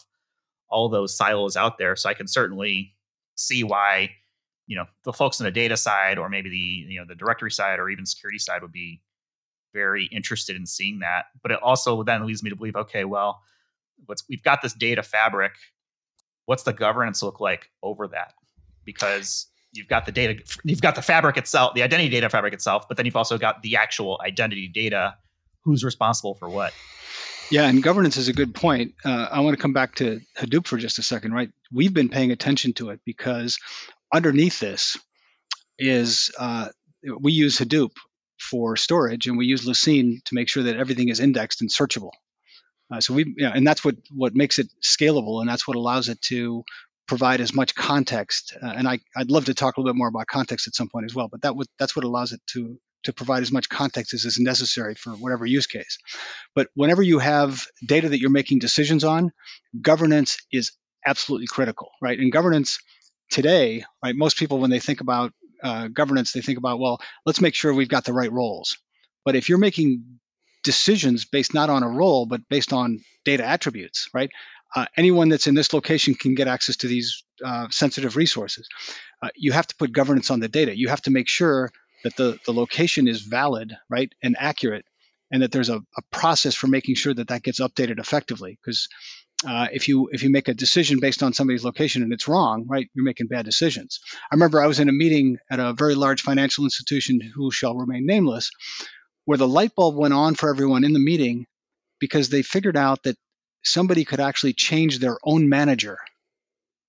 all 0.69 0.89
those 0.89 1.15
silos 1.15 1.55
out 1.55 1.77
there. 1.77 1.95
So 1.95 2.09
I 2.09 2.15
can 2.15 2.27
certainly 2.27 2.95
see 3.35 3.63
why, 3.63 4.09
you 4.65 4.75
know, 4.75 4.85
the 5.03 5.13
folks 5.13 5.39
on 5.39 5.45
the 5.45 5.51
data 5.51 5.77
side 5.77 6.17
or 6.17 6.29
maybe 6.29 6.49
the, 6.49 6.91
you 6.91 6.99
know, 6.99 7.05
the 7.07 7.13
directory 7.13 7.51
side 7.51 7.77
or 7.77 7.91
even 7.91 8.07
security 8.07 8.39
side 8.39 8.63
would 8.63 8.71
be 8.71 8.99
very 9.71 10.05
interested 10.05 10.55
in 10.55 10.65
seeing 10.65 10.97
that. 11.01 11.25
But 11.43 11.51
it 11.51 11.61
also 11.61 12.01
then 12.01 12.25
leads 12.25 12.41
me 12.41 12.49
to 12.49 12.55
believe, 12.55 12.75
okay, 12.75 13.05
well, 13.05 13.43
what's 14.07 14.23
we've 14.27 14.41
got 14.41 14.63
this 14.63 14.73
data 14.73 15.03
fabric 15.03 15.51
what's 16.49 16.63
the 16.63 16.73
governance 16.73 17.21
look 17.21 17.39
like 17.39 17.69
over 17.83 18.07
that? 18.07 18.33
Because 18.83 19.45
you've 19.73 19.87
got 19.87 20.05
the 20.05 20.11
data, 20.11 20.41
you've 20.63 20.81
got 20.81 20.95
the 20.95 21.01
fabric 21.01 21.37
itself, 21.37 21.73
the 21.73 21.83
identity 21.83 22.09
data 22.09 22.29
fabric 22.29 22.53
itself, 22.53 22.87
but 22.87 22.97
then 22.97 23.05
you've 23.05 23.15
also 23.15 23.37
got 23.37 23.61
the 23.61 23.75
actual 23.75 24.19
identity 24.25 24.67
data. 24.67 25.15
Who's 25.63 25.83
responsible 25.83 26.35
for 26.35 26.49
what? 26.49 26.73
Yeah, 27.51 27.67
and 27.67 27.81
governance 27.81 28.17
is 28.17 28.27
a 28.27 28.33
good 28.33 28.53
point. 28.53 28.93
Uh, 29.03 29.27
I 29.31 29.39
want 29.39 29.57
to 29.57 29.61
come 29.61 29.73
back 29.73 29.95
to 29.95 30.21
Hadoop 30.37 30.67
for 30.67 30.77
just 30.77 30.99
a 30.99 31.03
second, 31.03 31.33
right? 31.33 31.49
We've 31.71 31.93
been 31.93 32.09
paying 32.09 32.31
attention 32.31 32.73
to 32.73 32.89
it 32.89 32.99
because 33.05 33.57
underneath 34.13 34.59
this 34.59 34.97
is 35.79 36.31
uh, 36.37 36.69
we 37.19 37.31
use 37.31 37.57
Hadoop 37.57 37.91
for 38.39 38.75
storage 38.75 39.27
and 39.27 39.37
we 39.37 39.45
use 39.45 39.65
Lucene 39.65 40.23
to 40.25 40.35
make 40.35 40.47
sure 40.47 40.63
that 40.63 40.77
everything 40.77 41.09
is 41.09 41.19
indexed 41.19 41.61
and 41.61 41.69
searchable. 41.69 42.11
Uh, 42.91 43.01
so 43.01 43.13
we, 43.13 43.25
you 43.25 43.45
know, 43.45 43.51
and 43.53 43.65
that's 43.65 43.83
what 43.83 43.95
what 44.15 44.35
makes 44.35 44.57
it 44.57 44.67
scalable, 44.83 45.41
and 45.41 45.49
that's 45.49 45.67
what 45.67 45.77
allows 45.77 46.09
it 46.09 46.21
to 46.23 46.63
provide 47.09 47.41
as 47.41 47.53
much 47.53 47.75
context. 47.75 48.55
Uh, 48.61 48.67
and 48.67 48.87
I, 48.87 48.99
I'd 49.17 49.31
love 49.31 49.45
to 49.45 49.53
talk 49.55 49.75
a 49.75 49.81
little 49.81 49.91
bit 49.91 49.97
more 49.97 50.07
about 50.07 50.27
context 50.27 50.67
at 50.67 50.75
some 50.75 50.89
point 50.89 51.05
as 51.05 51.15
well. 51.15 51.27
But 51.27 51.41
that 51.41 51.55
would 51.55 51.67
that's 51.77 51.95
what 51.95 52.05
allows 52.05 52.31
it 52.31 52.39
to 52.51 52.79
to 53.03 53.13
provide 53.13 53.41
as 53.41 53.51
much 53.51 53.67
context 53.67 54.13
as 54.13 54.25
is 54.25 54.39
necessary 54.39 54.93
for 54.93 55.11
whatever 55.11 55.45
use 55.45 55.65
case. 55.65 55.97
But 56.53 56.67
whenever 56.75 57.01
you 57.01 57.19
have 57.19 57.65
data 57.85 58.09
that 58.09 58.19
you're 58.19 58.29
making 58.29 58.59
decisions 58.59 59.03
on, 59.03 59.31
governance 59.81 60.37
is 60.51 60.73
absolutely 61.05 61.47
critical, 61.47 61.89
right? 62.01 62.19
And 62.19 62.31
governance 62.31 62.79
today, 63.31 63.83
right? 64.03 64.15
Most 64.15 64.37
people 64.37 64.59
when 64.59 64.69
they 64.69 64.79
think 64.79 65.01
about 65.01 65.33
uh, 65.63 65.87
governance, 65.87 66.31
they 66.31 66.41
think 66.41 66.59
about 66.59 66.79
well, 66.79 67.01
let's 67.25 67.41
make 67.41 67.55
sure 67.55 67.73
we've 67.73 67.89
got 67.89 68.05
the 68.05 68.13
right 68.13 68.31
roles. 68.31 68.77
But 69.25 69.35
if 69.35 69.49
you're 69.49 69.57
making 69.57 70.19
decisions 70.63 71.25
based 71.25 71.53
not 71.53 71.69
on 71.69 71.83
a 71.83 71.89
role, 71.89 72.25
but 72.25 72.41
based 72.49 72.73
on 72.73 72.99
data 73.25 73.45
attributes, 73.45 74.09
right? 74.13 74.29
Uh, 74.75 74.85
anyone 74.95 75.29
that's 75.29 75.47
in 75.47 75.55
this 75.55 75.73
location 75.73 76.13
can 76.13 76.35
get 76.35 76.47
access 76.47 76.77
to 76.77 76.87
these 76.87 77.23
uh, 77.43 77.67
sensitive 77.69 78.15
resources. 78.15 78.67
Uh, 79.21 79.29
you 79.35 79.51
have 79.51 79.67
to 79.67 79.75
put 79.75 79.91
governance 79.91 80.29
on 80.29 80.39
the 80.39 80.47
data. 80.47 80.77
You 80.77 80.89
have 80.89 81.01
to 81.03 81.11
make 81.11 81.27
sure 81.27 81.71
that 82.03 82.15
the, 82.15 82.39
the 82.45 82.53
location 82.53 83.07
is 83.07 83.21
valid, 83.21 83.75
right, 83.89 84.13
and 84.21 84.35
accurate, 84.39 84.85
and 85.31 85.41
that 85.41 85.51
there's 85.51 85.69
a, 85.69 85.77
a 85.77 86.01
process 86.11 86.55
for 86.55 86.67
making 86.67 86.95
sure 86.95 87.13
that 87.13 87.29
that 87.29 87.43
gets 87.43 87.59
updated 87.59 87.99
effectively. 87.99 88.57
Because 88.61 88.87
uh, 89.47 89.67
if 89.71 89.87
you 89.87 90.09
if 90.11 90.21
you 90.21 90.29
make 90.29 90.47
a 90.47 90.53
decision 90.53 90.99
based 90.99 91.23
on 91.23 91.33
somebody's 91.33 91.63
location 91.63 92.03
and 92.03 92.11
it's 92.11 92.27
wrong, 92.27 92.65
right, 92.67 92.89
you're 92.93 93.05
making 93.05 93.27
bad 93.27 93.45
decisions. 93.45 93.99
I 94.31 94.35
remember 94.35 94.61
I 94.61 94.67
was 94.67 94.79
in 94.79 94.89
a 94.89 94.93
meeting 94.93 95.37
at 95.49 95.59
a 95.59 95.73
very 95.73 95.95
large 95.95 96.21
financial 96.21 96.65
institution 96.65 97.21
who 97.21 97.49
shall 97.51 97.75
remain 97.75 98.05
nameless, 98.05 98.51
where 99.25 99.37
the 99.37 99.47
light 99.47 99.75
bulb 99.75 99.95
went 99.95 100.13
on 100.13 100.35
for 100.35 100.49
everyone 100.49 100.83
in 100.83 100.93
the 100.93 100.99
meeting 100.99 101.45
because 101.99 102.29
they 102.29 102.41
figured 102.41 102.77
out 102.77 103.03
that 103.03 103.17
somebody 103.63 104.05
could 104.05 104.19
actually 104.19 104.53
change 104.53 104.99
their 104.99 105.17
own 105.23 105.49
manager 105.49 105.97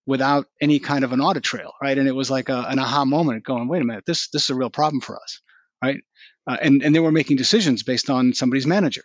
without 0.07 0.47
any 0.61 0.79
kind 0.79 1.05
of 1.05 1.13
an 1.13 1.21
audit 1.21 1.43
trail, 1.43 1.73
right? 1.81 1.97
And 1.97 2.09
it 2.09 2.15
was 2.15 2.31
like 2.31 2.49
a, 2.49 2.67
an 2.69 2.79
aha 2.79 3.05
moment, 3.05 3.45
going, 3.45 3.69
"Wait 3.69 3.83
a 3.83 3.85
minute, 3.85 4.05
this 4.07 4.29
this 4.31 4.45
is 4.45 4.51
a 4.51 4.55
real 4.55 4.71
problem 4.71 5.01
for 5.01 5.17
us," 5.17 5.41
right? 5.83 6.01
Uh, 6.47 6.57
and 6.61 6.83
and 6.83 6.95
they 6.95 7.01
were 7.01 7.13
making 7.13 7.37
decisions 7.37 7.83
based 7.83 8.11
on 8.11 8.35
somebody's 8.35 8.67
manager. 8.67 9.05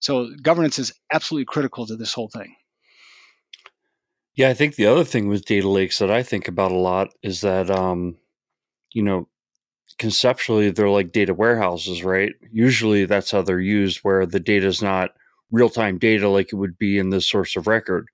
So 0.00 0.30
governance 0.40 0.78
is 0.78 0.92
absolutely 1.12 1.46
critical 1.46 1.86
to 1.86 1.96
this 1.96 2.12
whole 2.12 2.28
thing. 2.28 2.54
Yeah, 4.34 4.48
I 4.48 4.54
think 4.54 4.76
the 4.76 4.86
other 4.86 5.02
thing 5.02 5.26
with 5.26 5.44
data 5.44 5.68
lakes 5.68 5.98
that 5.98 6.12
I 6.12 6.22
think 6.22 6.46
about 6.46 6.70
a 6.70 6.76
lot 6.76 7.08
is 7.24 7.40
that, 7.40 7.68
um, 7.70 8.16
you 8.92 9.02
know, 9.02 9.26
conceptually 9.98 10.70
they're 10.70 10.88
like 10.88 11.10
data 11.10 11.34
warehouses, 11.34 12.04
right? 12.04 12.32
Usually 12.52 13.04
that's 13.04 13.32
how 13.32 13.42
they're 13.42 13.58
used, 13.58 13.98
where 14.04 14.26
the 14.26 14.38
data 14.38 14.68
is 14.68 14.80
not 14.80 15.10
real 15.50 15.70
time 15.70 15.98
data 15.98 16.28
like 16.28 16.52
it 16.52 16.56
would 16.56 16.78
be 16.78 16.98
in 16.98 17.10
this 17.10 17.28
source 17.28 17.56
of 17.56 17.66
record. 17.66 18.06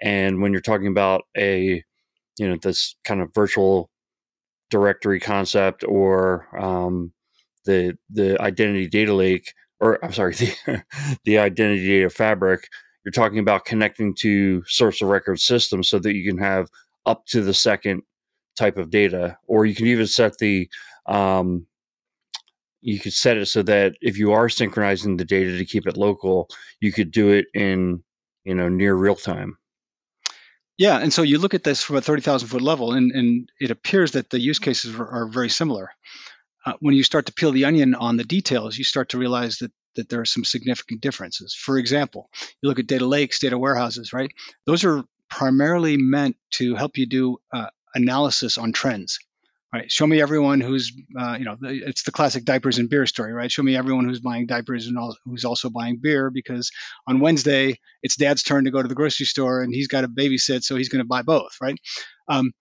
And 0.00 0.40
when 0.40 0.52
you're 0.52 0.60
talking 0.60 0.86
about 0.86 1.22
a, 1.36 1.82
you 2.38 2.48
know, 2.48 2.56
this 2.60 2.94
kind 3.04 3.20
of 3.20 3.34
virtual 3.34 3.90
directory 4.70 5.20
concept 5.20 5.84
or 5.86 6.46
um, 6.58 7.12
the 7.64 7.96
the 8.10 8.40
identity 8.40 8.86
data 8.86 9.12
lake, 9.12 9.54
or 9.80 10.02
I'm 10.04 10.12
sorry, 10.12 10.34
the 10.34 10.82
the 11.24 11.38
identity 11.38 11.86
data 11.86 12.10
fabric, 12.10 12.68
you're 13.04 13.12
talking 13.12 13.38
about 13.38 13.64
connecting 13.64 14.14
to 14.20 14.62
source 14.66 15.02
of 15.02 15.08
record 15.08 15.40
systems 15.40 15.88
so 15.88 15.98
that 15.98 16.14
you 16.14 16.28
can 16.28 16.38
have 16.38 16.68
up 17.06 17.26
to 17.26 17.42
the 17.42 17.54
second 17.54 18.02
type 18.56 18.76
of 18.76 18.90
data, 18.90 19.36
or 19.46 19.66
you 19.66 19.74
can 19.74 19.86
even 19.86 20.06
set 20.06 20.38
the 20.38 20.68
um, 21.06 21.66
you 22.80 22.98
could 23.00 23.12
set 23.12 23.36
it 23.36 23.46
so 23.46 23.62
that 23.62 23.94
if 24.00 24.18
you 24.18 24.32
are 24.32 24.48
synchronizing 24.48 25.16
the 25.16 25.24
data 25.24 25.58
to 25.58 25.64
keep 25.64 25.86
it 25.86 25.96
local, 25.96 26.48
you 26.80 26.92
could 26.92 27.10
do 27.10 27.30
it 27.30 27.46
in 27.54 28.02
you 28.44 28.54
know 28.54 28.68
near 28.68 28.94
real 28.94 29.16
time. 29.16 29.58
Yeah, 30.76 30.98
and 30.98 31.12
so 31.12 31.22
you 31.22 31.38
look 31.38 31.54
at 31.54 31.64
this 31.64 31.82
from 31.82 31.96
a 31.96 32.00
thirty 32.00 32.22
thousand 32.22 32.48
foot 32.48 32.62
level, 32.62 32.92
and, 32.92 33.10
and 33.12 33.48
it 33.60 33.70
appears 33.70 34.12
that 34.12 34.30
the 34.30 34.40
use 34.40 34.58
cases 34.58 34.94
are, 34.94 35.08
are 35.08 35.28
very 35.28 35.48
similar. 35.48 35.90
Uh, 36.64 36.74
when 36.80 36.94
you 36.94 37.02
start 37.02 37.26
to 37.26 37.32
peel 37.32 37.52
the 37.52 37.64
onion 37.64 37.94
on 37.94 38.16
the 38.16 38.24
details, 38.24 38.76
you 38.76 38.84
start 38.84 39.10
to 39.10 39.18
realize 39.18 39.58
that 39.58 39.72
that 39.96 40.08
there 40.08 40.20
are 40.20 40.26
some 40.26 40.44
significant 40.44 41.00
differences. 41.00 41.54
For 41.54 41.78
example, 41.78 42.30
you 42.62 42.68
look 42.68 42.78
at 42.78 42.86
data 42.86 43.06
lakes, 43.06 43.40
data 43.40 43.58
warehouses, 43.58 44.12
right? 44.12 44.30
Those 44.66 44.84
are 44.84 45.02
primarily 45.28 45.96
meant 45.96 46.36
to 46.52 46.76
help 46.76 46.96
you 46.96 47.06
do 47.06 47.38
uh, 47.52 47.66
analysis 47.94 48.58
on 48.58 48.72
trends 48.72 49.18
right? 49.72 49.90
Show 49.90 50.06
me 50.06 50.20
everyone 50.20 50.60
who's, 50.60 50.92
uh, 51.18 51.36
you 51.38 51.44
know, 51.44 51.56
it's 51.62 52.04
the 52.04 52.10
classic 52.10 52.44
diapers 52.44 52.78
and 52.78 52.88
beer 52.88 53.06
story, 53.06 53.32
right? 53.32 53.50
Show 53.50 53.62
me 53.62 53.76
everyone 53.76 54.06
who's 54.06 54.20
buying 54.20 54.46
diapers 54.46 54.86
and 54.86 54.98
all, 54.98 55.16
who's 55.24 55.44
also 55.44 55.68
buying 55.68 55.98
beer 56.00 56.30
because 56.30 56.70
on 57.06 57.20
Wednesday 57.20 57.78
it's 58.02 58.16
dad's 58.16 58.42
turn 58.42 58.64
to 58.64 58.70
go 58.70 58.80
to 58.80 58.88
the 58.88 58.94
grocery 58.94 59.26
store 59.26 59.62
and 59.62 59.74
he's 59.74 59.88
got 59.88 60.02
to 60.02 60.08
babysit, 60.08 60.62
so 60.62 60.76
he's 60.76 60.88
going 60.88 61.02
to 61.02 61.08
buy 61.08 61.22
both, 61.22 61.56
right? 61.60 61.78
Um, 62.28 62.52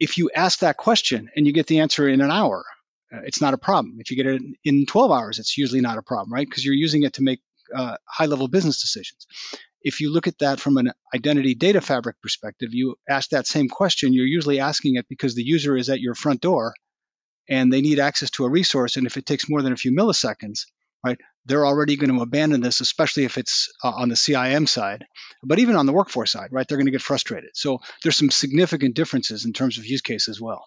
if 0.00 0.18
you 0.18 0.30
ask 0.34 0.60
that 0.60 0.76
question 0.76 1.28
and 1.36 1.46
you 1.46 1.52
get 1.52 1.66
the 1.66 1.80
answer 1.80 2.08
in 2.08 2.20
an 2.20 2.30
hour, 2.30 2.64
uh, 3.12 3.20
it's 3.24 3.40
not 3.40 3.54
a 3.54 3.58
problem. 3.58 3.96
If 3.98 4.10
you 4.10 4.16
get 4.16 4.26
it 4.26 4.42
in 4.64 4.86
12 4.86 5.12
hours, 5.12 5.38
it's 5.38 5.56
usually 5.56 5.80
not 5.80 5.98
a 5.98 6.02
problem, 6.02 6.32
right? 6.32 6.48
Because 6.48 6.64
you're 6.64 6.74
using 6.74 7.02
it 7.02 7.14
to 7.14 7.22
make 7.22 7.40
uh, 7.74 7.96
high 8.06 8.26
level 8.26 8.48
business 8.48 8.80
decisions 8.80 9.26
if 9.82 10.00
you 10.00 10.12
look 10.12 10.26
at 10.26 10.38
that 10.38 10.60
from 10.60 10.76
an 10.76 10.92
identity 11.14 11.54
data 11.54 11.80
fabric 11.80 12.16
perspective, 12.22 12.70
you 12.72 12.96
ask 13.08 13.30
that 13.30 13.46
same 13.46 13.68
question, 13.68 14.12
you're 14.12 14.26
usually 14.26 14.60
asking 14.60 14.96
it 14.96 15.06
because 15.08 15.34
the 15.34 15.42
user 15.42 15.76
is 15.76 15.88
at 15.88 16.00
your 16.00 16.14
front 16.14 16.40
door 16.40 16.74
and 17.48 17.72
they 17.72 17.80
need 17.80 17.98
access 17.98 18.30
to 18.30 18.44
a 18.44 18.50
resource. 18.50 18.96
And 18.96 19.06
if 19.06 19.16
it 19.16 19.26
takes 19.26 19.48
more 19.48 19.62
than 19.62 19.72
a 19.72 19.76
few 19.76 19.92
milliseconds, 19.92 20.66
right, 21.04 21.18
they're 21.46 21.66
already 21.66 21.96
going 21.96 22.14
to 22.14 22.22
abandon 22.22 22.60
this, 22.60 22.80
especially 22.80 23.24
if 23.24 23.38
it's 23.38 23.72
uh, 23.82 23.90
on 23.90 24.08
the 24.08 24.14
CIAM 24.14 24.68
side. 24.68 25.06
But 25.42 25.58
even 25.58 25.76
on 25.76 25.86
the 25.86 25.92
workforce 25.92 26.32
side, 26.32 26.50
right, 26.52 26.68
they're 26.68 26.78
going 26.78 26.86
to 26.86 26.92
get 26.92 27.02
frustrated. 27.02 27.50
So 27.54 27.80
there's 28.02 28.16
some 28.16 28.30
significant 28.30 28.94
differences 28.94 29.46
in 29.46 29.52
terms 29.52 29.78
of 29.78 29.86
use 29.86 30.02
case 30.02 30.28
as 30.28 30.40
well. 30.40 30.66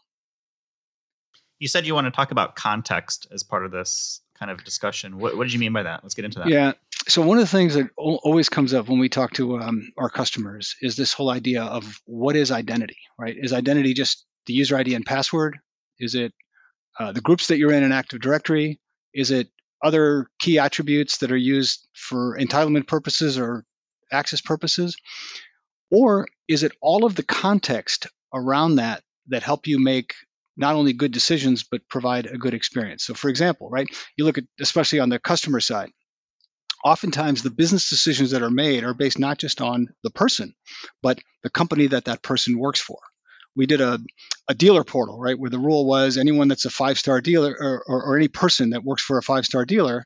You 1.59 1.67
said 1.67 1.85
you 1.85 1.93
want 1.93 2.07
to 2.07 2.11
talk 2.11 2.31
about 2.31 2.55
context 2.55 3.27
as 3.31 3.43
part 3.43 3.63
of 3.63 3.71
this 3.71 4.19
kind 4.37 4.51
of 4.51 4.63
discussion. 4.63 5.19
What, 5.19 5.37
what 5.37 5.43
did 5.43 5.53
you 5.53 5.59
mean 5.59 5.73
by 5.73 5.83
that? 5.83 6.03
Let's 6.03 6.15
get 6.15 6.25
into 6.25 6.39
that. 6.39 6.49
Yeah. 6.49 6.73
So 7.07 7.21
one 7.21 7.37
of 7.37 7.43
the 7.43 7.57
things 7.57 7.75
that 7.75 7.89
always 7.97 8.49
comes 8.49 8.73
up 8.73 8.87
when 8.87 8.99
we 8.99 9.09
talk 9.09 9.33
to 9.33 9.59
um, 9.59 9.91
our 9.97 10.09
customers 10.09 10.75
is 10.81 10.95
this 10.95 11.13
whole 11.13 11.29
idea 11.29 11.63
of 11.63 12.01
what 12.05 12.35
is 12.35 12.51
identity, 12.51 12.97
right? 13.17 13.35
Is 13.37 13.53
identity 13.53 13.93
just 13.93 14.25
the 14.45 14.53
user 14.53 14.77
ID 14.77 14.95
and 14.95 15.05
password? 15.05 15.59
Is 15.99 16.15
it 16.15 16.33
uh, 16.99 17.11
the 17.11 17.21
groups 17.21 17.47
that 17.47 17.57
you're 17.57 17.73
in 17.73 17.83
an 17.83 17.91
Active 17.91 18.21
Directory? 18.21 18.79
Is 19.13 19.31
it 19.31 19.49
other 19.83 20.27
key 20.39 20.59
attributes 20.59 21.17
that 21.17 21.31
are 21.31 21.37
used 21.37 21.87
for 21.93 22.37
entitlement 22.39 22.87
purposes 22.87 23.37
or 23.37 23.65
access 24.11 24.41
purposes? 24.41 24.95
Or 25.91 26.27
is 26.47 26.63
it 26.63 26.71
all 26.81 27.05
of 27.05 27.15
the 27.15 27.23
context 27.23 28.07
around 28.33 28.75
that 28.75 29.03
that 29.27 29.43
help 29.43 29.67
you 29.67 29.79
make 29.79 30.15
not 30.55 30.75
only 30.75 30.93
good 30.93 31.11
decisions 31.11 31.63
but 31.63 31.87
provide 31.89 32.25
a 32.25 32.37
good 32.37 32.53
experience. 32.53 33.03
So 33.03 33.13
for 33.13 33.29
example, 33.29 33.69
right, 33.69 33.87
you 34.17 34.25
look 34.25 34.37
at 34.37 34.45
especially 34.59 34.99
on 34.99 35.09
the 35.09 35.19
customer 35.19 35.59
side, 35.59 35.91
oftentimes 36.83 37.41
the 37.41 37.49
business 37.49 37.89
decisions 37.89 38.31
that 38.31 38.43
are 38.43 38.49
made 38.49 38.83
are 38.83 38.93
based 38.93 39.19
not 39.19 39.37
just 39.37 39.61
on 39.61 39.87
the 40.03 40.11
person, 40.11 40.53
but 41.01 41.19
the 41.41 41.49
company 41.49 41.87
that 41.87 42.05
that 42.05 42.21
person 42.21 42.57
works 42.59 42.79
for. 42.79 42.97
We 43.55 43.67
did 43.67 43.81
a, 43.81 43.99
a 44.47 44.55
dealer 44.55 44.83
portal, 44.83 45.19
right, 45.19 45.37
where 45.37 45.49
the 45.49 45.59
rule 45.59 45.85
was 45.85 46.17
anyone 46.17 46.47
that's 46.47 46.65
a 46.65 46.71
five 46.71 46.97
star 46.97 47.21
dealer 47.21 47.55
or, 47.57 47.83
or, 47.87 48.03
or, 48.03 48.17
any 48.17 48.27
person 48.27 48.71
that 48.71 48.83
works 48.83 49.03
for 49.03 49.19
a 49.19 49.23
five 49.23 49.45
star 49.45 49.63
dealer 49.63 50.05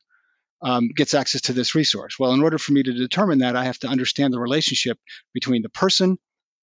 um, 0.62 0.90
gets 0.90 1.14
access 1.14 1.42
to 1.42 1.54
this 1.54 1.74
resource. 1.74 2.18
Well, 2.20 2.34
in 2.34 2.44
order 2.44 2.58
for 2.58 2.74
me 2.74 2.84
to 2.84 2.94
determine 2.94 3.40
that, 3.40 3.56
I 3.56 3.66
have 3.66 3.80
to 3.80 3.88
understand 3.88 4.34
the 4.34 4.40
relationship 4.40 4.98
between 5.34 5.62
the 5.62 5.70
person, 5.70 6.18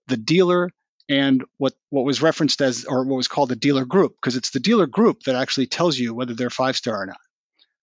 the 0.08 0.16
dealer, 0.18 0.70
and 1.08 1.44
what 1.58 1.74
what 1.90 2.04
was 2.04 2.22
referenced 2.22 2.60
as 2.62 2.84
or 2.84 3.04
what 3.04 3.16
was 3.16 3.28
called 3.28 3.48
the 3.48 3.56
dealer 3.56 3.84
group 3.84 4.14
because 4.16 4.36
it's 4.36 4.50
the 4.50 4.60
dealer 4.60 4.86
group 4.86 5.22
that 5.24 5.34
actually 5.34 5.66
tells 5.66 5.98
you 5.98 6.14
whether 6.14 6.34
they're 6.34 6.50
five 6.50 6.76
star 6.76 7.02
or 7.02 7.06
not 7.06 7.18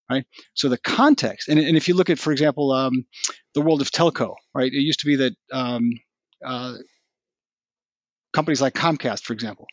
right? 0.10 0.26
So 0.54 0.68
the 0.68 0.78
context 0.78 1.48
and, 1.48 1.60
and 1.60 1.78
if 1.78 1.88
you 1.88 1.94
look 1.94 2.10
at 2.10 2.20
for 2.20 2.32
example 2.32 2.72
um, 2.72 3.06
the 3.54 3.62
world 3.62 3.82
of 3.82 3.92
telco 3.92 4.36
right? 4.54 4.72
It 4.72 4.82
used 4.82 5.02
to 5.02 5.06
be 5.06 5.18
that 5.18 5.34
um, 5.52 5.92
uh, 6.46 6.76
companies 8.34 8.62
like 8.62 8.74
comcast 8.74 9.24
for 9.24 9.34
example 9.34 9.68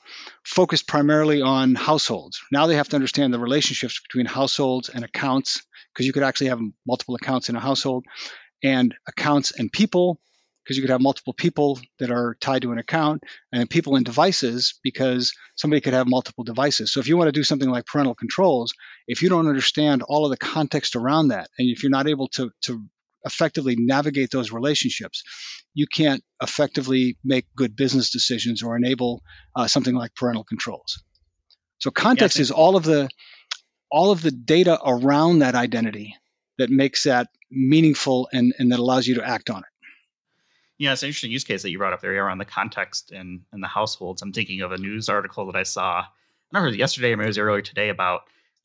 focused 0.44 0.86
primarily 0.86 1.40
on 1.40 1.74
households. 1.74 2.40
Now 2.52 2.66
they 2.66 2.76
have 2.76 2.88
to 2.90 2.96
understand 2.96 3.32
the 3.32 3.38
relationships 3.38 4.00
between 4.00 4.26
households 4.26 4.88
and 4.88 5.04
accounts 5.04 5.62
because 5.94 6.06
you 6.06 6.12
could 6.12 6.22
actually 6.22 6.48
have 6.48 6.60
multiple 6.86 7.14
accounts 7.14 7.48
in 7.48 7.56
a 7.56 7.60
household 7.60 8.04
and 8.62 8.94
accounts 9.06 9.52
and 9.52 9.72
people 9.72 10.20
because 10.68 10.76
you 10.76 10.82
could 10.82 10.90
have 10.90 11.00
multiple 11.00 11.32
people 11.32 11.80
that 11.98 12.10
are 12.10 12.36
tied 12.42 12.60
to 12.60 12.72
an 12.72 12.78
account 12.78 13.22
and 13.50 13.70
people 13.70 13.96
in 13.96 14.02
devices 14.02 14.78
because 14.82 15.32
somebody 15.56 15.80
could 15.80 15.94
have 15.94 16.06
multiple 16.06 16.44
devices. 16.44 16.92
So 16.92 17.00
if 17.00 17.08
you 17.08 17.16
want 17.16 17.28
to 17.28 17.32
do 17.32 17.42
something 17.42 17.70
like 17.70 17.86
parental 17.86 18.14
controls, 18.14 18.74
if 19.06 19.22
you 19.22 19.30
don't 19.30 19.48
understand 19.48 20.02
all 20.02 20.26
of 20.26 20.30
the 20.30 20.36
context 20.36 20.94
around 20.94 21.28
that, 21.28 21.48
and 21.58 21.70
if 21.70 21.82
you're 21.82 21.88
not 21.88 22.06
able 22.06 22.28
to, 22.32 22.50
to 22.64 22.84
effectively 23.24 23.76
navigate 23.78 24.30
those 24.30 24.52
relationships, 24.52 25.24
you 25.72 25.86
can't 25.86 26.22
effectively 26.42 27.16
make 27.24 27.46
good 27.56 27.74
business 27.74 28.10
decisions 28.10 28.62
or 28.62 28.76
enable 28.76 29.22
uh, 29.56 29.66
something 29.66 29.94
like 29.94 30.14
parental 30.14 30.44
controls. 30.44 31.02
So 31.78 31.90
context 31.90 32.36
yes, 32.36 32.48
is 32.48 32.50
all 32.50 32.76
of 32.76 32.84
the 32.84 33.08
all 33.90 34.10
of 34.10 34.20
the 34.20 34.32
data 34.32 34.78
around 34.84 35.38
that 35.38 35.54
identity 35.54 36.14
that 36.58 36.68
makes 36.68 37.04
that 37.04 37.28
meaningful 37.50 38.28
and, 38.34 38.52
and 38.58 38.70
that 38.70 38.80
allows 38.80 39.06
you 39.06 39.14
to 39.14 39.26
act 39.26 39.48
on 39.48 39.60
it. 39.60 39.77
Yeah, 40.78 40.92
it's 40.92 41.02
an 41.02 41.08
interesting 41.08 41.32
use 41.32 41.44
case 41.44 41.62
that 41.62 41.70
you 41.70 41.78
brought 41.78 41.92
up 41.92 42.00
there 42.00 42.24
around 42.24 42.38
the 42.38 42.44
context 42.44 43.10
and 43.10 43.40
in 43.52 43.60
the 43.60 43.66
households. 43.66 44.22
I'm 44.22 44.32
thinking 44.32 44.60
of 44.60 44.70
a 44.70 44.78
news 44.78 45.08
article 45.08 45.44
that 45.46 45.56
I 45.56 45.64
saw, 45.64 46.00
I 46.00 46.06
don't 46.52 46.62
know, 46.62 46.70
yesterday 46.70 47.12
or 47.12 47.16
maybe 47.16 47.26
it 47.26 47.28
was 47.28 47.38
earlier 47.38 47.62
today 47.62 47.88
about, 47.88 48.22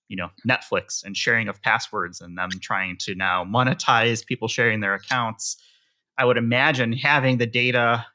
you 0.10 0.15
know, 0.15 0.30
Netflix 0.47 1.04
and 1.04 1.17
sharing 1.17 1.47
of 1.47 1.62
passwords 1.62 2.21
and 2.21 2.38
them 2.38 2.52
trying 2.62 2.97
to 2.97 3.15
now 3.15 3.43
monetize 3.43 4.23
people 4.23 4.47
sharing 4.47 4.80
their 4.80 4.93
accounts. 4.93 5.58
I 6.19 6.26
would 6.26 6.38
imagine 6.38 6.93
having 6.93 7.39
the 7.39 7.47
data 7.47 8.06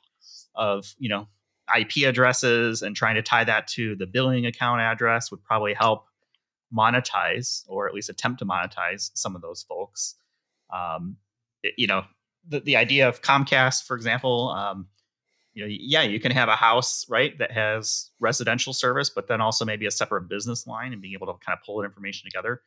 of, 0.55 0.95
you 0.99 1.09
know, 1.09 1.27
IP 1.77 2.07
addresses 2.07 2.83
and 2.83 2.95
trying 2.95 3.17
to 3.17 3.23
tie 3.23 3.45
that 3.45 3.67
to 3.69 3.97
the 3.97 4.07
billing 4.07 4.47
account 4.47 4.81
address 4.81 5.33
would 5.33 5.43
probably 5.43 5.75
help 5.75 6.07
monetize 6.73 7.65
or 7.67 7.89
at 7.89 7.95
least 7.95 8.11
attempt 8.11 8.39
to 8.39 8.47
monetize 8.47 9.11
some 9.15 9.35
of 9.35 9.43
those 9.43 9.65
folks. 9.65 10.15
Um, 10.73 11.17
you 11.77 11.87
know, 11.87 12.05
the, 12.47 12.61
the 12.61 12.77
idea 12.77 13.09
of 13.09 13.23
Comcast, 13.23 13.85
for 13.85 13.97
example, 13.97 14.51
um, 14.51 14.87
you 15.55 15.65
know, 15.65 15.69
yeah, 15.71 16.03
you 16.03 16.21
can 16.21 16.31
have 16.31 16.49
a 16.49 16.57
house, 16.57 17.05
right, 17.09 17.37
that 17.39 17.51
has 17.51 18.11
residential 18.21 18.73
service, 18.73 19.11
but 19.11 19.27
then 19.27 19.41
also 19.41 19.65
maybe 19.65 19.87
a 19.87 19.91
separate 19.91 20.29
business 20.29 20.67
line, 20.67 20.93
and 20.93 21.03
being 21.03 21.15
able 21.15 21.27
to 21.27 21.33
kind 21.45 21.59
of 21.59 21.65
pull 21.65 21.79
that 21.79 21.85
information 21.85 22.29
together 22.31 22.61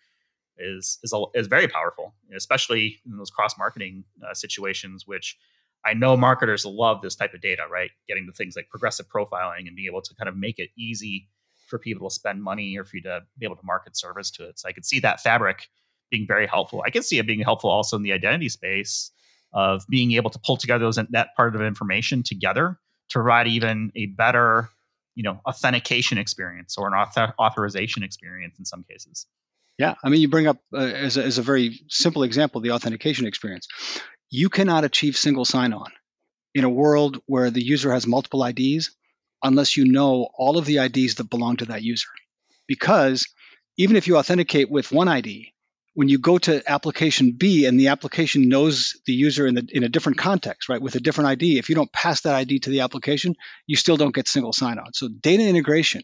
is 0.57 0.99
is 1.03 1.13
a, 1.13 1.23
is 1.33 1.47
very 1.47 1.67
powerful, 1.67 2.13
especially 2.35 2.99
in 3.05 3.17
those 3.17 3.31
cross 3.31 3.57
marketing 3.57 4.03
uh, 4.27 4.33
situations, 4.33 5.07
which 5.07 5.37
I 5.85 5.93
know 5.93 6.17
marketers 6.17 6.65
love 6.65 7.01
this 7.01 7.15
type 7.15 7.33
of 7.33 7.41
data, 7.41 7.63
right? 7.71 7.91
Getting 8.07 8.27
to 8.27 8.33
things 8.33 8.55
like 8.55 8.69
progressive 8.69 9.07
profiling 9.07 9.67
and 9.67 9.75
being 9.75 9.87
able 9.87 10.01
to 10.01 10.15
kind 10.15 10.29
of 10.29 10.35
make 10.35 10.59
it 10.59 10.69
easy 10.77 11.29
for 11.67 11.79
people 11.79 12.09
to 12.09 12.13
spend 12.13 12.43
money 12.43 12.77
or 12.77 12.83
for 12.83 12.97
you 12.97 13.03
to 13.03 13.21
be 13.37 13.45
able 13.45 13.55
to 13.55 13.65
market 13.65 13.95
service 13.95 14.29
to 14.31 14.49
it. 14.49 14.59
So 14.59 14.67
I 14.67 14.73
could 14.73 14.85
see 14.85 14.99
that 14.99 15.21
fabric 15.21 15.69
being 16.09 16.27
very 16.27 16.45
helpful. 16.45 16.83
I 16.85 16.89
can 16.89 17.01
see 17.01 17.17
it 17.17 17.25
being 17.25 17.39
helpful 17.39 17.69
also 17.69 17.95
in 17.95 18.03
the 18.03 18.11
identity 18.11 18.49
space 18.49 19.11
of 19.53 19.83
being 19.89 20.13
able 20.13 20.29
to 20.29 20.39
pull 20.39 20.57
together 20.57 20.85
those 20.85 20.99
that 21.09 21.29
part 21.35 21.55
of 21.55 21.61
information 21.61 22.23
together 22.23 22.79
to 23.09 23.13
provide 23.13 23.47
even 23.47 23.91
a 23.95 24.05
better 24.07 24.69
you 25.15 25.23
know 25.23 25.41
authentication 25.45 26.17
experience 26.17 26.77
or 26.77 26.87
an 26.87 26.93
author- 26.93 27.33
authorization 27.39 28.03
experience 28.03 28.57
in 28.59 28.65
some 28.65 28.83
cases. 28.83 29.27
Yeah 29.77 29.95
i 30.03 30.09
mean 30.09 30.21
you 30.21 30.29
bring 30.29 30.47
up 30.47 30.57
uh, 30.73 30.77
as, 30.77 31.17
a, 31.17 31.23
as 31.23 31.37
a 31.37 31.41
very 31.41 31.81
simple 31.89 32.23
example 32.23 32.61
the 32.61 32.71
authentication 32.71 33.27
experience. 33.27 33.67
You 34.29 34.49
cannot 34.49 34.85
achieve 34.85 35.17
single 35.17 35.43
sign-on 35.43 35.91
in 36.53 36.63
a 36.63 36.69
world 36.69 37.21
where 37.25 37.49
the 37.49 37.63
user 37.63 37.91
has 37.91 38.07
multiple 38.07 38.43
ids 38.43 38.91
unless 39.43 39.75
you 39.75 39.85
know 39.85 40.29
all 40.37 40.57
of 40.57 40.65
the 40.65 40.79
ids 40.79 41.15
that 41.15 41.29
belong 41.29 41.57
to 41.57 41.65
that 41.65 41.83
user. 41.83 42.09
Because 42.67 43.27
even 43.77 43.95
if 43.95 44.07
you 44.07 44.17
authenticate 44.17 44.69
with 44.69 44.91
one 44.91 45.07
id 45.07 45.51
when 45.93 46.07
you 46.07 46.19
go 46.19 46.37
to 46.37 46.63
application 46.69 47.33
B 47.33 47.65
and 47.65 47.79
the 47.79 47.89
application 47.89 48.47
knows 48.47 48.99
the 49.05 49.13
user 49.13 49.45
in, 49.45 49.55
the, 49.55 49.67
in 49.71 49.83
a 49.83 49.89
different 49.89 50.17
context, 50.17 50.69
right, 50.69 50.81
with 50.81 50.95
a 50.95 50.99
different 50.99 51.29
ID, 51.29 51.57
if 51.57 51.69
you 51.69 51.75
don't 51.75 51.91
pass 51.91 52.21
that 52.21 52.35
ID 52.35 52.59
to 52.59 52.69
the 52.69 52.81
application, 52.81 53.35
you 53.67 53.75
still 53.75 53.97
don't 53.97 54.15
get 54.15 54.27
single 54.27 54.53
sign 54.53 54.79
on. 54.79 54.93
So 54.93 55.09
data 55.09 55.43
integration 55.43 56.03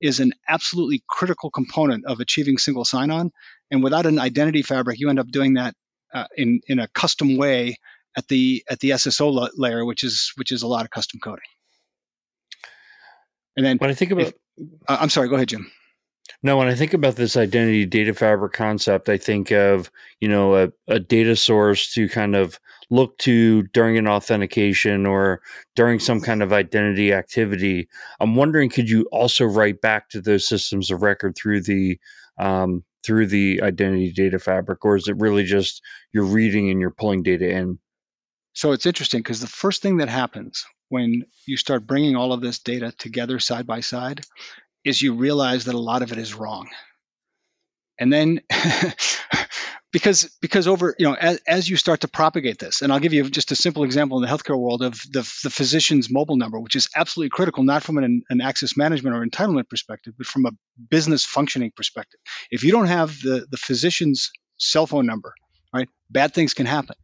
is 0.00 0.20
an 0.20 0.32
absolutely 0.48 1.02
critical 1.08 1.50
component 1.50 2.06
of 2.06 2.20
achieving 2.20 2.58
single 2.58 2.84
sign 2.84 3.10
on. 3.10 3.32
And 3.70 3.82
without 3.82 4.06
an 4.06 4.18
identity 4.18 4.62
fabric, 4.62 5.00
you 5.00 5.10
end 5.10 5.18
up 5.18 5.28
doing 5.28 5.54
that 5.54 5.74
uh, 6.14 6.26
in, 6.36 6.60
in 6.68 6.78
a 6.78 6.88
custom 6.88 7.36
way 7.36 7.78
at 8.16 8.26
the 8.28 8.64
at 8.70 8.80
the 8.80 8.90
SSO 8.90 9.48
layer, 9.56 9.84
which 9.84 10.02
is 10.02 10.32
which 10.36 10.50
is 10.50 10.62
a 10.62 10.66
lot 10.66 10.84
of 10.84 10.90
custom 10.90 11.20
coding. 11.22 11.44
And 13.56 13.66
then 13.66 13.76
when 13.78 13.90
I 13.90 13.94
think 13.94 14.12
about, 14.12 14.28
if, 14.28 14.34
uh, 14.88 14.98
I'm 15.00 15.10
sorry, 15.10 15.28
go 15.28 15.34
ahead, 15.34 15.48
Jim. 15.48 15.70
No, 16.42 16.56
when 16.56 16.68
I 16.68 16.74
think 16.74 16.94
about 16.94 17.16
this 17.16 17.36
identity 17.36 17.86
data 17.86 18.14
fabric 18.14 18.52
concept, 18.52 19.08
I 19.08 19.18
think 19.18 19.50
of, 19.50 19.90
you 20.20 20.28
know, 20.28 20.56
a, 20.56 20.68
a 20.86 21.00
data 21.00 21.34
source 21.34 21.92
to 21.94 22.08
kind 22.08 22.36
of 22.36 22.60
look 22.90 23.18
to 23.18 23.64
during 23.74 23.98
an 23.98 24.08
authentication 24.08 25.04
or 25.04 25.42
during 25.74 25.98
some 25.98 26.20
kind 26.20 26.42
of 26.42 26.52
identity 26.52 27.12
activity. 27.12 27.88
I'm 28.20 28.34
wondering, 28.34 28.70
could 28.70 28.88
you 28.88 29.02
also 29.12 29.44
write 29.44 29.80
back 29.80 30.08
to 30.10 30.20
those 30.20 30.46
systems 30.46 30.90
of 30.90 31.02
record 31.02 31.36
through 31.36 31.62
the 31.62 31.98
um, 32.38 32.84
through 33.04 33.26
the 33.26 33.60
identity 33.62 34.12
data 34.12 34.38
fabric, 34.38 34.84
or 34.84 34.96
is 34.96 35.08
it 35.08 35.16
really 35.18 35.44
just 35.44 35.82
you're 36.12 36.24
reading 36.24 36.70
and 36.70 36.80
you're 36.80 36.90
pulling 36.90 37.22
data 37.22 37.48
in? 37.48 37.78
So 38.52 38.72
it's 38.72 38.86
interesting 38.86 39.20
because 39.20 39.40
the 39.40 39.46
first 39.46 39.82
thing 39.82 39.98
that 39.98 40.08
happens 40.08 40.64
when 40.88 41.24
you 41.46 41.56
start 41.56 41.86
bringing 41.86 42.16
all 42.16 42.32
of 42.32 42.40
this 42.40 42.58
data 42.58 42.92
together 42.98 43.38
side 43.38 43.66
by 43.66 43.80
side 43.80 44.24
is 44.88 45.00
you 45.02 45.14
realize 45.14 45.66
that 45.66 45.74
a 45.74 45.78
lot 45.78 46.02
of 46.02 46.12
it 46.12 46.18
is 46.18 46.34
wrong. 46.34 46.68
And 47.98 48.12
then 48.12 48.40
because 49.92 50.30
because 50.40 50.66
over 50.66 50.94
you 50.98 51.06
know 51.06 51.14
as, 51.14 51.40
as 51.46 51.68
you 51.68 51.76
start 51.76 52.00
to 52.00 52.08
propagate 52.08 52.58
this 52.58 52.82
and 52.82 52.92
i'll 52.92 53.00
give 53.00 53.14
you 53.14 53.28
just 53.28 53.52
a 53.52 53.56
simple 53.56 53.84
example 53.84 54.18
in 54.18 54.22
the 54.22 54.28
healthcare 54.28 54.58
world 54.58 54.82
of 54.82 55.00
the, 55.10 55.20
the 55.42 55.50
physician's 55.50 56.10
mobile 56.10 56.36
number 56.36 56.60
which 56.60 56.76
is 56.76 56.88
absolutely 56.94 57.30
critical 57.30 57.64
not 57.64 57.82
from 57.82 57.96
an, 57.96 58.22
an 58.28 58.40
access 58.40 58.76
management 58.76 59.16
or 59.16 59.24
entitlement 59.24 59.68
perspective 59.68 60.12
but 60.18 60.26
from 60.26 60.44
a 60.44 60.50
business 60.90 61.24
functioning 61.24 61.72
perspective 61.74 62.20
if 62.50 62.64
you 62.64 62.70
don't 62.70 62.86
have 62.86 63.18
the 63.22 63.46
the 63.50 63.56
physician's 63.56 64.30
cell 64.58 64.86
phone 64.86 65.06
number 65.06 65.32
right 65.72 65.88
bad 66.10 66.34
things 66.34 66.52
can 66.52 66.66
happen 66.66 66.96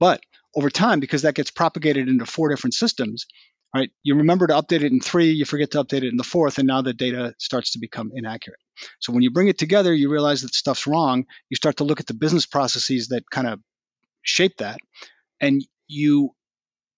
but 0.00 0.20
over 0.56 0.68
time 0.68 0.98
because 0.98 1.22
that 1.22 1.34
gets 1.34 1.50
propagated 1.50 2.08
into 2.08 2.26
four 2.26 2.48
different 2.48 2.74
systems 2.74 3.26
right? 3.74 3.90
You 4.02 4.16
remember 4.16 4.46
to 4.46 4.54
update 4.54 4.82
it 4.82 4.92
in 4.92 5.00
three, 5.00 5.30
you 5.30 5.44
forget 5.44 5.70
to 5.72 5.82
update 5.82 6.02
it 6.02 6.10
in 6.10 6.16
the 6.16 6.24
fourth, 6.24 6.58
and 6.58 6.66
now 6.66 6.82
the 6.82 6.92
data 6.92 7.34
starts 7.38 7.72
to 7.72 7.78
become 7.78 8.10
inaccurate. 8.14 8.60
So 9.00 9.12
when 9.12 9.22
you 9.22 9.30
bring 9.30 9.48
it 9.48 9.58
together, 9.58 9.92
you 9.94 10.10
realize 10.10 10.42
that 10.42 10.54
stuff's 10.54 10.86
wrong. 10.86 11.24
You 11.48 11.56
start 11.56 11.78
to 11.78 11.84
look 11.84 12.00
at 12.00 12.06
the 12.06 12.14
business 12.14 12.46
processes 12.46 13.08
that 13.08 13.28
kind 13.30 13.46
of 13.46 13.60
shape 14.22 14.58
that, 14.58 14.78
and 15.40 15.62
you 15.88 16.30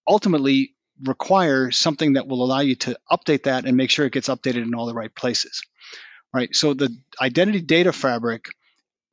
ultimately 0.06 0.74
require 1.02 1.70
something 1.70 2.14
that 2.14 2.28
will 2.28 2.44
allow 2.44 2.60
you 2.60 2.76
to 2.76 2.96
update 3.10 3.44
that 3.44 3.64
and 3.64 3.76
make 3.76 3.90
sure 3.90 4.06
it 4.06 4.12
gets 4.12 4.28
updated 4.28 4.62
in 4.62 4.74
all 4.74 4.86
the 4.86 4.94
right 4.94 5.14
places. 5.14 5.62
Right. 6.32 6.54
So 6.54 6.74
the 6.74 6.96
identity 7.20 7.60
data 7.60 7.92
fabric 7.92 8.46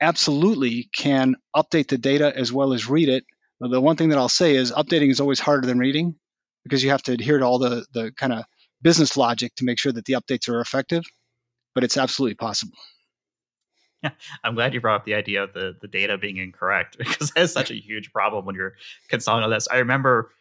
absolutely 0.02 0.90
can 0.96 1.36
update 1.56 1.88
the 1.88 1.98
data 1.98 2.36
as 2.36 2.52
well 2.52 2.74
as 2.74 2.90
read 2.90 3.10
it. 3.10 3.26
The 3.60 3.80
one 3.80 3.96
thing 3.96 4.10
that 4.10 4.18
I'll 4.18 4.30
say 4.30 4.56
is 4.56 4.72
updating 4.72 5.12
is 5.12 5.20
always 5.20 5.40
harder 5.40 5.68
than 5.68 5.78
reading 5.78 6.16
because 6.64 6.84
you 6.84 6.90
have 6.90 7.04
to 7.04 7.14
adhere 7.14 7.40
to 7.40 7.46
all 7.46 7.60
the, 7.60 7.86
the 7.94 8.12
kind 8.18 8.34
of 8.34 8.44
business 8.82 9.18
logic 9.18 9.56
to 9.56 9.66
make 9.66 9.80
sure 9.80 9.92
that 9.92 10.06
the 10.06 10.14
updates 10.14 10.50
are 10.50 10.60
effective, 10.60 11.04
but 11.74 11.84
it's 11.84 11.98
absolutely 11.98 12.36
possible. 12.36 12.78
Yeah, 14.04 14.12
I'm 14.44 14.56
glad 14.56 14.74
you 14.74 14.82
brought 14.82 15.02
up 15.02 15.06
the 15.06 15.16
idea 15.16 15.44
of 15.44 15.54
the, 15.54 15.76
the 15.82 15.88
data 15.88 16.18
being 16.18 16.38
incorrect 16.38 16.98
because 17.00 17.32
that's 17.32 17.54
such 17.54 17.72
a 17.72 17.76
huge 17.76 18.12
problem 18.12 18.46
when 18.46 18.56
you're 18.56 18.76
consolidating 19.10 19.54
this. 19.54 19.68
I 19.72 19.78
remember 19.78 20.32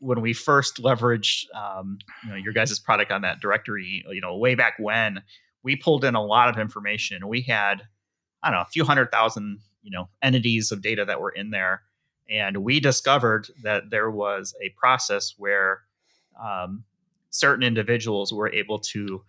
when 0.00 0.20
we 0.20 0.32
first 0.32 0.82
leveraged 0.82 1.44
um, 1.54 1.98
you 2.24 2.30
know, 2.30 2.36
your 2.36 2.52
guys' 2.52 2.78
product 2.78 3.12
on 3.12 3.22
that 3.22 3.40
directory, 3.40 4.04
you 4.10 4.20
know, 4.20 4.36
way 4.36 4.54
back 4.54 4.74
when, 4.78 5.22
we 5.62 5.76
pulled 5.76 6.04
in 6.04 6.14
a 6.14 6.24
lot 6.24 6.48
of 6.48 6.58
information. 6.58 7.26
We 7.26 7.42
had, 7.42 7.82
I 8.42 8.50
don't 8.50 8.58
know, 8.58 8.62
a 8.62 8.70
few 8.70 8.84
hundred 8.84 9.10
thousand, 9.10 9.58
you 9.82 9.90
know, 9.90 10.08
entities 10.22 10.70
of 10.70 10.80
data 10.80 11.04
that 11.04 11.20
were 11.20 11.30
in 11.30 11.50
there 11.50 11.82
and 12.30 12.58
we 12.58 12.80
discovered 12.80 13.48
that 13.62 13.90
there 13.90 14.10
was 14.10 14.54
a 14.62 14.70
process 14.70 15.34
where 15.38 15.82
um, 16.42 16.84
certain 17.30 17.62
individuals 17.62 18.32
were 18.32 18.52
able 18.52 18.78
to 18.78 19.22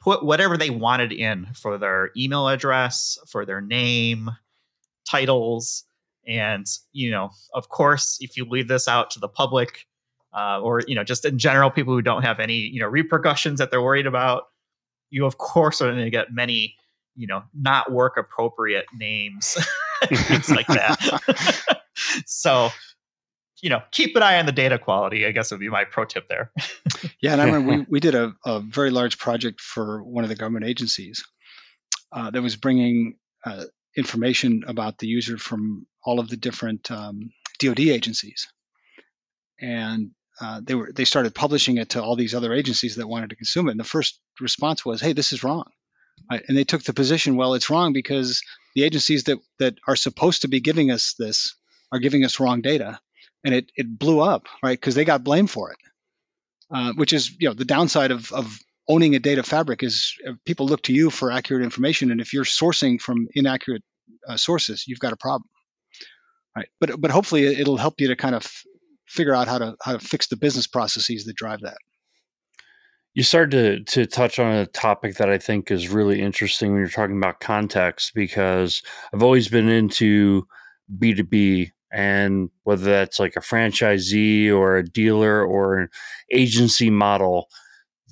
put 0.00 0.24
whatever 0.24 0.56
they 0.56 0.70
wanted 0.70 1.12
in 1.12 1.46
for 1.54 1.78
their 1.78 2.10
email 2.16 2.48
address, 2.48 3.18
for 3.26 3.46
their 3.46 3.60
name, 3.60 4.30
titles. 5.08 5.84
And, 6.26 6.66
you 6.92 7.10
know, 7.10 7.30
of 7.54 7.68
course, 7.68 8.18
if 8.20 8.36
you 8.36 8.44
leave 8.44 8.68
this 8.68 8.88
out 8.88 9.10
to 9.12 9.20
the 9.20 9.28
public, 9.28 9.86
uh, 10.34 10.60
or, 10.60 10.82
you 10.86 10.94
know, 10.94 11.04
just 11.04 11.24
in 11.24 11.38
general, 11.38 11.70
people 11.70 11.94
who 11.94 12.02
don't 12.02 12.22
have 12.22 12.40
any, 12.40 12.54
you 12.54 12.80
know, 12.80 12.88
repercussions 12.88 13.58
that 13.58 13.70
they're 13.70 13.82
worried 13.82 14.06
about, 14.06 14.44
you, 15.10 15.26
of 15.26 15.38
course, 15.38 15.80
are 15.82 15.90
going 15.90 16.04
to 16.04 16.10
get 16.10 16.32
many, 16.32 16.76
you 17.14 17.26
know, 17.26 17.42
not 17.54 17.92
work 17.92 18.16
appropriate 18.16 18.86
names, 18.96 19.58
things 20.14 20.50
like 20.50 20.66
that. 20.66 21.82
so 22.26 22.70
you 23.62 23.70
know, 23.70 23.80
keep 23.92 24.16
an 24.16 24.22
eye 24.22 24.40
on 24.40 24.46
the 24.46 24.52
data 24.52 24.76
quality, 24.76 25.24
I 25.24 25.30
guess 25.30 25.52
would 25.52 25.60
be 25.60 25.68
my 25.68 25.84
pro 25.84 26.04
tip 26.04 26.28
there. 26.28 26.50
yeah, 27.20 27.32
and 27.32 27.40
I 27.40 27.44
remember 27.44 27.70
we, 27.70 27.86
we 27.88 28.00
did 28.00 28.16
a, 28.16 28.34
a 28.44 28.60
very 28.60 28.90
large 28.90 29.18
project 29.18 29.60
for 29.60 30.02
one 30.02 30.24
of 30.24 30.28
the 30.28 30.36
government 30.36 30.66
agencies 30.66 31.24
uh, 32.10 32.30
that 32.30 32.42
was 32.42 32.56
bringing 32.56 33.14
uh, 33.46 33.64
information 33.96 34.64
about 34.66 34.98
the 34.98 35.06
user 35.06 35.38
from 35.38 35.86
all 36.04 36.18
of 36.18 36.28
the 36.28 36.36
different 36.36 36.90
um, 36.90 37.30
DoD 37.60 37.80
agencies, 37.80 38.48
and 39.60 40.10
uh, 40.40 40.60
they 40.64 40.74
were 40.74 40.90
they 40.92 41.04
started 41.04 41.34
publishing 41.34 41.76
it 41.76 41.90
to 41.90 42.02
all 42.02 42.16
these 42.16 42.34
other 42.34 42.52
agencies 42.52 42.96
that 42.96 43.08
wanted 43.08 43.30
to 43.30 43.36
consume 43.36 43.68
it. 43.68 43.72
And 43.72 43.80
the 43.80 43.84
first 43.84 44.18
response 44.40 44.84
was, 44.84 45.00
"Hey, 45.00 45.12
this 45.12 45.32
is 45.32 45.44
wrong," 45.44 45.70
and 46.28 46.56
they 46.56 46.64
took 46.64 46.82
the 46.82 46.92
position, 46.92 47.36
"Well, 47.36 47.54
it's 47.54 47.70
wrong 47.70 47.92
because 47.92 48.42
the 48.74 48.84
agencies 48.84 49.24
that 49.24 49.38
that 49.58 49.74
are 49.86 49.96
supposed 49.96 50.42
to 50.42 50.48
be 50.48 50.60
giving 50.60 50.90
us 50.90 51.14
this 51.18 51.54
are 51.90 51.98
giving 51.98 52.24
us 52.24 52.40
wrong 52.40 52.62
data, 52.62 53.00
and 53.44 53.54
it 53.54 53.70
it 53.76 53.98
blew 53.98 54.20
up, 54.20 54.46
right? 54.62 54.78
Because 54.78 54.94
they 54.94 55.04
got 55.04 55.24
blamed 55.24 55.50
for 55.50 55.72
it, 55.72 55.78
uh, 56.74 56.92
which 56.94 57.12
is 57.12 57.30
you 57.38 57.48
know 57.48 57.54
the 57.54 57.64
downside 57.64 58.10
of 58.10 58.32
of 58.32 58.58
owning 58.88 59.14
a 59.14 59.18
data 59.20 59.42
fabric 59.42 59.82
is 59.82 60.14
uh, 60.28 60.32
people 60.44 60.66
look 60.66 60.82
to 60.82 60.92
you 60.92 61.10
for 61.10 61.30
accurate 61.30 61.62
information, 61.62 62.10
and 62.10 62.20
if 62.20 62.32
you're 62.32 62.44
sourcing 62.44 63.00
from 63.00 63.28
inaccurate 63.34 63.82
uh, 64.28 64.36
sources, 64.36 64.84
you've 64.86 64.98
got 64.98 65.12
a 65.12 65.16
problem, 65.16 65.48
right? 66.56 66.68
But 66.80 67.00
but 67.00 67.10
hopefully 67.10 67.46
it'll 67.46 67.76
help 67.76 68.00
you 68.00 68.08
to 68.08 68.16
kind 68.16 68.34
of 68.34 68.44
f- 68.44 68.64
figure 69.06 69.34
out 69.34 69.48
how 69.48 69.58
to 69.58 69.76
how 69.82 69.92
to 69.92 69.98
fix 69.98 70.28
the 70.28 70.36
business 70.36 70.66
processes 70.66 71.24
that 71.24 71.36
drive 71.36 71.60
that. 71.62 71.78
You 73.14 73.22
started 73.22 73.86
to, 73.88 74.04
to 74.04 74.06
touch 74.06 74.38
on 74.38 74.54
a 74.54 74.66
topic 74.66 75.16
that 75.16 75.28
I 75.28 75.38
think 75.38 75.70
is 75.70 75.88
really 75.88 76.20
interesting 76.20 76.70
when 76.70 76.80
you're 76.80 76.88
talking 76.88 77.18
about 77.18 77.40
context 77.40 78.12
because 78.14 78.82
I've 79.12 79.22
always 79.22 79.48
been 79.48 79.68
into 79.68 80.46
B2B 80.98 81.70
and 81.92 82.48
whether 82.64 82.84
that's 82.84 83.20
like 83.20 83.36
a 83.36 83.40
franchisee 83.40 84.50
or 84.50 84.76
a 84.76 84.84
dealer 84.84 85.44
or 85.44 85.78
an 85.78 85.88
agency 86.30 86.88
model 86.88 87.48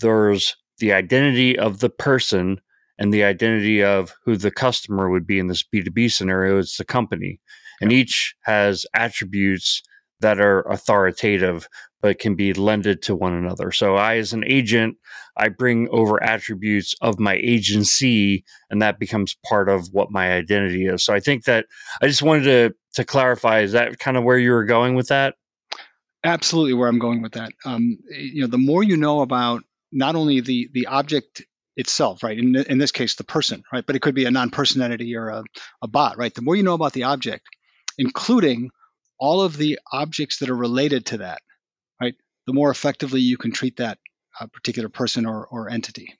there's 0.00 0.56
the 0.78 0.92
identity 0.92 1.58
of 1.58 1.80
the 1.80 1.90
person 1.90 2.60
and 2.98 3.12
the 3.12 3.24
identity 3.24 3.82
of 3.82 4.14
who 4.24 4.36
the 4.36 4.50
customer 4.50 5.10
would 5.10 5.26
be 5.26 5.38
in 5.38 5.46
this 5.46 5.62
b2b 5.62 6.12
scenario 6.12 6.58
it's 6.58 6.76
the 6.76 6.84
company. 6.84 7.40
And 7.80 7.92
each 7.92 8.34
has 8.42 8.84
attributes 8.94 9.82
that 10.20 10.38
are 10.38 10.60
authoritative 10.68 11.66
but 12.00 12.18
can 12.18 12.34
be 12.34 12.52
lended 12.52 13.02
to 13.02 13.14
one 13.14 13.34
another. 13.34 13.72
So 13.72 13.96
I, 13.96 14.16
as 14.16 14.32
an 14.32 14.44
agent, 14.46 14.96
I 15.36 15.48
bring 15.48 15.88
over 15.90 16.22
attributes 16.22 16.94
of 17.00 17.18
my 17.18 17.34
agency, 17.34 18.44
and 18.70 18.82
that 18.82 18.98
becomes 18.98 19.36
part 19.46 19.68
of 19.68 19.88
what 19.92 20.10
my 20.10 20.32
identity 20.32 20.86
is. 20.86 21.04
So 21.04 21.12
I 21.12 21.20
think 21.20 21.44
that 21.44 21.66
I 22.02 22.06
just 22.06 22.22
wanted 22.22 22.44
to 22.44 22.74
to 22.94 23.04
clarify: 23.04 23.60
is 23.60 23.72
that 23.72 23.98
kind 23.98 24.16
of 24.16 24.24
where 24.24 24.38
you 24.38 24.52
were 24.52 24.64
going 24.64 24.94
with 24.94 25.08
that? 25.08 25.34
Absolutely, 26.24 26.74
where 26.74 26.88
I'm 26.88 26.98
going 26.98 27.22
with 27.22 27.32
that. 27.32 27.52
Um, 27.64 27.98
you 28.10 28.42
know, 28.42 28.48
the 28.48 28.58
more 28.58 28.82
you 28.82 28.96
know 28.96 29.20
about 29.20 29.62
not 29.92 30.16
only 30.16 30.40
the 30.40 30.68
the 30.72 30.86
object 30.86 31.42
itself, 31.76 32.22
right? 32.22 32.38
In, 32.38 32.54
in 32.56 32.78
this 32.78 32.92
case, 32.92 33.14
the 33.14 33.24
person, 33.24 33.62
right? 33.72 33.84
But 33.86 33.96
it 33.96 34.02
could 34.02 34.14
be 34.14 34.26
a 34.26 34.30
non-person 34.30 34.82
entity 34.82 35.16
or 35.16 35.28
a, 35.28 35.44
a 35.82 35.88
bot, 35.88 36.18
right? 36.18 36.34
The 36.34 36.42
more 36.42 36.56
you 36.56 36.62
know 36.62 36.74
about 36.74 36.92
the 36.92 37.04
object, 37.04 37.46
including 37.96 38.70
all 39.18 39.42
of 39.42 39.56
the 39.56 39.78
objects 39.92 40.38
that 40.38 40.50
are 40.50 40.56
related 40.56 41.06
to 41.06 41.18
that, 41.18 41.40
the 42.46 42.52
more 42.52 42.70
effectively 42.70 43.20
you 43.20 43.36
can 43.36 43.52
treat 43.52 43.76
that 43.76 43.98
uh, 44.40 44.46
particular 44.46 44.88
person 44.88 45.26
or, 45.26 45.46
or 45.46 45.68
entity. 45.70 46.14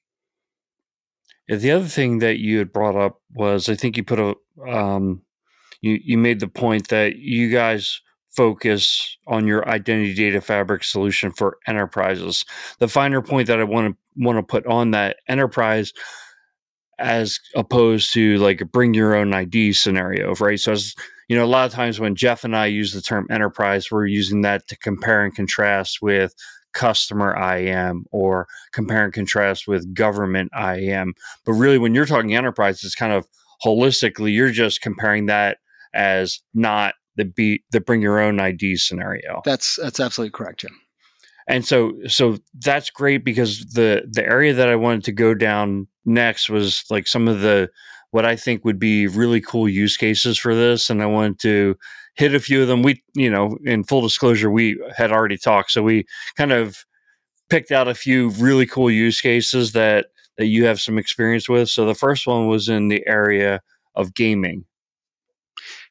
The 1.48 1.72
other 1.72 1.86
thing 1.86 2.18
that 2.18 2.38
you 2.38 2.58
had 2.58 2.72
brought 2.72 2.96
up 2.96 3.20
was 3.32 3.68
I 3.68 3.74
think 3.74 3.96
you 3.96 4.04
put 4.04 4.20
a 4.20 4.34
um, 4.68 5.22
you 5.80 5.98
you 6.02 6.18
made 6.18 6.40
the 6.40 6.48
point 6.48 6.88
that 6.88 7.16
you 7.16 7.50
guys 7.50 8.00
focus 8.30 9.16
on 9.26 9.46
your 9.46 9.68
identity 9.68 10.14
data 10.14 10.40
fabric 10.40 10.84
solution 10.84 11.32
for 11.32 11.58
enterprises. 11.66 12.44
The 12.78 12.86
finer 12.86 13.20
point 13.20 13.48
that 13.48 13.58
I 13.58 13.64
want 13.64 13.92
to 13.92 14.24
want 14.24 14.38
to 14.38 14.42
put 14.42 14.64
on 14.66 14.92
that 14.92 15.16
enterprise 15.28 15.92
as 17.00 17.40
opposed 17.56 18.12
to 18.12 18.36
like 18.38 18.60
a 18.60 18.64
bring 18.64 18.94
your 18.94 19.14
own 19.14 19.34
ID 19.34 19.72
scenario, 19.72 20.34
right? 20.34 20.60
So 20.60 20.72
as 20.72 20.94
you 21.30 21.36
know, 21.36 21.44
a 21.44 21.46
lot 21.46 21.64
of 21.64 21.70
times 21.70 22.00
when 22.00 22.16
Jeff 22.16 22.42
and 22.42 22.56
I 22.56 22.66
use 22.66 22.92
the 22.92 23.00
term 23.00 23.28
enterprise, 23.30 23.88
we're 23.88 24.06
using 24.06 24.40
that 24.40 24.66
to 24.66 24.76
compare 24.76 25.24
and 25.24 25.32
contrast 25.32 26.02
with 26.02 26.34
customer 26.72 27.36
IAM 27.36 28.02
or 28.10 28.48
compare 28.72 29.04
and 29.04 29.12
contrast 29.12 29.68
with 29.68 29.94
government 29.94 30.50
IAM. 30.58 31.14
But 31.46 31.52
really, 31.52 31.78
when 31.78 31.94
you're 31.94 32.04
talking 32.04 32.34
enterprise, 32.34 32.82
it's 32.82 32.96
kind 32.96 33.12
of 33.12 33.28
holistically, 33.64 34.34
you're 34.34 34.50
just 34.50 34.80
comparing 34.80 35.26
that 35.26 35.58
as 35.94 36.40
not 36.52 36.94
the 37.14 37.26
be 37.26 37.62
the 37.70 37.80
bring 37.80 38.02
your 38.02 38.18
own 38.18 38.40
ID 38.40 38.74
scenario. 38.78 39.40
That's 39.44 39.76
that's 39.76 40.00
absolutely 40.00 40.32
correct, 40.32 40.62
Jim. 40.62 40.76
and 41.46 41.64
so 41.64 41.92
so 42.08 42.38
that's 42.58 42.90
great 42.90 43.24
because 43.24 43.66
the 43.74 44.02
the 44.10 44.24
area 44.24 44.52
that 44.54 44.68
I 44.68 44.74
wanted 44.74 45.04
to 45.04 45.12
go 45.12 45.34
down 45.34 45.86
next 46.04 46.50
was 46.50 46.82
like 46.90 47.06
some 47.06 47.28
of 47.28 47.40
the 47.40 47.70
what 48.10 48.26
I 48.26 48.36
think 48.36 48.64
would 48.64 48.78
be 48.78 49.06
really 49.06 49.40
cool 49.40 49.68
use 49.68 49.96
cases 49.96 50.38
for 50.38 50.54
this, 50.54 50.90
and 50.90 51.02
I 51.02 51.06
wanted 51.06 51.38
to 51.40 51.76
hit 52.14 52.34
a 52.34 52.40
few 52.40 52.62
of 52.62 52.68
them. 52.68 52.82
We, 52.82 53.02
you 53.14 53.30
know, 53.30 53.56
in 53.64 53.84
full 53.84 54.02
disclosure, 54.02 54.50
we 54.50 54.78
had 54.96 55.12
already 55.12 55.38
talked, 55.38 55.70
so 55.70 55.82
we 55.82 56.06
kind 56.36 56.52
of 56.52 56.84
picked 57.48 57.72
out 57.72 57.88
a 57.88 57.94
few 57.94 58.30
really 58.30 58.66
cool 58.66 58.90
use 58.90 59.20
cases 59.20 59.72
that 59.72 60.06
that 60.38 60.46
you 60.46 60.64
have 60.64 60.80
some 60.80 60.98
experience 60.98 61.48
with. 61.48 61.68
So 61.68 61.84
the 61.84 61.94
first 61.94 62.26
one 62.26 62.46
was 62.48 62.68
in 62.68 62.88
the 62.88 63.06
area 63.06 63.60
of 63.94 64.14
gaming. 64.14 64.64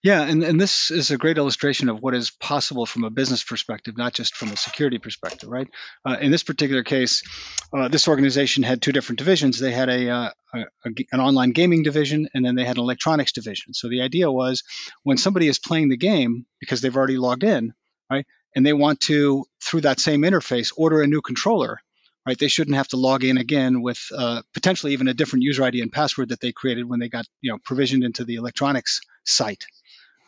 Yeah, 0.02 0.22
and, 0.24 0.43
and 0.43 0.62
this 0.62 0.91
is 0.91 1.12
a 1.12 1.18
great 1.18 1.38
illustration 1.38 1.89
of 1.89 2.02
what 2.02 2.16
is 2.16 2.32
possible 2.32 2.86
from 2.86 3.04
a 3.04 3.10
business 3.10 3.43
perspective, 3.43 3.97
not 3.97 4.14
just 4.14 4.34
from 4.34 4.50
a 4.50 4.56
security 4.56 4.97
perspective, 4.97 5.50
right? 5.50 5.68
Uh, 6.06 6.16
in 6.22 6.32
this 6.32 6.43
particular 6.43 6.84
case, 6.84 7.22
uh, 7.74 7.89
this 7.89 8.08
organization 8.08 8.64
had 8.64 8.82
two 8.82 8.93
different 8.93 9.20
divisions. 9.20 9.60
They 9.60 9.74
had 9.74 9.89
a, 9.89 10.10
uh, 10.10 10.30
a, 10.54 10.60
a, 10.60 10.89
an 11.12 11.20
online 11.20 11.52
gaming 11.52 11.84
division, 11.84 12.30
and 12.34 12.45
then 12.45 12.56
they 12.56 12.64
had 12.64 12.78
an 12.78 12.84
electronics 12.84 13.34
division. 13.34 13.74
So 13.74 13.89
the 13.89 14.02
idea 14.02 14.32
was 14.32 14.64
when 15.04 15.18
somebody 15.18 15.50
is 15.50 15.60
playing 15.60 15.89
the 15.89 15.97
game 15.97 16.45
because 16.62 16.80
they've 16.80 16.95
already 16.95 17.18
logged 17.18 17.43
in, 17.43 17.74
right, 18.10 18.26
and 18.56 18.66
they 18.66 18.74
want 18.74 19.02
to 19.02 19.45
through 19.62 19.82
that 19.82 20.00
same 20.00 20.22
interface 20.22 20.72
order 20.78 21.02
a 21.02 21.08
new 21.08 21.22
controller, 21.22 21.82
right? 22.26 22.39
They 22.39 22.47
shouldn't 22.47 22.78
have 22.78 22.88
to 22.89 22.97
log 22.97 23.26
in 23.26 23.38
again 23.38 23.82
with 23.82 24.02
uh, 24.16 24.43
potentially 24.54 24.93
even 24.93 25.10
a 25.10 25.14
different 25.14 25.43
user 25.43 25.64
ID 25.64 25.82
and 25.82 25.91
password 25.91 26.30
that 26.30 26.39
they 26.39 26.54
created 26.54 26.88
when 26.88 27.02
they 27.02 27.10
got 27.10 27.26
you 27.41 27.52
know 27.52 27.58
provisioned 27.66 28.06
into 28.06 28.24
the 28.24 28.36
electronics 28.36 29.02
site. 29.26 29.66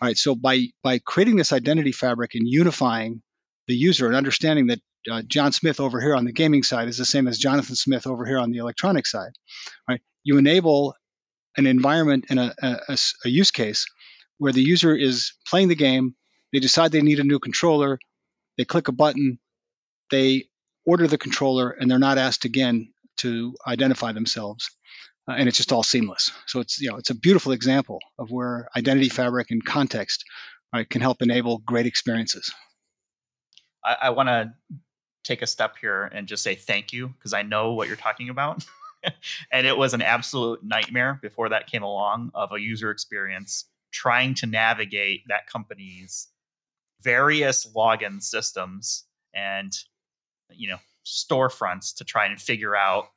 All 0.01 0.07
right, 0.07 0.17
so 0.17 0.33
by 0.33 0.67
by 0.83 0.97
creating 0.99 1.35
this 1.35 1.53
identity 1.53 1.91
fabric 1.91 2.33
and 2.33 2.47
unifying 2.47 3.21
the 3.67 3.75
user 3.75 4.07
and 4.07 4.15
understanding 4.15 4.67
that 4.67 4.79
uh, 5.09 5.21
John 5.21 5.51
Smith 5.51 5.79
over 5.79 6.01
here 6.01 6.15
on 6.15 6.25
the 6.25 6.31
gaming 6.31 6.63
side 6.63 6.87
is 6.87 6.97
the 6.97 7.05
same 7.05 7.27
as 7.27 7.37
Jonathan 7.37 7.75
Smith 7.75 8.07
over 8.07 8.25
here 8.25 8.39
on 8.39 8.51
the 8.51 8.57
electronic 8.57 9.05
side, 9.05 9.31
right? 9.87 10.01
You 10.23 10.39
enable 10.39 10.95
an 11.55 11.67
environment 11.67 12.25
and 12.29 12.39
a, 12.39 12.55
a, 12.63 12.97
a 13.25 13.29
use 13.29 13.51
case 13.51 13.85
where 14.39 14.51
the 14.51 14.61
user 14.63 14.95
is 14.95 15.33
playing 15.47 15.67
the 15.67 15.75
game, 15.75 16.15
they 16.51 16.59
decide 16.59 16.91
they 16.91 17.01
need 17.01 17.19
a 17.19 17.23
new 17.23 17.37
controller, 17.39 17.99
they 18.57 18.65
click 18.65 18.87
a 18.87 18.91
button, 18.91 19.39
they 20.09 20.45
order 20.83 21.07
the 21.07 21.17
controller, 21.17 21.69
and 21.69 21.89
they're 21.89 21.99
not 21.99 22.17
asked 22.17 22.45
again 22.45 22.91
to 23.17 23.55
identify 23.67 24.13
themselves 24.13 24.71
uh, 25.27 25.33
and 25.33 25.47
it's 25.47 25.57
just 25.57 25.71
all 25.71 25.83
seamless. 25.83 26.31
So 26.47 26.59
it's 26.59 26.79
you 26.79 26.89
know 26.89 26.97
it's 26.97 27.09
a 27.09 27.15
beautiful 27.15 27.51
example 27.51 27.99
of 28.17 28.31
where 28.31 28.69
identity 28.75 29.09
fabric 29.09 29.51
and 29.51 29.63
context 29.63 30.23
right, 30.73 30.89
can 30.89 31.01
help 31.01 31.21
enable 31.21 31.59
great 31.59 31.85
experiences. 31.85 32.53
I, 33.83 33.97
I 34.03 34.09
want 34.11 34.29
to 34.29 34.53
take 35.23 35.41
a 35.41 35.47
step 35.47 35.75
here 35.79 36.05
and 36.05 36.27
just 36.27 36.43
say 36.43 36.55
thank 36.55 36.93
you 36.93 37.07
because 37.07 37.33
I 37.33 37.43
know 37.43 37.73
what 37.73 37.87
you're 37.87 37.97
talking 37.97 38.29
about. 38.29 38.65
and 39.51 39.67
it 39.67 39.77
was 39.77 39.93
an 39.93 40.01
absolute 40.01 40.63
nightmare 40.63 41.19
before 41.21 41.49
that 41.49 41.67
came 41.67 41.83
along 41.83 42.31
of 42.33 42.51
a 42.51 42.59
user 42.59 42.91
experience 42.91 43.65
trying 43.91 44.33
to 44.35 44.45
navigate 44.45 45.21
that 45.27 45.47
company's 45.47 46.27
various 47.01 47.67
login 47.75 48.21
systems 48.21 49.05
and 49.33 49.73
you 50.51 50.67
know 50.67 50.77
storefronts 51.05 51.95
to 51.95 52.03
try 52.03 52.25
and 52.25 52.39
figure 52.39 52.75
out 52.75 53.07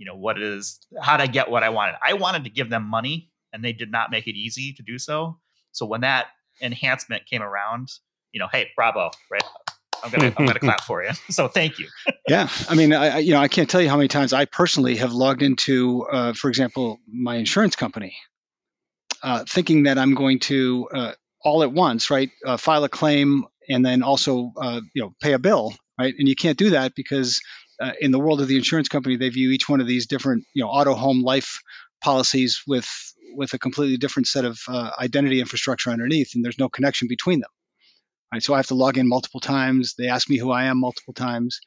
you 0.00 0.06
know 0.06 0.16
what 0.16 0.40
is 0.40 0.80
how 1.00 1.18
to 1.18 1.28
get 1.28 1.50
what 1.50 1.62
I 1.62 1.68
wanted. 1.68 1.96
I 2.02 2.14
wanted 2.14 2.44
to 2.44 2.50
give 2.50 2.70
them 2.70 2.84
money, 2.84 3.30
and 3.52 3.62
they 3.62 3.74
did 3.74 3.92
not 3.92 4.10
make 4.10 4.26
it 4.26 4.34
easy 4.34 4.72
to 4.72 4.82
do 4.82 4.98
so. 4.98 5.38
So 5.72 5.84
when 5.84 6.00
that 6.00 6.28
enhancement 6.62 7.26
came 7.26 7.42
around, 7.42 7.90
you 8.32 8.40
know, 8.40 8.48
hey, 8.50 8.70
bravo, 8.74 9.10
right? 9.30 9.42
I'm 10.02 10.10
gonna 10.10 10.32
I'm 10.38 10.46
gonna 10.46 10.58
clap 10.58 10.80
for 10.84 11.04
you. 11.04 11.10
So 11.30 11.48
thank 11.48 11.78
you. 11.78 11.88
yeah, 12.28 12.48
I 12.66 12.74
mean, 12.74 12.94
I 12.94 13.18
you 13.18 13.34
know 13.34 13.40
I 13.40 13.48
can't 13.48 13.68
tell 13.68 13.82
you 13.82 13.90
how 13.90 13.98
many 13.98 14.08
times 14.08 14.32
I 14.32 14.46
personally 14.46 14.96
have 14.96 15.12
logged 15.12 15.42
into, 15.42 16.06
uh, 16.10 16.32
for 16.32 16.48
example, 16.48 16.98
my 17.06 17.36
insurance 17.36 17.76
company, 17.76 18.16
uh, 19.22 19.44
thinking 19.46 19.82
that 19.82 19.98
I'm 19.98 20.14
going 20.14 20.38
to 20.40 20.88
uh, 20.94 21.12
all 21.44 21.62
at 21.62 21.72
once, 21.72 22.08
right, 22.10 22.30
uh, 22.46 22.56
file 22.56 22.84
a 22.84 22.88
claim 22.88 23.44
and 23.68 23.84
then 23.84 24.02
also 24.02 24.54
uh, 24.56 24.80
you 24.94 25.02
know 25.02 25.12
pay 25.20 25.34
a 25.34 25.38
bill, 25.38 25.74
right? 25.98 26.14
And 26.18 26.26
you 26.26 26.34
can't 26.34 26.56
do 26.56 26.70
that 26.70 26.94
because 26.94 27.38
uh, 27.80 27.92
in 28.00 28.10
the 28.10 28.18
world 28.18 28.40
of 28.40 28.48
the 28.48 28.56
insurance 28.56 28.88
company, 28.88 29.16
they 29.16 29.28
view 29.28 29.50
each 29.50 29.68
one 29.68 29.80
of 29.80 29.86
these 29.86 30.06
different, 30.06 30.44
you 30.54 30.62
know, 30.62 30.68
auto, 30.68 30.94
home, 30.94 31.22
life 31.22 31.60
policies 32.02 32.62
with 32.66 32.88
with 33.32 33.54
a 33.54 33.58
completely 33.58 33.96
different 33.96 34.26
set 34.26 34.44
of 34.44 34.58
uh, 34.68 34.90
identity 34.98 35.40
infrastructure 35.40 35.90
underneath, 35.90 36.34
and 36.34 36.44
there's 36.44 36.58
no 36.58 36.68
connection 36.68 37.08
between 37.08 37.40
them. 37.40 37.50
Right, 38.32 38.42
so 38.42 38.54
I 38.54 38.58
have 38.58 38.66
to 38.68 38.74
log 38.74 38.98
in 38.98 39.08
multiple 39.08 39.40
times. 39.40 39.94
They 39.98 40.08
ask 40.08 40.28
me 40.28 40.36
who 40.36 40.50
I 40.50 40.64
am 40.64 40.78
multiple 40.78 41.14
times. 41.14 41.60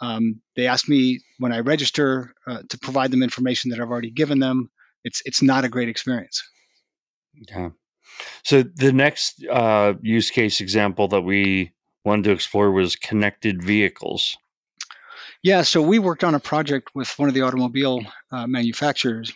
Um, 0.00 0.42
they 0.54 0.66
ask 0.66 0.88
me 0.88 1.20
when 1.38 1.52
I 1.52 1.60
register 1.60 2.32
uh, 2.46 2.62
to 2.68 2.78
provide 2.78 3.10
them 3.10 3.22
information 3.22 3.70
that 3.70 3.80
I've 3.80 3.90
already 3.90 4.10
given 4.10 4.38
them. 4.38 4.70
It's 5.04 5.22
it's 5.24 5.42
not 5.42 5.64
a 5.64 5.68
great 5.68 5.88
experience. 5.88 6.42
Yeah. 7.48 7.70
So 8.44 8.62
the 8.62 8.92
next 8.92 9.44
uh, 9.50 9.94
use 10.00 10.30
case 10.30 10.60
example 10.60 11.08
that 11.08 11.22
we 11.22 11.72
wanted 12.04 12.24
to 12.24 12.32
explore 12.32 12.70
was 12.72 12.96
connected 12.96 13.62
vehicles. 13.62 14.36
Yeah, 15.42 15.62
so 15.62 15.82
we 15.82 15.98
worked 15.98 16.24
on 16.24 16.34
a 16.34 16.40
project 16.40 16.90
with 16.94 17.08
one 17.18 17.28
of 17.28 17.34
the 17.34 17.42
automobile 17.42 18.02
uh, 18.32 18.46
manufacturers, 18.46 19.32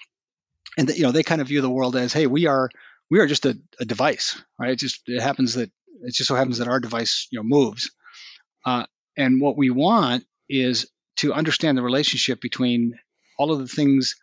and 0.76 0.88
the, 0.88 0.96
you 0.96 1.02
know 1.02 1.12
they 1.12 1.22
kind 1.22 1.40
of 1.40 1.48
view 1.48 1.60
the 1.60 1.70
world 1.70 1.96
as, 1.96 2.12
hey, 2.12 2.26
we 2.26 2.46
are 2.46 2.70
we 3.10 3.18
are 3.18 3.26
just 3.26 3.46
a, 3.46 3.58
a, 3.78 3.84
device, 3.84 4.42
right? 4.58 4.70
It 4.70 4.78
just 4.78 5.02
it 5.06 5.20
happens 5.20 5.54
that 5.54 5.70
it 6.02 6.14
just 6.14 6.28
so 6.28 6.34
happens 6.34 6.58
that 6.58 6.68
our 6.68 6.80
device 6.80 7.28
you 7.30 7.38
know 7.38 7.42
moves, 7.44 7.90
uh, 8.64 8.86
and 9.16 9.40
what 9.40 9.56
we 9.56 9.70
want 9.70 10.24
is 10.48 10.90
to 11.16 11.32
understand 11.32 11.76
the 11.76 11.82
relationship 11.82 12.40
between 12.40 12.98
all 13.38 13.52
of 13.52 13.58
the 13.58 13.68
things 13.68 14.16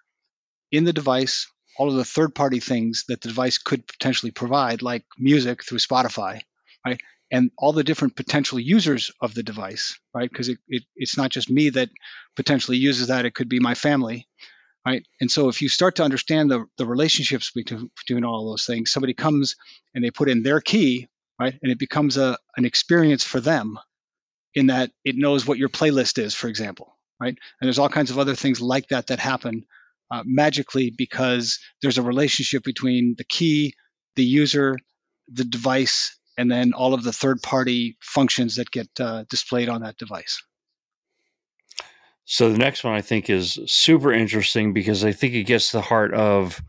in 0.71 0.83
the 0.83 0.93
device, 0.93 1.47
all 1.77 1.89
of 1.89 1.95
the 1.95 2.05
third-party 2.05 2.59
things 2.59 3.05
that 3.07 3.21
the 3.21 3.29
device 3.29 3.57
could 3.59 3.87
potentially 3.87 4.31
provide, 4.31 4.81
like 4.81 5.05
music 5.17 5.63
through 5.63 5.77
Spotify, 5.77 6.41
right? 6.85 6.99
And 7.31 7.51
all 7.57 7.73
the 7.73 7.83
different 7.83 8.15
potential 8.15 8.59
users 8.59 9.11
of 9.21 9.33
the 9.33 9.43
device, 9.43 9.99
right? 10.13 10.29
Because 10.29 10.49
it, 10.49 10.59
it, 10.67 10.83
it's 10.95 11.17
not 11.17 11.31
just 11.31 11.49
me 11.49 11.69
that 11.71 11.89
potentially 12.35 12.77
uses 12.77 13.07
that, 13.07 13.25
it 13.25 13.35
could 13.35 13.49
be 13.49 13.59
my 13.59 13.73
family, 13.73 14.27
right? 14.85 15.05
And 15.19 15.29
so 15.29 15.49
if 15.49 15.61
you 15.61 15.69
start 15.69 15.97
to 15.97 16.03
understand 16.03 16.49
the, 16.49 16.65
the 16.77 16.85
relationships 16.85 17.51
between, 17.51 17.91
between 18.07 18.23
all 18.23 18.49
those 18.49 18.65
things, 18.65 18.91
somebody 18.91 19.13
comes 19.13 19.55
and 19.93 20.03
they 20.03 20.11
put 20.11 20.29
in 20.29 20.43
their 20.43 20.61
key, 20.61 21.07
right? 21.39 21.57
And 21.61 21.71
it 21.71 21.79
becomes 21.79 22.17
a, 22.17 22.37
an 22.55 22.65
experience 22.65 23.23
for 23.23 23.39
them 23.39 23.77
in 24.55 24.67
that 24.67 24.91
it 25.03 25.15
knows 25.15 25.45
what 25.45 25.57
your 25.57 25.69
playlist 25.69 26.17
is, 26.17 26.33
for 26.33 26.47
example, 26.47 26.97
right? 27.19 27.37
And 27.59 27.67
there's 27.67 27.79
all 27.79 27.89
kinds 27.89 28.11
of 28.11 28.19
other 28.19 28.35
things 28.35 28.61
like 28.61 28.87
that 28.89 29.07
that 29.07 29.19
happen 29.19 29.65
uh, 30.09 30.23
magically 30.25 30.93
because 30.97 31.59
there's 31.81 31.97
a 31.97 32.03
relationship 32.03 32.63
between 32.63 33.15
the 33.17 33.23
key, 33.23 33.73
the 34.15 34.23
user, 34.23 34.77
the 35.27 35.43
device, 35.43 36.16
and 36.37 36.51
then 36.51 36.73
all 36.73 36.93
of 36.93 37.03
the 37.03 37.13
third 37.13 37.41
party 37.41 37.97
functions 38.01 38.55
that 38.55 38.71
get 38.71 38.89
uh, 38.99 39.23
displayed 39.29 39.69
on 39.69 39.81
that 39.81 39.97
device. 39.97 40.41
So 42.25 42.51
the 42.51 42.57
next 42.57 42.83
one 42.83 42.93
I 42.93 43.01
think 43.01 43.29
is 43.29 43.59
super 43.65 44.11
interesting 44.11 44.73
because 44.73 45.03
I 45.05 45.13
think 45.13 45.33
it 45.33 45.43
gets 45.43 45.71
to 45.71 45.77
the 45.77 45.81
heart 45.81 46.13
of 46.13 46.61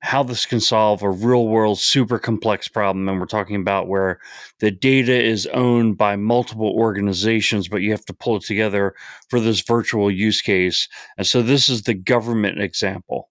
how 0.00 0.22
this 0.22 0.46
can 0.46 0.60
solve 0.60 1.02
a 1.02 1.10
real 1.10 1.48
world 1.48 1.78
super 1.78 2.18
complex 2.18 2.68
problem 2.68 3.08
and 3.08 3.18
we're 3.18 3.26
talking 3.26 3.56
about 3.56 3.88
where 3.88 4.20
the 4.60 4.70
data 4.70 5.12
is 5.12 5.46
owned 5.48 5.98
by 5.98 6.14
multiple 6.14 6.72
organizations 6.76 7.66
but 7.68 7.82
you 7.82 7.90
have 7.90 8.04
to 8.04 8.14
pull 8.14 8.36
it 8.36 8.44
together 8.44 8.94
for 9.28 9.40
this 9.40 9.60
virtual 9.62 10.10
use 10.10 10.40
case 10.40 10.88
and 11.16 11.26
so 11.26 11.42
this 11.42 11.68
is 11.68 11.82
the 11.82 11.94
government 11.94 12.60
example 12.60 13.28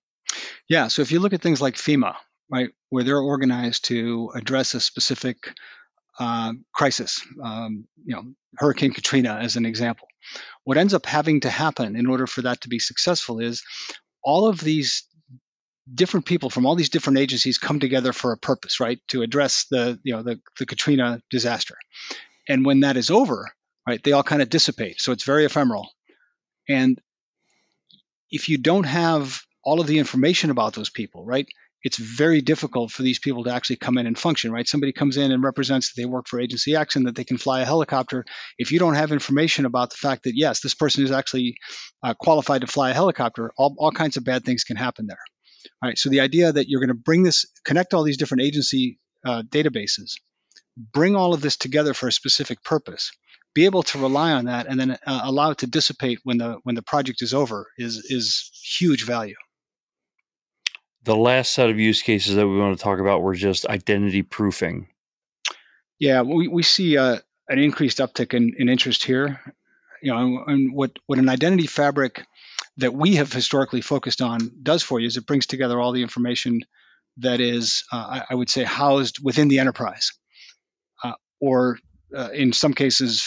yeah 0.67 0.87
so 0.87 1.01
if 1.01 1.09
you 1.09 1.19
look 1.19 1.31
at 1.31 1.41
things 1.41 1.61
like 1.61 1.75
fema 1.75 2.15
right, 2.49 2.69
where 2.89 3.03
they're 3.03 3.19
organized 3.19 3.85
to 3.85 4.31
address 4.35 4.73
a 4.73 4.79
specific 4.79 5.53
uh, 6.19 6.53
crisis. 6.73 7.21
Um, 7.43 7.87
you 8.03 8.15
know, 8.15 8.23
Hurricane 8.57 8.91
Katrina 8.91 9.35
as 9.35 9.55
an 9.55 9.65
example. 9.65 10.07
What 10.63 10.77
ends 10.77 10.93
up 10.93 11.05
having 11.05 11.41
to 11.41 11.49
happen 11.49 11.95
in 11.95 12.07
order 12.07 12.27
for 12.27 12.41
that 12.43 12.61
to 12.61 12.69
be 12.69 12.79
successful 12.79 13.39
is 13.39 13.63
all 14.23 14.47
of 14.47 14.59
these 14.59 15.03
different 15.93 16.25
people 16.25 16.49
from 16.49 16.65
all 16.65 16.75
these 16.75 16.89
different 16.89 17.19
agencies 17.19 17.57
come 17.57 17.79
together 17.79 18.11
for 18.11 18.31
a 18.31 18.37
purpose, 18.37 18.79
right, 18.79 18.99
to 19.07 19.21
address 19.21 19.65
the 19.69 19.99
you 20.03 20.13
know 20.13 20.23
the, 20.23 20.39
the 20.59 20.65
Katrina 20.65 21.21
disaster. 21.29 21.75
And 22.49 22.65
when 22.65 22.81
that 22.81 22.97
is 22.97 23.09
over, 23.09 23.49
right, 23.87 24.03
they 24.03 24.11
all 24.11 24.23
kind 24.23 24.41
of 24.41 24.49
dissipate. 24.49 25.01
So 25.01 25.11
it's 25.11 25.23
very 25.23 25.45
ephemeral. 25.45 25.89
And 26.67 26.99
if 28.31 28.49
you 28.49 28.57
don't 28.57 28.85
have 28.85 29.41
all 29.63 29.79
of 29.79 29.87
the 29.87 29.99
information 29.99 30.49
about 30.49 30.73
those 30.73 30.89
people, 30.89 31.25
right, 31.25 31.47
it's 31.87 31.97
very 31.97 32.41
difficult 32.41 32.91
for 32.91 33.01
these 33.01 33.17
people 33.17 33.45
to 33.45 33.53
actually 33.53 33.77
come 33.77 33.97
in 33.97 34.07
and 34.07 34.19
function, 34.19 34.51
right? 34.51 34.67
Somebody 34.67 34.91
comes 34.91 35.15
in 35.15 35.31
and 35.31 35.41
represents 35.41 35.87
that 35.87 36.01
they 36.01 36.05
work 36.05 36.27
for 36.27 36.37
agency 36.37 36.75
X 36.75 36.97
and 36.97 37.07
that 37.07 37.15
they 37.15 37.23
can 37.23 37.37
fly 37.37 37.61
a 37.61 37.65
helicopter. 37.65 38.25
If 38.57 38.73
you 38.73 38.79
don't 38.79 38.95
have 38.95 39.13
information 39.13 39.63
about 39.63 39.91
the 39.91 39.95
fact 39.95 40.25
that, 40.25 40.35
yes, 40.35 40.59
this 40.59 40.73
person 40.73 41.05
is 41.05 41.11
actually 41.11 41.55
uh, 42.03 42.13
qualified 42.13 42.59
to 42.59 42.67
fly 42.67 42.89
a 42.89 42.93
helicopter, 42.93 43.53
all, 43.57 43.73
all 43.77 43.93
kinds 43.93 44.17
of 44.17 44.25
bad 44.25 44.43
things 44.43 44.65
can 44.65 44.75
happen 44.75 45.07
there. 45.07 45.23
All 45.81 45.87
right, 45.87 45.97
so 45.97 46.09
the 46.09 46.19
idea 46.19 46.51
that 46.51 46.67
you're 46.67 46.81
going 46.81 46.89
to 46.89 46.93
bring 47.09 47.23
this, 47.23 47.45
connect 47.63 47.93
all 47.93 48.03
these 48.03 48.17
different 48.17 48.43
agency 48.43 48.99
uh, 49.25 49.43
databases, 49.43 50.17
bring 50.91 51.15
all 51.15 51.33
of 51.33 51.39
this 51.39 51.55
together 51.55 51.93
for 51.93 52.09
a 52.09 52.11
specific 52.11 52.65
purpose, 52.65 53.13
be 53.55 53.63
able 53.63 53.83
to 53.83 53.99
rely 53.99 54.33
on 54.33 54.45
that 54.45 54.67
and 54.67 54.77
then 54.77 54.91
uh, 54.91 55.21
allow 55.23 55.51
it 55.51 55.59
to 55.59 55.67
dissipate 55.67 56.19
when 56.25 56.37
the 56.37 56.57
when 56.63 56.75
the 56.75 56.81
project 56.81 57.21
is 57.21 57.33
over 57.33 57.67
is 57.77 58.05
is 58.09 58.51
huge 58.77 59.05
value. 59.05 59.35
The 61.07 61.15
last 61.15 61.53
set 61.53 61.69
of 61.69 61.79
use 61.79 62.01
cases 62.01 62.35
that 62.35 62.45
we 62.45 62.57
want 62.57 62.77
to 62.77 62.83
talk 62.83 62.99
about 62.99 63.21
were 63.21 63.33
just 63.33 63.65
identity 63.65 64.23
proofing. 64.23 64.89
Yeah, 65.99 66.23
we, 66.23 66.49
we 66.49 66.63
see 66.63 66.97
uh, 66.97 67.19
an 67.47 67.59
increased 67.59 67.99
uptick 67.99 68.33
in, 68.33 68.53
in 68.57 68.67
interest 68.67 69.05
here. 69.05 69.39
You 70.03 70.13
know, 70.13 70.43
and 70.45 70.75
what, 70.75 70.91
what 71.05 71.17
an 71.17 71.29
identity 71.29 71.65
fabric 71.65 72.25
that 72.75 72.93
we 72.93 73.15
have 73.15 73.31
historically 73.31 73.79
focused 73.79 74.21
on 74.21 74.51
does 74.61 74.83
for 74.83 74.99
you 74.99 75.07
is 75.07 75.15
it 75.15 75.25
brings 75.25 75.45
together 75.45 75.79
all 75.79 75.93
the 75.93 76.01
information 76.01 76.59
that 77.19 77.39
is, 77.39 77.85
uh, 77.89 78.19
I, 78.29 78.35
would 78.35 78.49
say, 78.49 78.65
housed 78.65 79.23
within 79.23 79.47
the 79.47 79.59
enterprise, 79.59 80.11
uh, 81.05 81.13
or 81.39 81.79
uh, 82.13 82.31
in 82.33 82.51
some 82.51 82.73
cases 82.73 83.25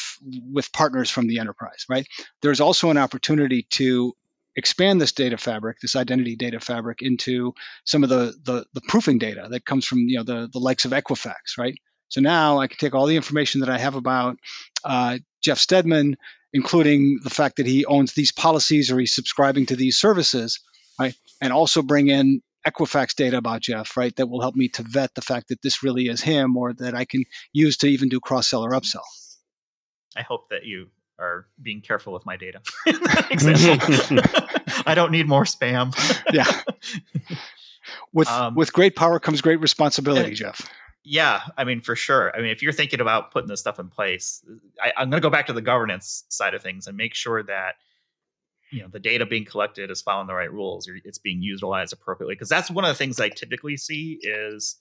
with 0.53 0.71
partners 0.71 1.09
from 1.09 1.29
the 1.29 1.39
enterprise. 1.39 1.87
Right. 1.89 2.07
There's 2.43 2.61
also 2.61 2.91
an 2.91 2.99
opportunity 2.99 3.67
to 3.71 4.13
expand 4.61 5.01
this 5.01 5.13
data 5.13 5.37
fabric, 5.37 5.79
this 5.81 5.97
identity 5.97 6.37
data 6.37 6.61
fabric, 6.61 7.03
into 7.03 7.55
some 7.85 8.05
of 8.05 8.09
the 8.09 8.35
the, 8.45 8.65
the 8.75 8.81
proofing 8.83 9.19
data 9.19 9.49
that 9.51 9.65
comes 9.65 9.87
from 9.87 9.99
you 10.01 10.19
know 10.19 10.25
the 10.25 10.49
the 10.53 10.61
likes 10.61 10.85
of 10.85 10.93
Equifax. 10.93 11.59
Right. 11.59 11.75
So 12.09 12.21
now 12.21 12.59
I 12.59 12.67
can 12.67 12.79
take 12.79 12.95
all 12.95 13.07
the 13.07 13.17
information 13.17 13.61
that 13.61 13.71
I 13.71 13.79
have 13.79 13.95
about 13.95 14.37
uh, 14.85 15.19
Jeff 15.43 15.59
Steadman, 15.59 16.17
including 16.53 17.21
the 17.23 17.31
fact 17.31 17.57
that 17.57 17.67
he 17.67 17.85
owns 17.85 18.13
these 18.13 18.33
policies 18.33 18.91
or 18.91 18.99
he's 18.99 19.15
subscribing 19.15 19.67
to 19.67 19.77
these 19.77 19.99
services, 19.99 20.61
right? 20.99 21.15
And 21.41 21.53
also 21.53 21.83
bring 21.83 22.09
in 22.09 22.43
Equifax 22.67 23.15
data 23.15 23.39
about 23.39 23.63
Jeff, 23.63 23.97
right? 23.97 24.15
That 24.17 24.29
will 24.29 24.41
help 24.41 24.57
me 24.57 24.69
to 24.71 24.83
vet 24.83 25.15
the 25.15 25.23
fact 25.23 25.49
that 25.49 25.63
this 25.63 25.83
really 25.83 26.09
is 26.09 26.21
him 26.21 26.57
or 26.57 26.75
that 26.75 26.95
I 26.95 27.05
can 27.05 27.25
use 27.53 27.79
to 27.79 27.87
even 27.87 28.09
do 28.09 28.21
cross 28.21 28.49
sell 28.49 28.65
or 28.65 28.73
upsell. 28.73 29.07
I 30.17 30.23
hope 30.23 30.51
that 30.51 30.65
you 30.65 30.89
are 31.21 31.47
being 31.63 31.81
careful 31.81 32.13
with 32.13 32.25
my 32.27 32.37
data. 32.37 32.61
I 34.87 34.95
don't 34.95 35.13
need 35.13 35.29
more 35.29 35.45
spam. 35.45 35.95
yeah. 36.33 36.47
With 38.13 38.29
um, 38.29 38.55
with 38.55 38.73
great 38.73 38.95
power 38.95 39.19
comes 39.19 39.41
great 39.41 39.59
responsibility, 39.61 40.35
Jeff. 40.35 40.69
Yeah, 41.03 41.41
I 41.57 41.65
mean, 41.65 41.81
for 41.81 41.97
sure. 41.97 42.31
I 42.37 42.41
mean, 42.41 42.51
if 42.51 42.63
you're 42.63 42.73
thinking 42.73 43.01
about 43.01 43.33
putting 43.33 43.49
this 43.49 43.61
stuff 43.61 43.81
in 43.81 43.89
place, 43.89 44.45
I, 44.81 44.93
I'm 44.97 45.11
going 45.11 45.21
to 45.21 45.27
go 45.27 45.31
back 45.31 45.47
to 45.47 45.53
the 45.53 45.63
governance 45.63 46.25
side 46.29 46.55
of 46.55 46.63
things 46.63 46.87
and 46.87 46.97
make 46.97 47.15
sure 47.15 47.43
that 47.43 47.77
you 48.71 48.83
know 48.83 48.89
the 48.89 49.01
data 49.01 49.27
being 49.27 49.45
collected 49.45 49.91
is 49.91 50.01
following 50.01 50.27
the 50.27 50.35
right 50.35 50.53
rules 50.53 50.89
or 50.89 50.99
it's 51.05 51.19
being 51.19 51.43
utilized 51.43 51.93
appropriately 51.93 52.35
because 52.35 52.49
that's 52.49 52.71
one 52.71 52.85
of 52.85 52.89
the 52.89 52.95
things 52.95 53.21
i 53.21 53.29
typically 53.29 53.77
see 53.77 54.19
is 54.23 54.77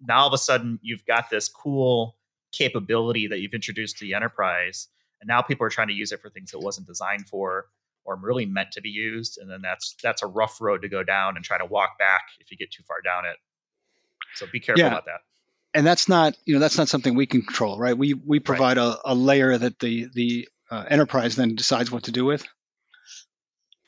now 0.00 0.20
all 0.20 0.26
of 0.26 0.32
a 0.32 0.38
sudden 0.38 0.78
you've 0.82 1.04
got 1.06 1.30
this 1.30 1.48
cool 1.48 2.16
capability 2.52 3.26
that 3.26 3.40
you've 3.40 3.54
introduced 3.54 3.98
to 3.98 4.04
the 4.04 4.14
enterprise 4.14 4.88
and 5.22 5.28
now 5.28 5.40
people 5.40 5.64
are 5.64 5.70
trying 5.70 5.88
to 5.88 5.94
use 5.94 6.12
it 6.12 6.20
for 6.20 6.28
things 6.28 6.52
it 6.52 6.60
wasn't 6.60 6.86
designed 6.86 7.26
for 7.28 7.66
or 8.04 8.16
really 8.16 8.44
meant 8.44 8.72
to 8.72 8.80
be 8.80 8.90
used 8.90 9.38
and 9.38 9.50
then 9.50 9.62
that's 9.62 9.94
that's 10.02 10.22
a 10.22 10.26
rough 10.26 10.60
road 10.60 10.82
to 10.82 10.88
go 10.88 11.02
down 11.02 11.36
and 11.36 11.44
try 11.44 11.56
to 11.56 11.64
walk 11.64 11.98
back 11.98 12.22
if 12.40 12.50
you 12.50 12.56
get 12.56 12.70
too 12.70 12.82
far 12.86 13.00
down 13.02 13.24
it. 13.24 13.36
So 14.34 14.46
be 14.52 14.60
careful 14.60 14.80
yeah. 14.80 14.88
about 14.88 15.06
that. 15.06 15.20
And 15.72 15.86
that's 15.86 16.08
not 16.08 16.36
you 16.44 16.54
know 16.54 16.60
that's 16.60 16.76
not 16.76 16.88
something 16.88 17.14
we 17.14 17.26
can 17.26 17.42
control 17.42 17.78
right? 17.78 17.96
We 17.96 18.14
we 18.14 18.40
provide 18.40 18.76
right. 18.76 18.98
a, 19.04 19.12
a 19.12 19.14
layer 19.14 19.56
that 19.56 19.78
the 19.78 20.08
the 20.12 20.48
uh, 20.70 20.84
enterprise 20.88 21.36
then 21.36 21.54
decides 21.54 21.90
what 21.90 22.04
to 22.04 22.12
do 22.12 22.24
with. 22.24 22.44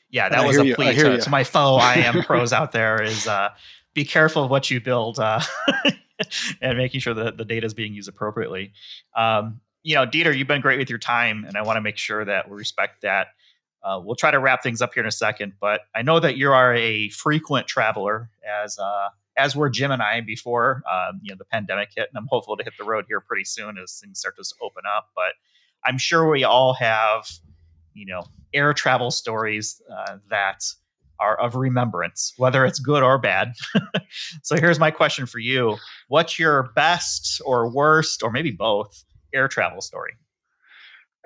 Yeah 0.09 0.29
that 0.29 0.47
was 0.47 0.57
a 0.57 0.73
plea 0.73 0.95
to, 0.95 1.19
to, 1.19 1.29
my 1.29 1.43
fellow 1.43 1.77
iam 1.79 2.21
pros 2.25 2.53
out 2.53 2.71
there 2.71 3.01
is 3.01 3.27
uh, 3.27 3.49
be 3.93 4.05
careful 4.05 4.45
of 4.45 4.51
what 4.51 4.71
you 4.71 4.79
build 4.79 5.19
uh, 5.19 5.41
and 6.61 6.77
making 6.77 7.01
sure 7.01 7.13
that 7.13 7.37
the 7.37 7.45
data 7.45 7.65
is 7.65 7.73
being 7.73 7.93
used 7.93 8.09
appropriately. 8.09 8.73
Um, 9.15 9.61
you 9.85 9.95
know 9.95 10.05
dieter 10.05 10.35
you've 10.35 10.47
been 10.47 10.61
great 10.61 10.79
with 10.79 10.89
your 10.89 10.99
time 10.99 11.45
and 11.45 11.57
i 11.57 11.61
want 11.61 11.77
to 11.77 11.81
make 11.81 11.97
sure 11.97 12.25
that 12.25 12.49
we 12.49 12.57
respect 12.57 13.01
that 13.01 13.27
uh, 13.83 13.99
we'll 14.03 14.15
try 14.15 14.31
to 14.31 14.39
wrap 14.39 14.63
things 14.63 14.81
up 14.81 14.93
here 14.93 15.03
in 15.03 15.07
a 15.07 15.11
second 15.11 15.53
but 15.61 15.81
i 15.95 16.01
know 16.01 16.19
that 16.19 16.35
you 16.37 16.51
are 16.51 16.73
a 16.73 17.09
frequent 17.09 17.67
traveler 17.67 18.29
as 18.63 18.77
uh, 18.79 19.09
as 19.37 19.55
were 19.55 19.69
Jim 19.69 19.91
and 19.91 20.01
I 20.01 20.21
before 20.21 20.83
um, 20.91 21.19
you 21.21 21.31
know 21.31 21.37
the 21.37 21.45
pandemic 21.45 21.89
hit, 21.95 22.09
and 22.09 22.17
I'm 22.17 22.27
hopeful 22.29 22.55
to 22.57 22.63
hit 22.63 22.73
the 22.77 22.85
road 22.85 23.05
here 23.07 23.19
pretty 23.19 23.43
soon 23.43 23.77
as 23.77 23.99
things 23.99 24.19
start 24.19 24.35
to 24.37 24.43
open 24.61 24.83
up. 24.95 25.09
But 25.15 25.33
I'm 25.85 25.97
sure 25.97 26.29
we 26.29 26.43
all 26.43 26.73
have 26.75 27.29
you 27.93 28.05
know 28.05 28.23
air 28.53 28.73
travel 28.73 29.11
stories 29.11 29.81
uh, 29.91 30.17
that 30.29 30.63
are 31.19 31.39
of 31.39 31.55
remembrance, 31.55 32.33
whether 32.37 32.65
it's 32.65 32.79
good 32.79 33.01
or 33.01 33.17
bad. 33.17 33.53
so 34.43 34.57
here's 34.57 34.79
my 34.79 34.91
question 34.91 35.25
for 35.25 35.39
you: 35.39 35.77
What's 36.07 36.39
your 36.39 36.71
best 36.75 37.41
or 37.45 37.69
worst, 37.69 38.23
or 38.23 38.31
maybe 38.31 38.51
both, 38.51 39.03
air 39.35 39.47
travel 39.47 39.81
story? 39.81 40.13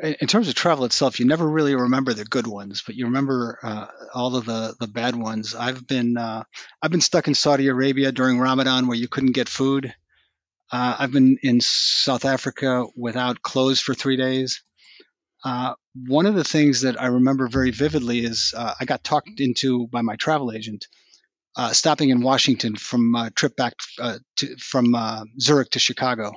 in 0.01 0.27
terms 0.27 0.47
of 0.47 0.55
travel 0.55 0.85
itself, 0.85 1.19
you 1.19 1.25
never 1.25 1.47
really 1.47 1.75
remember 1.75 2.13
the 2.13 2.23
good 2.23 2.47
ones, 2.47 2.83
but 2.85 2.95
you 2.95 3.05
remember 3.05 3.59
uh, 3.61 3.87
all 4.13 4.35
of 4.35 4.45
the, 4.45 4.75
the 4.79 4.87
bad 4.87 5.15
ones. 5.15 5.55
I've 5.55 5.85
been 5.85 6.17
uh, 6.17 6.43
I've 6.81 6.91
been 6.91 7.01
stuck 7.01 7.27
in 7.27 7.35
Saudi 7.35 7.67
Arabia 7.67 8.11
during 8.11 8.39
Ramadan 8.39 8.87
where 8.87 8.97
you 8.97 9.07
couldn't 9.07 9.33
get 9.33 9.49
food. 9.49 9.93
Uh, 10.71 10.95
I've 10.99 11.11
been 11.11 11.37
in 11.41 11.61
South 11.61 12.25
Africa 12.25 12.85
without 12.95 13.41
clothes 13.41 13.81
for 13.81 13.93
three 13.93 14.17
days. 14.17 14.61
Uh, 15.43 15.73
one 16.07 16.25
of 16.25 16.35
the 16.35 16.43
things 16.43 16.81
that 16.81 17.01
I 17.01 17.07
remember 17.07 17.47
very 17.47 17.71
vividly 17.71 18.19
is 18.19 18.53
uh, 18.55 18.73
I 18.79 18.85
got 18.85 19.03
talked 19.03 19.39
into 19.39 19.87
by 19.87 20.01
my 20.01 20.15
travel 20.15 20.51
agent 20.51 20.87
uh, 21.59 21.73
stopping 21.73 22.09
in 22.09 22.21
Washington 22.21 22.75
from 22.75 23.13
a 23.15 23.29
trip 23.31 23.55
back 23.55 23.73
to, 24.37 24.55
from 24.57 24.95
Zurich 25.39 25.71
to 25.71 25.79
Chicago, 25.79 26.31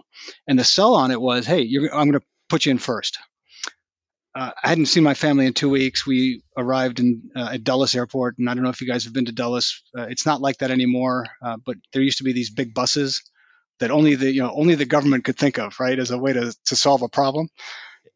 and 0.46 0.58
the 0.58 0.64
sell 0.64 0.94
on 0.94 1.10
it 1.10 1.20
was, 1.20 1.46
"Hey, 1.46 1.68
I'm 1.92 2.10
going 2.10 2.20
to 2.20 2.26
put 2.48 2.66
you 2.66 2.72
in 2.72 2.78
first 2.78 3.18
uh, 4.34 4.50
I 4.62 4.68
hadn't 4.68 4.86
seen 4.86 5.02
my 5.02 5.14
family 5.14 5.46
in 5.46 5.52
two 5.52 5.68
weeks. 5.68 6.06
We 6.06 6.42
arrived 6.56 7.00
in 7.00 7.30
uh, 7.36 7.50
at 7.52 7.64
Dulles 7.64 7.94
Airport, 7.94 8.38
and 8.38 8.48
I 8.48 8.54
don't 8.54 8.62
know 8.62 8.70
if 8.70 8.80
you 8.80 8.86
guys 8.86 9.04
have 9.04 9.12
been 9.12 9.26
to 9.26 9.32
Dulles. 9.32 9.82
Uh, 9.96 10.06
it's 10.08 10.24
not 10.24 10.40
like 10.40 10.58
that 10.58 10.70
anymore. 10.70 11.26
Uh, 11.44 11.58
but 11.64 11.76
there 11.92 12.02
used 12.02 12.18
to 12.18 12.24
be 12.24 12.32
these 12.32 12.50
big 12.50 12.72
buses 12.72 13.22
that 13.80 13.90
only 13.90 14.14
the 14.14 14.32
you 14.32 14.42
know 14.42 14.52
only 14.54 14.74
the 14.74 14.86
government 14.86 15.24
could 15.24 15.36
think 15.36 15.58
of, 15.58 15.78
right, 15.78 15.98
as 15.98 16.10
a 16.10 16.18
way 16.18 16.32
to 16.32 16.54
to 16.66 16.76
solve 16.76 17.02
a 17.02 17.08
problem. 17.08 17.48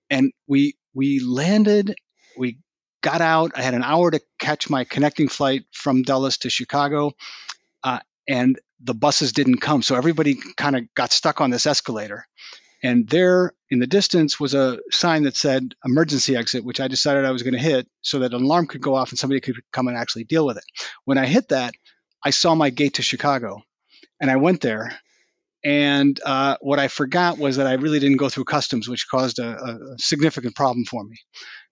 And 0.09 0.33
we 0.47 0.77
we 0.95 1.21
landed. 1.21 1.95
We 2.39 2.59
got 3.03 3.21
out. 3.21 3.53
I 3.55 3.63
had 3.63 3.75
an 3.75 3.83
hour 3.83 4.11
to 4.11 4.21
catch 4.39 4.69
my 4.71 4.85
connecting 4.85 5.29
flight 5.29 5.65
from 5.73 6.03
Dulles 6.03 6.39
to 6.39 6.51
Chicago, 6.51 7.13
uh, 7.85 8.01
and 8.29 8.59
the 8.81 8.95
buses 8.95 9.33
didn't 9.33 9.59
come. 9.59 9.83
So 9.83 9.97
everybody 9.97 10.37
kind 10.57 10.77
of 10.77 10.83
got 10.95 11.13
stuck 11.13 11.41
on 11.41 11.51
this 11.51 11.67
escalator. 11.67 12.27
And 12.83 13.09
there 13.09 13.53
in 13.71 13.79
the 13.79 13.87
distance 13.87 14.39
was 14.39 14.55
a 14.55 14.79
sign 14.91 15.25
that 15.25 15.37
said 15.37 15.75
emergency 15.85 16.37
exit, 16.37 16.65
which 16.65 16.81
I 16.81 16.89
decided 16.89 17.25
I 17.25 17.31
was 17.31 17.43
going 17.43 17.55
to 17.55 17.61
hit 17.61 17.89
so 18.03 18.21
that 18.21 18.35
an 18.35 18.43
alarm 18.43 18.67
could 18.67 18.83
go 18.83 18.95
off 18.95 19.11
and 19.11 19.19
somebody 19.19 19.41
could 19.41 19.57
come 19.73 19.89
and 19.89 19.97
actually 19.97 20.25
deal 20.25 20.47
with 20.47 20.59
it. 20.59 20.65
When 21.05 21.19
I 21.19 21.27
hit 21.27 21.49
that, 21.49 21.75
I 22.23 22.31
saw 22.31 22.55
my 22.55 22.71
gate 22.71 22.95
to 22.95 23.03
Chicago 23.03 23.63
and 24.21 24.31
I 24.31 24.37
went 24.37 24.61
there. 24.61 24.99
And 25.67 26.21
uh, 26.25 26.57
what 26.61 26.79
I 26.79 26.87
forgot 26.87 27.39
was 27.39 27.57
that 27.57 27.67
I 27.67 27.73
really 27.73 27.99
didn't 27.99 28.19
go 28.19 28.29
through 28.29 28.45
customs, 28.45 28.89
which 28.89 29.09
caused 29.11 29.41
a, 29.41 29.49
a 29.49 29.99
significant 29.99 30.55
problem 30.55 30.85
for 30.85 31.03
me. 31.03 31.17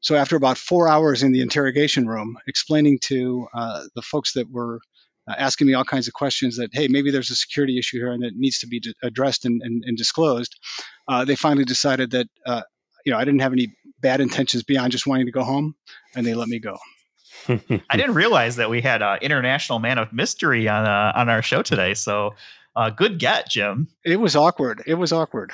So 0.01 0.17
after 0.17 0.35
about 0.35 0.59
four 0.59 0.89
hours 0.89 1.23
in 1.23 1.31
the 1.31 1.41
interrogation 1.41 2.09
room, 2.09 2.37
explaining 2.49 2.99
to 3.05 3.47
uh, 3.55 3.85
the 3.95 4.03
folks 4.03 4.33
that 4.33 4.51
were 4.51 4.81
uh, 5.29 5.35
asking 5.39 5.69
me 5.69 5.75
all 5.75 5.85
kinds 5.85 6.09
of 6.09 6.13
questions 6.13 6.57
that, 6.57 6.71
hey, 6.73 6.89
maybe 6.89 7.13
there's 7.13 7.31
a 7.31 7.37
security 7.37 7.79
issue 7.79 7.99
here 7.99 8.11
and 8.11 8.25
that 8.25 8.35
needs 8.35 8.59
to 8.59 8.67
be 8.67 8.81
d- 8.81 8.95
addressed 9.05 9.45
and, 9.45 9.63
and, 9.63 9.85
and 9.87 9.97
disclosed. 9.97 10.59
Uh, 11.07 11.25
they 11.25 11.37
finally 11.37 11.65
decided 11.65 12.11
that, 12.11 12.27
uh, 12.45 12.63
you 13.07 13.13
know, 13.13 13.19
I 13.19 13.25
didn't 13.25 13.43
have 13.43 13.53
any 13.53 13.77
bad 14.01 14.21
intentions 14.21 14.65
beyond 14.65 14.91
just 14.91 15.07
wanting 15.07 15.27
to 15.27 15.33
go 15.33 15.45
home, 15.45 15.77
and 16.17 16.27
they 16.27 16.35
let 16.35 16.49
me 16.49 16.59
go. 16.59 16.79
I 17.49 17.97
didn't 17.97 18.15
realize 18.15 18.57
that 18.57 18.71
we 18.71 18.81
had 18.81 19.03
an 19.03 19.19
international 19.23 19.79
man 19.79 19.99
of 19.99 20.13
mystery 20.13 20.67
on 20.67 20.85
uh, 20.85 21.13
on 21.15 21.29
our 21.29 21.43
show 21.43 21.63
today. 21.63 21.95
So, 21.95 22.35
uh, 22.77 22.91
good 22.91 23.19
get, 23.19 23.49
Jim. 23.49 23.89
It 24.05 24.21
was 24.21 24.37
awkward. 24.37 24.83
It 24.87 24.95
was 24.95 25.13
awkward. 25.13 25.53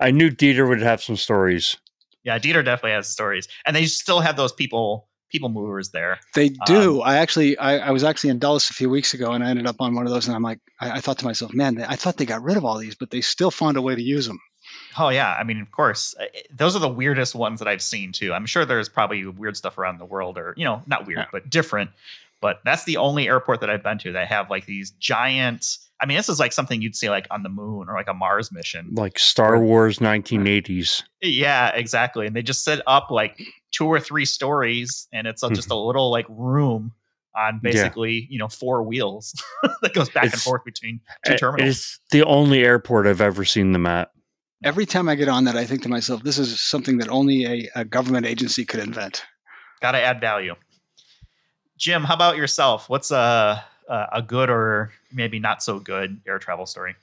I 0.00 0.10
knew 0.10 0.30
Dieter 0.30 0.68
would 0.68 0.82
have 0.82 1.02
some 1.02 1.16
stories. 1.16 1.76
Yeah, 2.24 2.38
Dieter 2.38 2.64
definitely 2.64 2.92
has 2.92 3.08
stories, 3.08 3.48
and 3.64 3.74
they 3.74 3.86
still 3.86 4.20
have 4.20 4.36
those 4.36 4.52
people 4.52 5.08
people 5.30 5.48
movers 5.48 5.90
there. 5.90 6.20
They 6.34 6.50
do. 6.66 7.02
Um, 7.02 7.08
I 7.08 7.18
actually, 7.18 7.58
I, 7.58 7.88
I, 7.88 7.90
was 7.90 8.02
actually 8.02 8.30
in 8.30 8.38
Dulles 8.38 8.70
a 8.70 8.72
few 8.72 8.88
weeks 8.88 9.12
ago, 9.14 9.32
and 9.32 9.44
I 9.44 9.50
ended 9.50 9.66
up 9.66 9.76
on 9.80 9.94
one 9.94 10.06
of 10.06 10.12
those, 10.12 10.26
and 10.26 10.34
I'm 10.34 10.42
like, 10.42 10.58
I, 10.80 10.92
I 10.92 11.00
thought 11.00 11.18
to 11.18 11.26
myself, 11.26 11.52
man, 11.52 11.82
I 11.82 11.96
thought 11.96 12.16
they 12.16 12.24
got 12.24 12.42
rid 12.42 12.56
of 12.56 12.64
all 12.64 12.78
these, 12.78 12.94
but 12.94 13.10
they 13.10 13.20
still 13.20 13.50
found 13.50 13.76
a 13.76 13.82
way 13.82 13.94
to 13.94 14.02
use 14.02 14.26
them. 14.26 14.40
Oh 14.98 15.08
yeah, 15.10 15.34
I 15.38 15.44
mean, 15.44 15.60
of 15.60 15.70
course, 15.70 16.14
those 16.50 16.74
are 16.76 16.80
the 16.80 16.88
weirdest 16.88 17.34
ones 17.34 17.58
that 17.60 17.68
I've 17.68 17.82
seen 17.82 18.12
too. 18.12 18.32
I'm 18.32 18.46
sure 18.46 18.64
there's 18.64 18.88
probably 18.88 19.24
weird 19.26 19.56
stuff 19.56 19.78
around 19.78 19.98
the 19.98 20.04
world, 20.04 20.38
or 20.38 20.54
you 20.56 20.64
know, 20.64 20.82
not 20.86 21.06
weird, 21.06 21.20
yeah. 21.20 21.26
but 21.32 21.48
different. 21.48 21.90
But 22.40 22.60
that's 22.64 22.84
the 22.84 22.98
only 22.98 23.28
airport 23.28 23.60
that 23.60 23.70
I've 23.70 23.82
been 23.82 23.98
to 23.98 24.12
that 24.12 24.28
have 24.28 24.50
like 24.50 24.66
these 24.66 24.90
giant. 24.92 25.78
I 26.00 26.06
mean, 26.06 26.16
this 26.16 26.28
is 26.28 26.38
like 26.38 26.52
something 26.52 26.80
you'd 26.80 26.94
see 26.94 27.10
like 27.10 27.26
on 27.30 27.42
the 27.42 27.48
moon 27.48 27.88
or 27.88 27.94
like 27.94 28.08
a 28.08 28.14
Mars 28.14 28.52
mission, 28.52 28.90
like 28.92 29.18
Star 29.18 29.58
Wars 29.58 29.98
1980s. 29.98 31.02
Yeah, 31.20 31.70
exactly. 31.74 32.26
And 32.26 32.36
they 32.36 32.42
just 32.42 32.62
set 32.62 32.80
up 32.86 33.10
like 33.10 33.40
two 33.72 33.86
or 33.86 33.98
three 33.98 34.24
stories, 34.24 35.08
and 35.12 35.26
it's 35.26 35.42
a, 35.42 35.50
just 35.50 35.68
a 35.68 35.74
mm-hmm. 35.74 35.86
little 35.86 36.10
like 36.10 36.26
room 36.28 36.92
on 37.36 37.60
basically 37.62 38.20
yeah. 38.20 38.26
you 38.30 38.38
know 38.38 38.48
four 38.48 38.82
wheels 38.82 39.42
that 39.82 39.94
goes 39.94 40.08
back 40.08 40.24
it's, 40.24 40.34
and 40.34 40.42
forth 40.42 40.64
between 40.64 41.00
two 41.26 41.36
terminals. 41.36 41.70
It's 41.70 42.00
the 42.10 42.24
only 42.24 42.62
airport 42.62 43.06
I've 43.06 43.20
ever 43.20 43.44
seen 43.44 43.72
them 43.72 43.86
at. 43.86 44.10
Every 44.64 44.86
time 44.86 45.08
I 45.08 45.14
get 45.14 45.28
on 45.28 45.44
that, 45.44 45.56
I 45.56 45.64
think 45.64 45.82
to 45.82 45.88
myself, 45.88 46.22
this 46.22 46.38
is 46.38 46.60
something 46.60 46.98
that 46.98 47.08
only 47.08 47.44
a, 47.44 47.70
a 47.76 47.84
government 47.84 48.26
agency 48.26 48.64
could 48.64 48.80
invent. 48.80 49.24
Got 49.80 49.92
to 49.92 50.00
add 50.00 50.20
value. 50.20 50.54
Jim, 51.76 52.02
how 52.02 52.14
about 52.14 52.36
yourself? 52.36 52.88
What's 52.88 53.12
a 53.88 54.06
a 54.12 54.22
good 54.22 54.50
or 54.50 54.92
maybe 55.12 55.38
not 55.38 55.62
so 55.62 55.78
good 55.78 56.20
air 56.26 56.38
travel 56.38 56.66
story? 56.66 56.94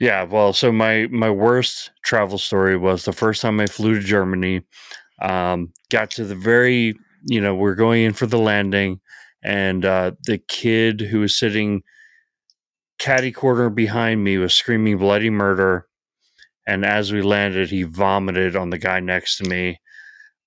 Yeah, 0.00 0.24
well, 0.24 0.52
so 0.52 0.72
my 0.72 1.06
my 1.10 1.30
worst 1.30 1.90
travel 2.02 2.38
story 2.38 2.76
was 2.76 3.04
the 3.04 3.12
first 3.12 3.42
time 3.42 3.60
I 3.60 3.66
flew 3.66 3.94
to 3.94 4.00
Germany. 4.00 4.62
Um, 5.20 5.72
got 5.90 6.10
to 6.12 6.24
the 6.24 6.34
very, 6.34 6.98
you 7.24 7.40
know, 7.40 7.54
we're 7.54 7.76
going 7.76 8.02
in 8.02 8.12
for 8.12 8.26
the 8.26 8.38
landing, 8.38 9.00
and 9.44 9.84
uh, 9.84 10.12
the 10.24 10.38
kid 10.38 11.00
who 11.00 11.20
was 11.20 11.38
sitting 11.38 11.82
caddy 12.98 13.32
corner 13.32 13.70
behind 13.70 14.24
me 14.24 14.38
was 14.38 14.54
screaming 14.54 14.98
bloody 14.98 15.30
murder. 15.30 15.86
And 16.66 16.84
as 16.84 17.12
we 17.12 17.22
landed, 17.22 17.70
he 17.70 17.82
vomited 17.82 18.54
on 18.54 18.70
the 18.70 18.78
guy 18.78 19.00
next 19.00 19.38
to 19.38 19.48
me, 19.48 19.80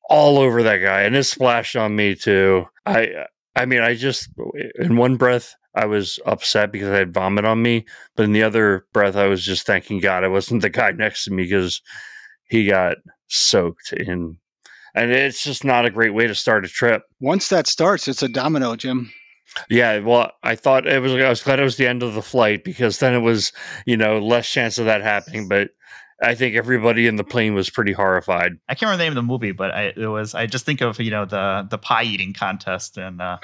all 0.10 0.38
over 0.38 0.64
that 0.64 0.78
guy, 0.78 1.02
and 1.02 1.16
it 1.16 1.26
splashed 1.26 1.76
on 1.76 1.96
me 1.96 2.16
too. 2.16 2.66
I, 2.86 3.26
I 3.56 3.66
mean, 3.66 3.82
I 3.82 3.96
just 3.96 4.30
in 4.80 4.98
one 4.98 5.16
breath 5.16 5.56
I 5.74 5.86
was 5.86 6.20
upset 6.26 6.72
because 6.72 6.90
I 6.90 6.98
had 6.98 7.14
vomit 7.14 7.46
on 7.46 7.62
me, 7.62 7.86
but 8.16 8.24
in 8.24 8.32
the 8.32 8.44
other 8.44 8.86
breath 8.94 9.16
I 9.16 9.28
was 9.28 9.46
just 9.46 9.66
thanking 9.66 10.00
God 10.00 10.24
I 10.24 10.28
wasn't 10.28 10.62
the 10.62 10.70
guy 10.70 10.92
next 10.96 11.26
to 11.26 11.32
me 11.32 11.44
because 11.44 11.82
he 12.48 12.68
got 12.68 12.98
soaked 13.28 13.94
in 13.94 14.38
and 14.96 15.12
it's 15.12 15.44
just 15.44 15.66
not 15.66 15.86
a 15.86 15.92
great 15.92 16.14
way 16.14 16.26
to 16.26 16.34
start 16.34 16.66
a 16.66 16.70
trip. 16.70 17.04
Once 17.20 17.50
that 17.50 17.68
starts, 17.68 18.08
it's 18.08 18.24
a 18.24 18.30
domino, 18.30 18.76
Jim. 18.76 19.12
Yeah, 19.70 20.00
well, 20.00 20.32
I 20.42 20.56
thought 20.56 20.88
it 20.88 21.02
was. 21.02 21.14
I 21.14 21.30
was 21.30 21.44
glad 21.44 21.60
it 21.60 21.64
was 21.64 21.78
the 21.78 21.88
end 21.88 22.02
of 22.02 22.14
the 22.14 22.22
flight 22.22 22.64
because 22.64 23.00
then 23.00 23.14
it 23.14 23.20
was, 23.20 23.54
you 23.86 23.96
know, 23.96 24.20
less 24.20 24.50
chance 24.50 24.80
of 24.80 24.86
that 24.86 25.02
happening. 25.02 25.48
But 25.48 25.70
I 26.22 26.34
think 26.34 26.56
everybody 26.56 27.08
in 27.08 27.18
the 27.18 27.26
plane 27.26 27.54
was 27.54 27.70
pretty 27.70 27.92
horrified. 27.92 28.58
I 28.70 28.76
can't 28.76 28.84
remember 28.84 28.98
the 28.98 29.04
name 29.04 29.12
of 29.12 29.16
the 29.16 29.22
movie, 29.34 29.52
but 29.52 29.72
I, 29.72 29.94
it 29.98 30.08
was. 30.08 30.34
I 30.34 30.46
just 30.46 30.66
think 30.66 30.80
of 30.80 31.00
you 31.02 31.12
know 31.12 31.26
the 31.26 31.68
the 31.70 31.78
pie 31.78 32.04
eating 32.04 32.32
contest, 32.32 32.98
and 32.98 33.22
uh, 33.22 33.38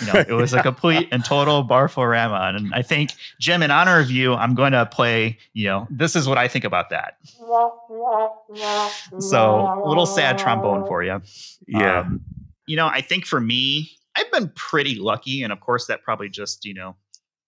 you 0.00 0.06
know 0.08 0.14
it 0.14 0.32
was 0.32 0.52
a 0.52 0.60
complete 0.62 1.08
and 1.12 1.24
total 1.24 1.64
barforama. 1.64 2.56
And 2.56 2.74
I 2.74 2.82
think 2.82 3.12
Jim, 3.38 3.62
in 3.62 3.70
honor 3.70 4.00
of 4.00 4.10
you, 4.10 4.34
I'm 4.34 4.54
going 4.54 4.72
to 4.72 4.86
play. 4.86 5.38
You 5.52 5.66
know, 5.66 5.86
this 5.88 6.16
is 6.16 6.26
what 6.26 6.36
I 6.36 6.48
think 6.48 6.64
about 6.64 6.90
that. 6.90 7.16
So, 9.20 9.82
a 9.84 9.88
little 9.88 10.06
sad 10.06 10.36
trombone 10.36 10.84
for 10.86 11.04
you. 11.04 11.22
Yeah. 11.68 12.00
Um, 12.00 12.22
you 12.66 12.74
know, 12.76 12.88
I 12.88 13.02
think 13.02 13.24
for 13.24 13.40
me, 13.40 13.92
I've 14.16 14.30
been 14.32 14.50
pretty 14.56 14.96
lucky, 14.96 15.44
and 15.44 15.52
of 15.52 15.60
course, 15.60 15.86
that 15.86 16.02
probably 16.02 16.28
just 16.28 16.64
you 16.64 16.74
know 16.74 16.96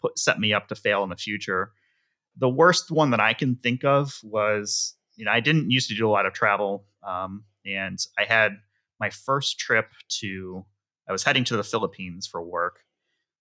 put 0.00 0.16
set 0.20 0.38
me 0.38 0.54
up 0.54 0.68
to 0.68 0.76
fail 0.76 1.02
in 1.02 1.10
the 1.10 1.16
future 1.16 1.72
the 2.38 2.48
worst 2.48 2.90
one 2.90 3.10
that 3.10 3.20
I 3.20 3.34
can 3.34 3.56
think 3.56 3.84
of 3.84 4.18
was, 4.22 4.94
you 5.16 5.24
know, 5.24 5.30
I 5.30 5.40
didn't 5.40 5.70
used 5.70 5.88
to 5.88 5.96
do 5.96 6.08
a 6.08 6.10
lot 6.10 6.26
of 6.26 6.32
travel, 6.32 6.84
um, 7.06 7.44
and 7.66 7.98
I 8.18 8.24
had 8.24 8.52
my 9.00 9.10
first 9.10 9.58
trip 9.58 9.90
to. 10.20 10.64
I 11.08 11.12
was 11.12 11.24
heading 11.24 11.44
to 11.44 11.56
the 11.56 11.64
Philippines 11.64 12.26
for 12.26 12.42
work, 12.42 12.80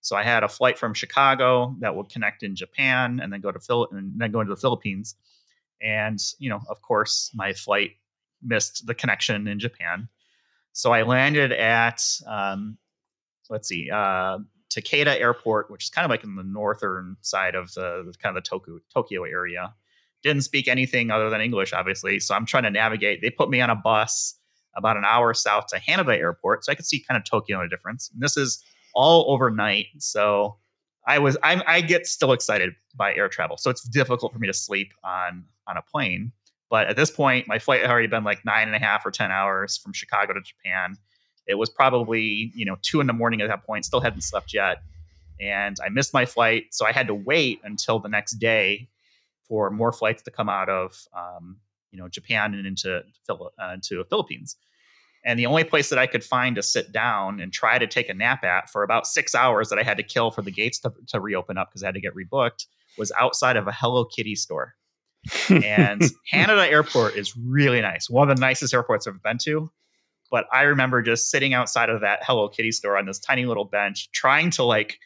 so 0.02 0.16
I 0.16 0.24
had 0.24 0.43
a 0.43 0.48
flight 0.48 0.80
from 0.80 0.93
Chicago 0.93 1.76
that 1.80 1.95
would 1.95 2.10
connect 2.10 2.41
in 2.41 2.56
Japan 2.56 3.20
and 3.22 3.32
then 3.32 3.41
go 3.41 3.52
to 3.52 3.60
Phil 3.60 3.88
and 3.91 4.14
then 4.16 4.32
go 4.32 4.41
into 4.41 4.54
the 4.54 4.62
Philippines, 4.62 5.16
and 5.82 6.20
you 6.39 6.50
know, 6.50 6.62
of 6.70 6.82
course, 6.82 7.32
my 7.36 7.54
flight 7.54 7.91
missed 8.41 8.86
the 8.88 8.95
connection 8.95 9.48
in 9.48 9.60
Japan, 9.60 10.08
so 10.74 10.91
I 10.91 11.04
landed 11.04 11.52
at 11.52 12.02
um, 12.26 12.78
let's 13.50 13.68
see, 13.68 13.89
uh, 13.91 14.39
Takeda 14.70 15.20
Airport, 15.20 15.72
which 15.72 15.86
is 15.86 15.89
kind 15.89 16.05
of 16.05 16.09
like 16.09 16.24
in 16.24 16.36
the 16.36 16.43
northern 16.43 17.15
side 17.22 17.55
of 17.55 17.74
the, 17.74 18.13
kind 18.22 18.36
of 18.36 18.43
the 18.43 18.47
Tokyo, 18.47 18.80
Tokyo 18.93 19.24
area. 19.24 19.74
Didn't 20.24 20.43
speak 20.43 20.68
anything 20.68 21.11
other 21.11 21.30
than 21.30 21.41
English, 21.41 21.74
obviously. 21.74 22.20
So 22.20 22.36
I'm 22.36 22.45
trying 22.45 22.63
to 22.63 22.72
navigate. 22.72 23.22
They 23.22 23.30
put 23.30 23.49
me 23.49 23.61
on 23.61 23.70
a 23.70 23.76
bus 23.76 24.36
about 24.76 24.97
an 24.97 25.05
hour 25.05 25.34
south 25.34 25.68
to 25.68 25.80
Haneda 25.80 26.18
Airport, 26.18 26.65
so 26.65 26.72
I 26.72 26.76
could 26.76 26.86
see 26.86 26.99
kind 26.99 27.18
of 27.18 27.24
Tokyo 27.24 27.59
in 27.59 27.65
a 27.65 27.70
difference. 27.70 28.09
And 28.13 28.22
this 28.22 28.38
is 28.38 28.63
all 28.93 29.26
overnight, 29.32 29.88
so 29.99 30.57
I 31.07 31.20
was 31.20 31.38
I'm, 31.43 31.61
I 31.65 31.82
get 31.82 32.05
still 32.05 32.34
excited 32.34 32.74
by 32.95 33.13
air 33.13 33.30
travel. 33.30 33.57
So 33.57 33.70
it's 33.70 33.88
difficult 33.88 34.34
for 34.34 34.39
me 34.39 34.47
to 34.47 34.53
sleep 34.53 34.93
on 35.03 35.45
on 35.68 35.78
a 35.78 35.82
plane. 35.82 36.32
But 36.70 36.88
at 36.88 36.95
this 36.95 37.09
point, 37.09 37.47
my 37.47 37.59
flight 37.59 37.82
had 37.82 37.89
already 37.89 38.07
been 38.07 38.24
like 38.24 38.43
nine 38.43 38.68
and 38.68 38.76
a 38.76 38.80
half 38.80 39.05
or 39.05 39.11
ten 39.11 39.32
hours 39.32 39.78
from 39.78 39.93
Chicago 39.93 40.34
to 40.34 40.41
Japan 40.41 40.97
it 41.48 41.56
was 41.56 41.70
probably, 41.70 42.52
you 42.54 42.66
know, 42.66 42.78
two 42.82 43.02
in 43.02 43.08
the 43.08 43.14
morning 43.14 43.41
at 43.41 43.48
that 43.50 43.66
point, 43.66 43.86
still 43.86 44.02
hadn't 44.02 44.22
slept 44.22 44.54
yet. 44.54 44.82
And 45.39 45.78
I 45.84 45.89
missed 45.89 46.14
my 46.14 46.26
flight. 46.26 46.66
So 46.72 46.86
I 46.86 46.91
had 46.91 47.08
to 47.08 47.16
wait 47.16 47.62
until 47.64 48.00
the 48.00 48.10
next 48.10 48.34
day 48.34 48.89
for 49.48 49.70
more 49.70 49.91
flights 49.91 50.24
to 50.24 50.32
come 50.32 50.50
out 50.50 50.70
of, 50.70 51.08
um, 51.16 51.58
you 51.91 52.00
know, 52.00 52.10
Japan 52.10 52.54
and 52.54 52.68
into, 52.68 53.04
uh, 53.30 53.74
into 53.74 53.98
the 53.98 54.06
Philippines. 54.06 54.56
And 55.24 55.38
the 55.39 55.45
only 55.45 55.64
place 55.64 55.89
that 55.89 56.00
I 56.00 56.08
could 56.08 56.24
find 56.24 56.56
to 56.56 56.64
sit 56.64 56.91
down 56.91 57.39
and 57.39 57.52
try 57.52 57.78
to 57.78 57.88
take 57.88 58.10
a 58.10 58.14
nap 58.14 58.43
at 58.43 58.70
for 58.70 58.84
about 58.84 59.08
six 59.08 59.36
hours 59.36 59.70
that 59.70 59.80
I 59.80 59.84
had 59.84 59.98
to 59.98 60.04
kill 60.04 60.32
for 60.32 60.41
the 60.41 60.52
gates 60.52 60.80
to, 60.80 60.93
to 61.08 61.20
reopen 61.20 61.58
up 61.58 61.70
because 61.70 61.84
I 61.84 61.88
had 61.88 61.95
to 61.95 62.02
get 62.02 62.14
rebooked 62.16 62.66
was 62.98 63.12
outside 63.18 63.58
of 63.58 63.68
a 63.68 63.72
Hello 63.72 64.06
Kitty 64.06 64.36
store. 64.36 64.74
and 65.50 66.02
Haneda 66.34 66.70
Airport 66.70 67.16
is 67.16 67.36
really 67.36 67.82
nice. 67.82 68.10
One 68.10 68.30
of 68.30 68.38
the 68.38 68.41
nicest 68.41 68.74
airports 68.74 69.08
I've 69.08 69.22
been 69.22 69.38
to. 69.39 69.70
But 70.30 70.45
I 70.51 70.63
remember 70.63 71.01
just 71.01 71.30
sitting 71.30 71.53
outside 71.53 71.89
of 71.89 72.01
that 72.01 72.19
Hello 72.23 72.49
Kitty 72.49 72.71
store 72.71 72.97
on 72.97 73.05
this 73.05 73.19
tiny 73.19 73.45
little 73.45 73.65
bench, 73.65 74.11
trying 74.11 74.49
to 74.51 74.63
like 74.63 74.99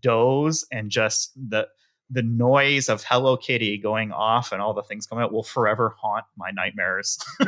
doze 0.00 0.64
and 0.70 0.90
just 0.90 1.32
the 1.36 1.68
the 2.10 2.22
noise 2.22 2.88
of 2.88 3.04
Hello 3.04 3.36
Kitty 3.36 3.78
going 3.78 4.10
off 4.10 4.50
and 4.50 4.60
all 4.60 4.74
the 4.74 4.82
things 4.82 5.06
coming 5.06 5.22
out 5.22 5.32
will 5.32 5.44
forever 5.44 5.94
haunt 5.96 6.24
my 6.36 6.50
nightmares 6.50 7.18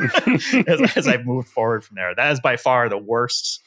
as, 0.67 0.95
as 0.95 1.07
I've 1.07 1.25
moved 1.25 1.49
forward 1.49 1.83
from 1.83 1.95
there. 1.95 2.15
That 2.15 2.31
is 2.31 2.39
by 2.39 2.55
far 2.55 2.87
the 2.87 2.97
worst, 2.97 3.59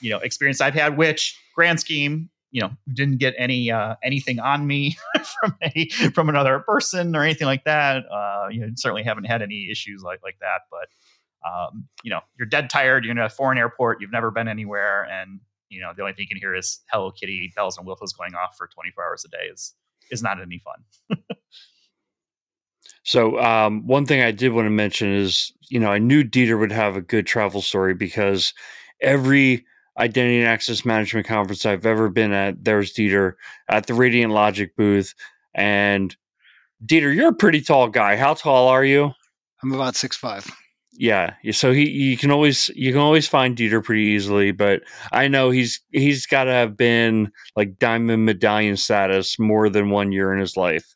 you 0.00 0.08
know, 0.08 0.18
experience 0.18 0.62
I've 0.62 0.72
had. 0.72 0.96
Which 0.96 1.38
grand 1.54 1.78
scheme, 1.78 2.30
you 2.52 2.62
know, 2.62 2.70
didn't 2.94 3.18
get 3.18 3.34
any 3.36 3.70
uh, 3.70 3.96
anything 4.02 4.40
on 4.40 4.66
me 4.66 4.96
from 5.40 5.54
any 5.60 5.90
from 6.14 6.30
another 6.30 6.60
person 6.60 7.14
or 7.14 7.22
anything 7.22 7.46
like 7.46 7.64
that. 7.64 8.04
Uh, 8.10 8.48
you 8.50 8.60
know, 8.60 8.68
certainly 8.76 9.02
haven't 9.02 9.24
had 9.24 9.42
any 9.42 9.68
issues 9.70 10.02
like 10.02 10.20
like 10.22 10.38
that, 10.40 10.62
but 10.70 10.88
um, 11.46 11.88
you 12.02 12.10
know, 12.10 12.20
you're 12.38 12.46
dead 12.46 12.70
tired. 12.70 13.04
You're 13.04 13.12
in 13.12 13.18
a 13.18 13.28
foreign 13.28 13.58
airport. 13.58 14.00
You've 14.00 14.12
never 14.12 14.30
been 14.30 14.48
anywhere, 14.48 15.04
and 15.10 15.40
you 15.68 15.80
know 15.80 15.92
the 15.96 16.02
only 16.02 16.12
thing 16.12 16.22
you 16.22 16.28
can 16.28 16.38
hear 16.38 16.54
is 16.54 16.80
Hello 16.90 17.10
Kitty 17.10 17.52
bells 17.56 17.78
and 17.78 17.86
whistles 17.86 18.12
going 18.12 18.34
off 18.34 18.56
for 18.56 18.66
24 18.66 19.04
hours 19.04 19.24
a 19.24 19.28
day. 19.28 19.48
is 19.50 19.74
is 20.10 20.22
not 20.22 20.40
any 20.40 20.60
fun. 20.60 21.18
so 23.02 23.40
um, 23.40 23.86
one 23.86 24.06
thing 24.06 24.22
I 24.22 24.32
did 24.32 24.52
want 24.52 24.66
to 24.66 24.70
mention 24.70 25.12
is, 25.12 25.52
you 25.68 25.78
know, 25.78 25.90
I 25.90 25.98
knew 25.98 26.24
Dieter 26.24 26.58
would 26.58 26.72
have 26.72 26.96
a 26.96 27.00
good 27.00 27.26
travel 27.26 27.62
story 27.62 27.94
because 27.94 28.52
every 29.00 29.64
identity 29.98 30.38
and 30.38 30.48
access 30.48 30.84
management 30.84 31.26
conference 31.26 31.64
I've 31.64 31.86
ever 31.86 32.08
been 32.08 32.32
at, 32.32 32.64
there's 32.64 32.92
Dieter 32.92 33.34
at 33.68 33.86
the 33.86 33.94
Radiant 33.94 34.32
Logic 34.32 34.74
booth. 34.76 35.14
And 35.54 36.14
Dieter, 36.84 37.14
you're 37.14 37.28
a 37.28 37.34
pretty 37.34 37.60
tall 37.60 37.88
guy. 37.88 38.16
How 38.16 38.34
tall 38.34 38.68
are 38.68 38.84
you? 38.84 39.12
I'm 39.62 39.72
about 39.72 39.94
six 39.94 40.16
five 40.16 40.50
yeah 41.00 41.32
so 41.50 41.72
he 41.72 41.88
you 41.88 42.16
can 42.18 42.30
always 42.30 42.68
you 42.76 42.92
can 42.92 43.00
always 43.00 43.26
find 43.26 43.56
Dieter 43.56 43.82
pretty 43.82 44.02
easily 44.02 44.52
but 44.52 44.82
I 45.12 45.28
know 45.28 45.48
he's 45.48 45.80
he's 45.92 46.26
got 46.26 46.44
to 46.44 46.52
have 46.52 46.76
been 46.76 47.32
like 47.56 47.78
diamond 47.78 48.26
medallion 48.26 48.76
status 48.76 49.38
more 49.38 49.70
than 49.70 49.88
one 49.88 50.12
year 50.12 50.30
in 50.34 50.38
his 50.38 50.58
life. 50.58 50.94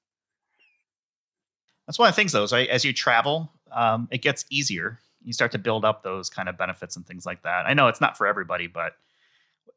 That's 1.86 1.98
one 1.98 2.10
of 2.10 2.14
the 2.14 2.16
things 2.16 2.32
though 2.32 2.44
so 2.44 2.58
as 2.58 2.84
you 2.84 2.92
travel 2.92 3.50
um, 3.72 4.06
it 4.12 4.22
gets 4.22 4.44
easier. 4.50 5.00
You 5.24 5.32
start 5.32 5.50
to 5.52 5.58
build 5.58 5.86
up 5.86 6.02
those 6.04 6.28
kind 6.28 6.50
of 6.50 6.58
benefits 6.58 6.96
and 6.96 7.04
things 7.06 7.24
like 7.24 7.42
that. 7.42 7.64
I 7.66 7.72
know 7.72 7.88
it's 7.88 8.00
not 8.00 8.18
for 8.18 8.26
everybody 8.26 8.66
but 8.66 8.92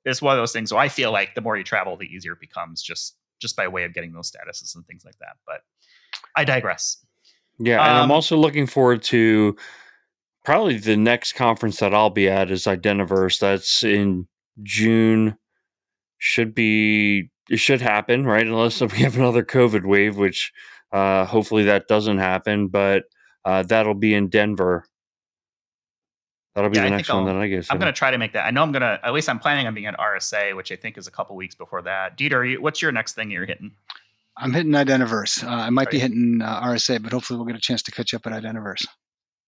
it's 0.03 0.21
one 0.21 0.33
of 0.33 0.41
those 0.41 0.51
things 0.51 0.69
so 0.69 0.75
I 0.75 0.89
feel 0.89 1.13
like 1.13 1.35
the 1.35 1.41
more 1.41 1.55
you 1.55 1.63
travel 1.63 1.95
the 1.95 2.05
easier 2.05 2.33
it 2.33 2.41
becomes 2.41 2.83
just 2.83 3.15
just 3.39 3.55
by 3.55 3.69
way 3.69 3.85
of 3.85 3.93
getting 3.93 4.11
those 4.11 4.29
statuses 4.29 4.75
and 4.75 4.85
things 4.87 5.05
like 5.05 5.17
that 5.19 5.37
but 5.45 5.61
I 6.35 6.43
digress. 6.43 6.97
Yeah 7.59 7.81
and 7.81 7.97
um, 7.97 8.03
I'm 8.03 8.11
also 8.11 8.35
looking 8.35 8.67
forward 8.67 9.01
to 9.03 9.55
probably 10.47 10.77
the 10.77 10.95
next 10.95 11.33
conference 11.33 11.77
that 11.81 11.93
I'll 11.93 12.09
be 12.09 12.29
at 12.29 12.49
is 12.49 12.63
Identiverse. 12.63 13.37
That's 13.39 13.83
in 13.83 14.29
June. 14.63 15.37
Should 16.19 16.55
be 16.55 17.29
it 17.49 17.57
should 17.57 17.81
happen, 17.81 18.25
right? 18.25 18.47
Unless 18.47 18.79
we 18.93 18.99
have 18.99 19.17
another 19.17 19.43
COVID 19.43 19.85
wave, 19.85 20.15
which 20.15 20.53
uh, 20.93 21.25
hopefully 21.25 21.65
that 21.65 21.89
doesn't 21.89 22.19
happen. 22.19 22.69
But 22.69 23.03
uh, 23.43 23.63
that'll 23.63 23.93
be 23.93 24.13
in 24.13 24.29
Denver. 24.29 24.85
That'll 26.55 26.71
be 26.71 26.77
yeah, 26.77 26.85
the 26.85 26.91
next 26.91 27.09
one 27.09 27.25
that 27.25 27.35
I 27.35 27.47
guess. 27.49 27.67
I'm 27.69 27.77
going 27.77 27.93
to 27.93 27.97
try 27.97 28.09
to 28.09 28.17
make 28.17 28.31
that. 28.31 28.45
I 28.45 28.51
know 28.51 28.63
I'm 28.63 28.71
going 28.71 28.81
to. 28.83 29.01
At 29.03 29.11
least 29.11 29.27
I'm 29.27 29.39
planning 29.39 29.67
on 29.67 29.73
being 29.73 29.85
at 29.85 29.99
RSA, 29.99 30.55
which 30.55 30.71
I 30.71 30.77
think 30.77 30.97
is 30.97 31.07
a 31.07 31.11
couple 31.11 31.35
weeks 31.35 31.55
before 31.55 31.81
that. 31.81 32.17
Dieter, 32.17 32.49
you, 32.49 32.61
what's 32.61 32.81
your 32.81 32.93
next 32.93 33.15
thing 33.15 33.29
you're 33.29 33.45
hitting? 33.45 33.73
I'm 34.37 34.53
hitting 34.53 34.71
Identiverse. 34.71 35.43
Uh, 35.43 35.49
I 35.49 35.69
might 35.71 35.91
be 35.91 35.99
hitting 35.99 36.41
uh, 36.41 36.61
RSA, 36.61 37.03
but 37.03 37.11
hopefully 37.11 37.37
we'll 37.37 37.47
get 37.47 37.57
a 37.57 37.59
chance 37.59 37.83
to 37.83 37.91
catch 37.91 38.13
up 38.13 38.25
at 38.25 38.31
Identiverse. 38.31 38.85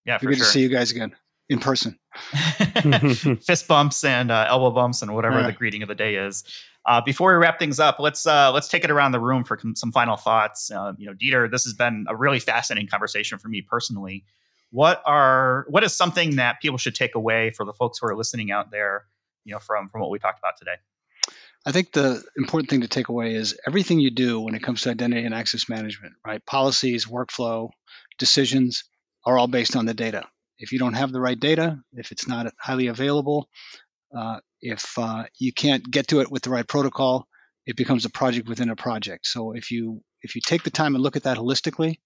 Yeah, 0.10 0.18
for 0.18 0.26
good 0.28 0.38
sure. 0.38 0.46
to 0.46 0.52
see 0.52 0.62
you 0.62 0.70
guys 0.70 0.92
again. 0.92 1.16
in 1.50 1.60
person. 1.60 1.98
Fist 3.42 3.68
bumps 3.68 4.04
and 4.04 4.32
uh, 4.32 4.46
elbow 4.50 4.72
bumps 4.72 5.02
and 5.02 5.14
whatever 5.14 5.38
Right. 5.38 5.46
the 5.48 5.52
greeting 5.54 5.82
of 5.84 5.88
the 5.88 5.96
day 5.96 6.16
is. 6.16 6.44
Uh, 6.86 7.02
before 7.02 7.32
we 7.32 7.38
wrap 7.38 7.60
things 7.60 7.80
up, 7.80 8.00
let's 8.00 8.26
uh, 8.26 8.52
let's 8.52 8.68
take 8.68 8.84
it 8.84 8.90
around 8.92 9.12
the 9.12 9.20
room 9.20 9.44
for 9.44 9.58
com- 9.58 9.76
some 9.76 9.92
final 9.92 10.16
thoughts. 10.18 10.72
Uh, 10.72 10.94
you 10.98 11.06
know, 11.06 11.14
Dieter, 11.14 11.50
this 11.52 11.64
has 11.64 11.74
been 11.74 12.06
a 12.10 12.16
really 12.16 12.40
fascinating 12.40 12.88
conversation 12.90 13.38
for 13.38 13.48
me 13.50 13.62
personally. 13.62 14.26
What 14.72 15.02
are 15.06 15.66
what 15.70 15.84
is 15.84 15.96
something 15.96 16.38
that 16.38 16.62
people 16.62 16.78
should 16.78 16.96
take 16.96 17.16
away 17.16 17.52
for 17.52 17.66
the 17.66 17.74
folks 17.74 18.00
who 18.00 18.08
are 18.08 18.16
listening 18.16 18.52
out 18.52 18.72
there? 18.72 19.06
You 19.46 19.54
know, 19.54 19.60
from 19.60 19.90
from 19.90 20.02
what 20.02 20.10
we 20.10 20.20
talked 20.20 20.40
about 20.40 20.58
today. 20.58 20.76
I 21.66 21.72
think 21.72 21.92
the 21.92 22.24
important 22.38 22.70
thing 22.70 22.82
to 22.82 22.88
take 22.88 23.10
away 23.10 23.34
is 23.36 23.60
everything 23.68 24.00
you 24.00 24.12
do 24.12 24.40
when 24.40 24.56
it 24.56 24.64
comes 24.64 24.82
to 24.84 24.90
identity 24.90 25.26
and 25.26 25.36
access 25.36 25.68
management, 25.68 26.14
right? 26.26 26.44
Policies, 26.46 27.06
workflow, 27.06 27.70
decisions 28.18 28.86
are 29.26 29.38
all 29.38 29.48
based 29.48 29.76
on 29.76 29.86
the 29.86 29.94
data. 29.94 30.24
If 30.58 30.72
you 30.72 30.80
don't 30.80 30.94
have 30.94 31.12
the 31.12 31.22
right 31.22 31.40
data, 31.40 31.80
if 31.94 32.12
it's 32.12 32.28
not 32.28 32.52
highly 32.60 32.88
available, 32.88 33.48
uh, 34.16 34.40
if 34.62 34.98
uh, 34.98 35.26
you 35.38 35.54
can't 35.54 35.90
get 35.90 36.08
to 36.10 36.20
it 36.22 36.32
with 36.32 36.44
the 36.44 36.50
right 36.50 36.68
protocol, 36.68 37.28
it 37.66 37.78
becomes 37.78 38.06
a 38.06 38.10
project 38.10 38.48
within 38.48 38.70
a 38.70 38.76
project. 38.76 39.26
So 39.28 39.54
if 39.54 39.72
you 39.72 40.02
if 40.22 40.36
you 40.36 40.42
take 40.46 40.64
the 40.64 40.72
time 40.72 40.96
and 40.96 41.04
look 41.04 41.16
at 41.16 41.24
that 41.24 41.38
holistically, 41.38 41.98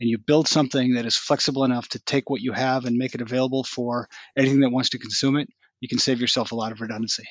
and 0.00 0.08
you 0.08 0.18
build 0.18 0.48
something 0.48 0.94
that 0.94 1.06
is 1.06 1.16
flexible 1.16 1.64
enough 1.64 1.88
to 1.88 1.98
take 1.98 2.30
what 2.30 2.40
you 2.40 2.52
have 2.52 2.84
and 2.84 2.96
make 2.96 3.14
it 3.14 3.20
available 3.20 3.64
for 3.64 4.08
anything 4.36 4.60
that 4.60 4.70
wants 4.70 4.90
to 4.90 4.98
consume 4.98 5.36
it, 5.36 5.48
you 5.80 5.88
can 5.88 5.98
save 5.98 6.20
yourself 6.20 6.52
a 6.52 6.54
lot 6.54 6.72
of 6.72 6.80
redundancy. 6.80 7.24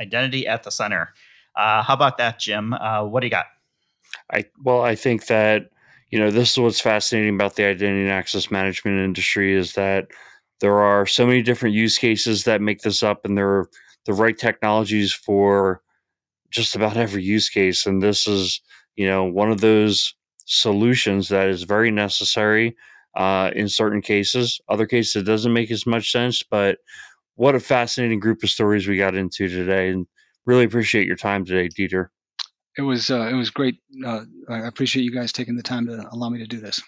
Identity 0.00 0.46
at 0.46 0.62
the 0.62 0.70
center. 0.70 1.14
Uh, 1.56 1.82
how 1.82 1.94
about 1.94 2.18
that, 2.18 2.38
Jim? 2.38 2.72
Uh, 2.72 3.04
what 3.04 3.20
do 3.20 3.26
you 3.26 3.30
got? 3.30 3.46
I 4.30 4.44
well, 4.62 4.82
I 4.82 4.94
think 4.94 5.26
that 5.26 5.70
you 6.10 6.18
know 6.18 6.30
this 6.30 6.52
is 6.52 6.58
what's 6.58 6.80
fascinating 6.80 7.34
about 7.34 7.56
the 7.56 7.64
identity 7.64 8.02
and 8.02 8.10
access 8.10 8.50
management 8.50 8.98
industry 9.00 9.54
is 9.56 9.74
that 9.74 10.06
there 10.60 10.78
are 10.78 11.06
so 11.06 11.26
many 11.26 11.42
different 11.42 11.74
use 11.74 11.98
cases 11.98 12.44
that 12.44 12.60
make 12.62 12.80
this 12.82 13.02
up, 13.02 13.24
and 13.24 13.36
there 13.36 13.48
are 13.48 13.68
the 14.06 14.12
right 14.14 14.38
technologies 14.38 15.12
for 15.12 15.82
just 16.50 16.76
about 16.76 16.96
every 16.96 17.22
use 17.22 17.48
case. 17.48 17.86
And 17.86 18.02
this 18.02 18.26
is 18.26 18.60
you 18.96 19.06
know 19.06 19.24
one 19.24 19.50
of 19.50 19.60
those 19.60 20.14
solutions 20.46 21.28
that 21.28 21.48
is 21.48 21.64
very 21.64 21.90
necessary 21.90 22.76
uh, 23.16 23.50
in 23.54 23.68
certain 23.68 24.02
cases. 24.02 24.60
Other 24.68 24.86
cases, 24.86 25.16
it 25.16 25.26
doesn't 25.26 25.52
make 25.52 25.70
as 25.70 25.86
much 25.86 26.12
sense, 26.12 26.42
but 26.42 26.78
what 27.36 27.54
a 27.56 27.60
fascinating 27.60 28.20
group 28.20 28.42
of 28.44 28.50
stories 28.50 28.88
we 28.88 28.96
got 28.98 29.16
into 29.16 29.48
today, 29.48 29.90
and 29.90 30.06
really 30.46 30.64
appreciate 30.64 31.06
your 31.06 31.16
time 31.16 31.44
today, 31.44 31.68
Dieter. 31.68 32.08
It 32.76 32.82
was 32.82 33.10
uh, 33.10 33.28
it 33.30 33.34
was 33.34 33.50
great. 33.50 33.78
Uh, 34.04 34.24
I 34.48 34.66
appreciate 34.66 35.02
you 35.02 35.10
guys 35.12 35.32
taking 35.32 35.56
the 35.56 35.62
time 35.62 35.86
to 35.86 36.06
allow 36.12 36.28
me 36.28 36.38
to 36.38 36.46
do 36.46 36.60
this. 36.60 36.80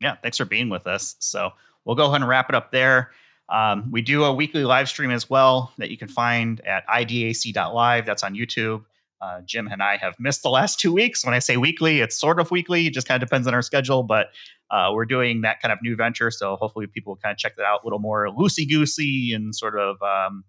yeah, 0.00 0.16
thanks 0.22 0.36
for 0.36 0.44
being 0.44 0.68
with 0.68 0.86
us. 0.86 1.16
So 1.18 1.50
we'll 1.84 1.96
go 1.96 2.04
ahead 2.04 2.20
and 2.20 2.28
wrap 2.28 2.48
it 2.48 2.54
up 2.54 2.70
there. 2.70 3.10
Um, 3.48 3.90
we 3.90 4.02
do 4.02 4.24
a 4.24 4.32
weekly 4.32 4.64
live 4.64 4.88
stream 4.88 5.10
as 5.10 5.30
well 5.30 5.72
that 5.78 5.90
you 5.90 5.96
can 5.96 6.08
find 6.08 6.60
at 6.66 6.86
idac.live. 6.88 8.06
That's 8.06 8.22
on 8.22 8.34
YouTube. 8.34 8.84
Uh, 9.20 9.40
Jim 9.42 9.68
and 9.68 9.82
I 9.82 9.96
have 9.96 10.14
missed 10.18 10.42
the 10.42 10.50
last 10.50 10.78
two 10.78 10.92
weeks. 10.92 11.24
When 11.24 11.32
I 11.34 11.38
say 11.38 11.56
weekly, 11.56 12.00
it's 12.00 12.16
sort 12.16 12.38
of 12.38 12.50
weekly. 12.50 12.86
It 12.86 12.92
just 12.92 13.08
kind 13.08 13.22
of 13.22 13.28
depends 13.28 13.46
on 13.46 13.54
our 13.54 13.62
schedule, 13.62 14.02
but 14.02 14.28
uh, 14.70 14.90
we're 14.92 15.06
doing 15.06 15.40
that 15.42 15.62
kind 15.62 15.72
of 15.72 15.78
new 15.80 15.96
venture. 15.96 16.30
So 16.30 16.56
hopefully 16.56 16.86
people 16.86 17.16
kind 17.16 17.32
of 17.32 17.38
check 17.38 17.56
that 17.56 17.64
out 17.64 17.82
a 17.82 17.86
little 17.86 17.98
more 17.98 18.26
loosey 18.28 18.68
goosey 18.68 19.32
and 19.32 19.54
sort 19.54 19.78
of, 19.78 20.02
um, 20.02 20.44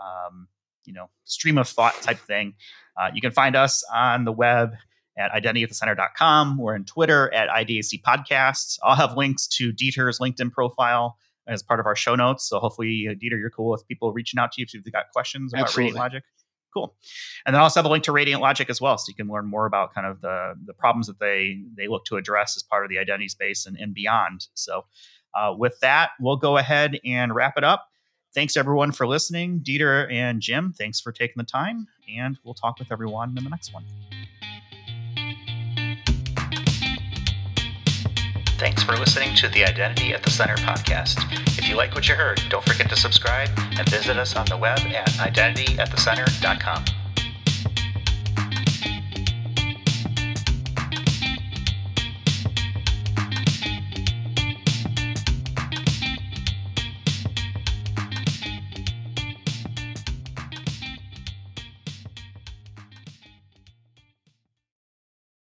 um, 0.00 0.48
you 0.84 0.92
know, 0.92 1.10
stream 1.24 1.58
of 1.58 1.68
thought 1.68 1.94
type 2.02 2.18
thing. 2.18 2.54
Uh, 3.00 3.10
you 3.12 3.20
can 3.20 3.30
find 3.30 3.56
us 3.56 3.84
on 3.92 4.24
the 4.24 4.32
web 4.32 4.74
at 5.16 5.30
identityatthecenter.com. 5.32 6.58
We're 6.58 6.74
on 6.74 6.84
Twitter 6.84 7.32
at 7.32 7.48
IDAC 7.48 8.02
Podcasts. 8.02 8.78
I'll 8.82 8.96
have 8.96 9.16
links 9.16 9.46
to 9.48 9.72
Dieter's 9.72 10.18
LinkedIn 10.18 10.52
profile 10.52 11.16
as 11.46 11.62
part 11.62 11.80
of 11.80 11.86
our 11.86 11.96
show 11.96 12.14
notes. 12.14 12.48
So 12.48 12.58
hopefully, 12.58 13.06
uh, 13.08 13.14
Dieter, 13.14 13.38
you're 13.38 13.50
cool 13.50 13.70
with 13.70 13.86
people 13.86 14.12
reaching 14.12 14.38
out 14.40 14.52
to 14.52 14.60
you 14.60 14.66
if 14.68 14.74
you've 14.74 14.84
got 14.92 15.10
questions 15.12 15.52
about 15.52 15.64
Absolutely. 15.64 15.92
Radiant 15.92 15.98
Logic. 15.98 16.24
Cool. 16.72 16.96
And 17.46 17.54
then 17.54 17.60
I 17.60 17.62
also 17.62 17.78
have 17.78 17.86
a 17.86 17.88
link 17.88 18.02
to 18.04 18.12
Radiant 18.12 18.42
Logic 18.42 18.68
as 18.68 18.80
well, 18.80 18.98
so 18.98 19.04
you 19.08 19.14
can 19.14 19.28
learn 19.28 19.46
more 19.46 19.66
about 19.66 19.94
kind 19.94 20.08
of 20.08 20.20
the 20.20 20.54
the 20.66 20.74
problems 20.74 21.06
that 21.06 21.20
they 21.20 21.60
they 21.76 21.86
look 21.86 22.04
to 22.06 22.16
address 22.16 22.56
as 22.56 22.64
part 22.64 22.84
of 22.84 22.90
the 22.90 22.98
identity 22.98 23.28
space 23.28 23.64
and, 23.64 23.76
and 23.76 23.94
beyond. 23.94 24.48
So 24.54 24.84
uh, 25.34 25.54
with 25.56 25.78
that, 25.80 26.10
we'll 26.18 26.36
go 26.36 26.56
ahead 26.56 26.98
and 27.04 27.32
wrap 27.32 27.56
it 27.56 27.62
up. 27.62 27.86
Thanks 28.34 28.56
everyone 28.56 28.90
for 28.90 29.06
listening. 29.06 29.60
Dieter 29.60 30.12
and 30.12 30.40
Jim, 30.40 30.74
thanks 30.76 31.00
for 31.00 31.12
taking 31.12 31.36
the 31.36 31.44
time, 31.44 31.86
and 32.08 32.36
we'll 32.42 32.54
talk 32.54 32.80
with 32.80 32.90
everyone 32.90 33.38
in 33.38 33.44
the 33.44 33.50
next 33.50 33.72
one. 33.72 33.84
Thanks 38.58 38.82
for 38.82 38.96
listening 38.96 39.36
to 39.36 39.48
the 39.48 39.64
Identity 39.64 40.14
at 40.14 40.22
the 40.22 40.30
Center 40.30 40.56
podcast. 40.56 41.18
If 41.58 41.68
you 41.68 41.76
like 41.76 41.94
what 41.94 42.08
you 42.08 42.14
heard, 42.14 42.42
don't 42.48 42.64
forget 42.64 42.88
to 42.90 42.96
subscribe 42.96 43.50
and 43.56 43.88
visit 43.88 44.16
us 44.16 44.34
on 44.34 44.46
the 44.46 44.56
web 44.56 44.78
at 44.80 45.08
identityatthecenter.com. 45.10 47.03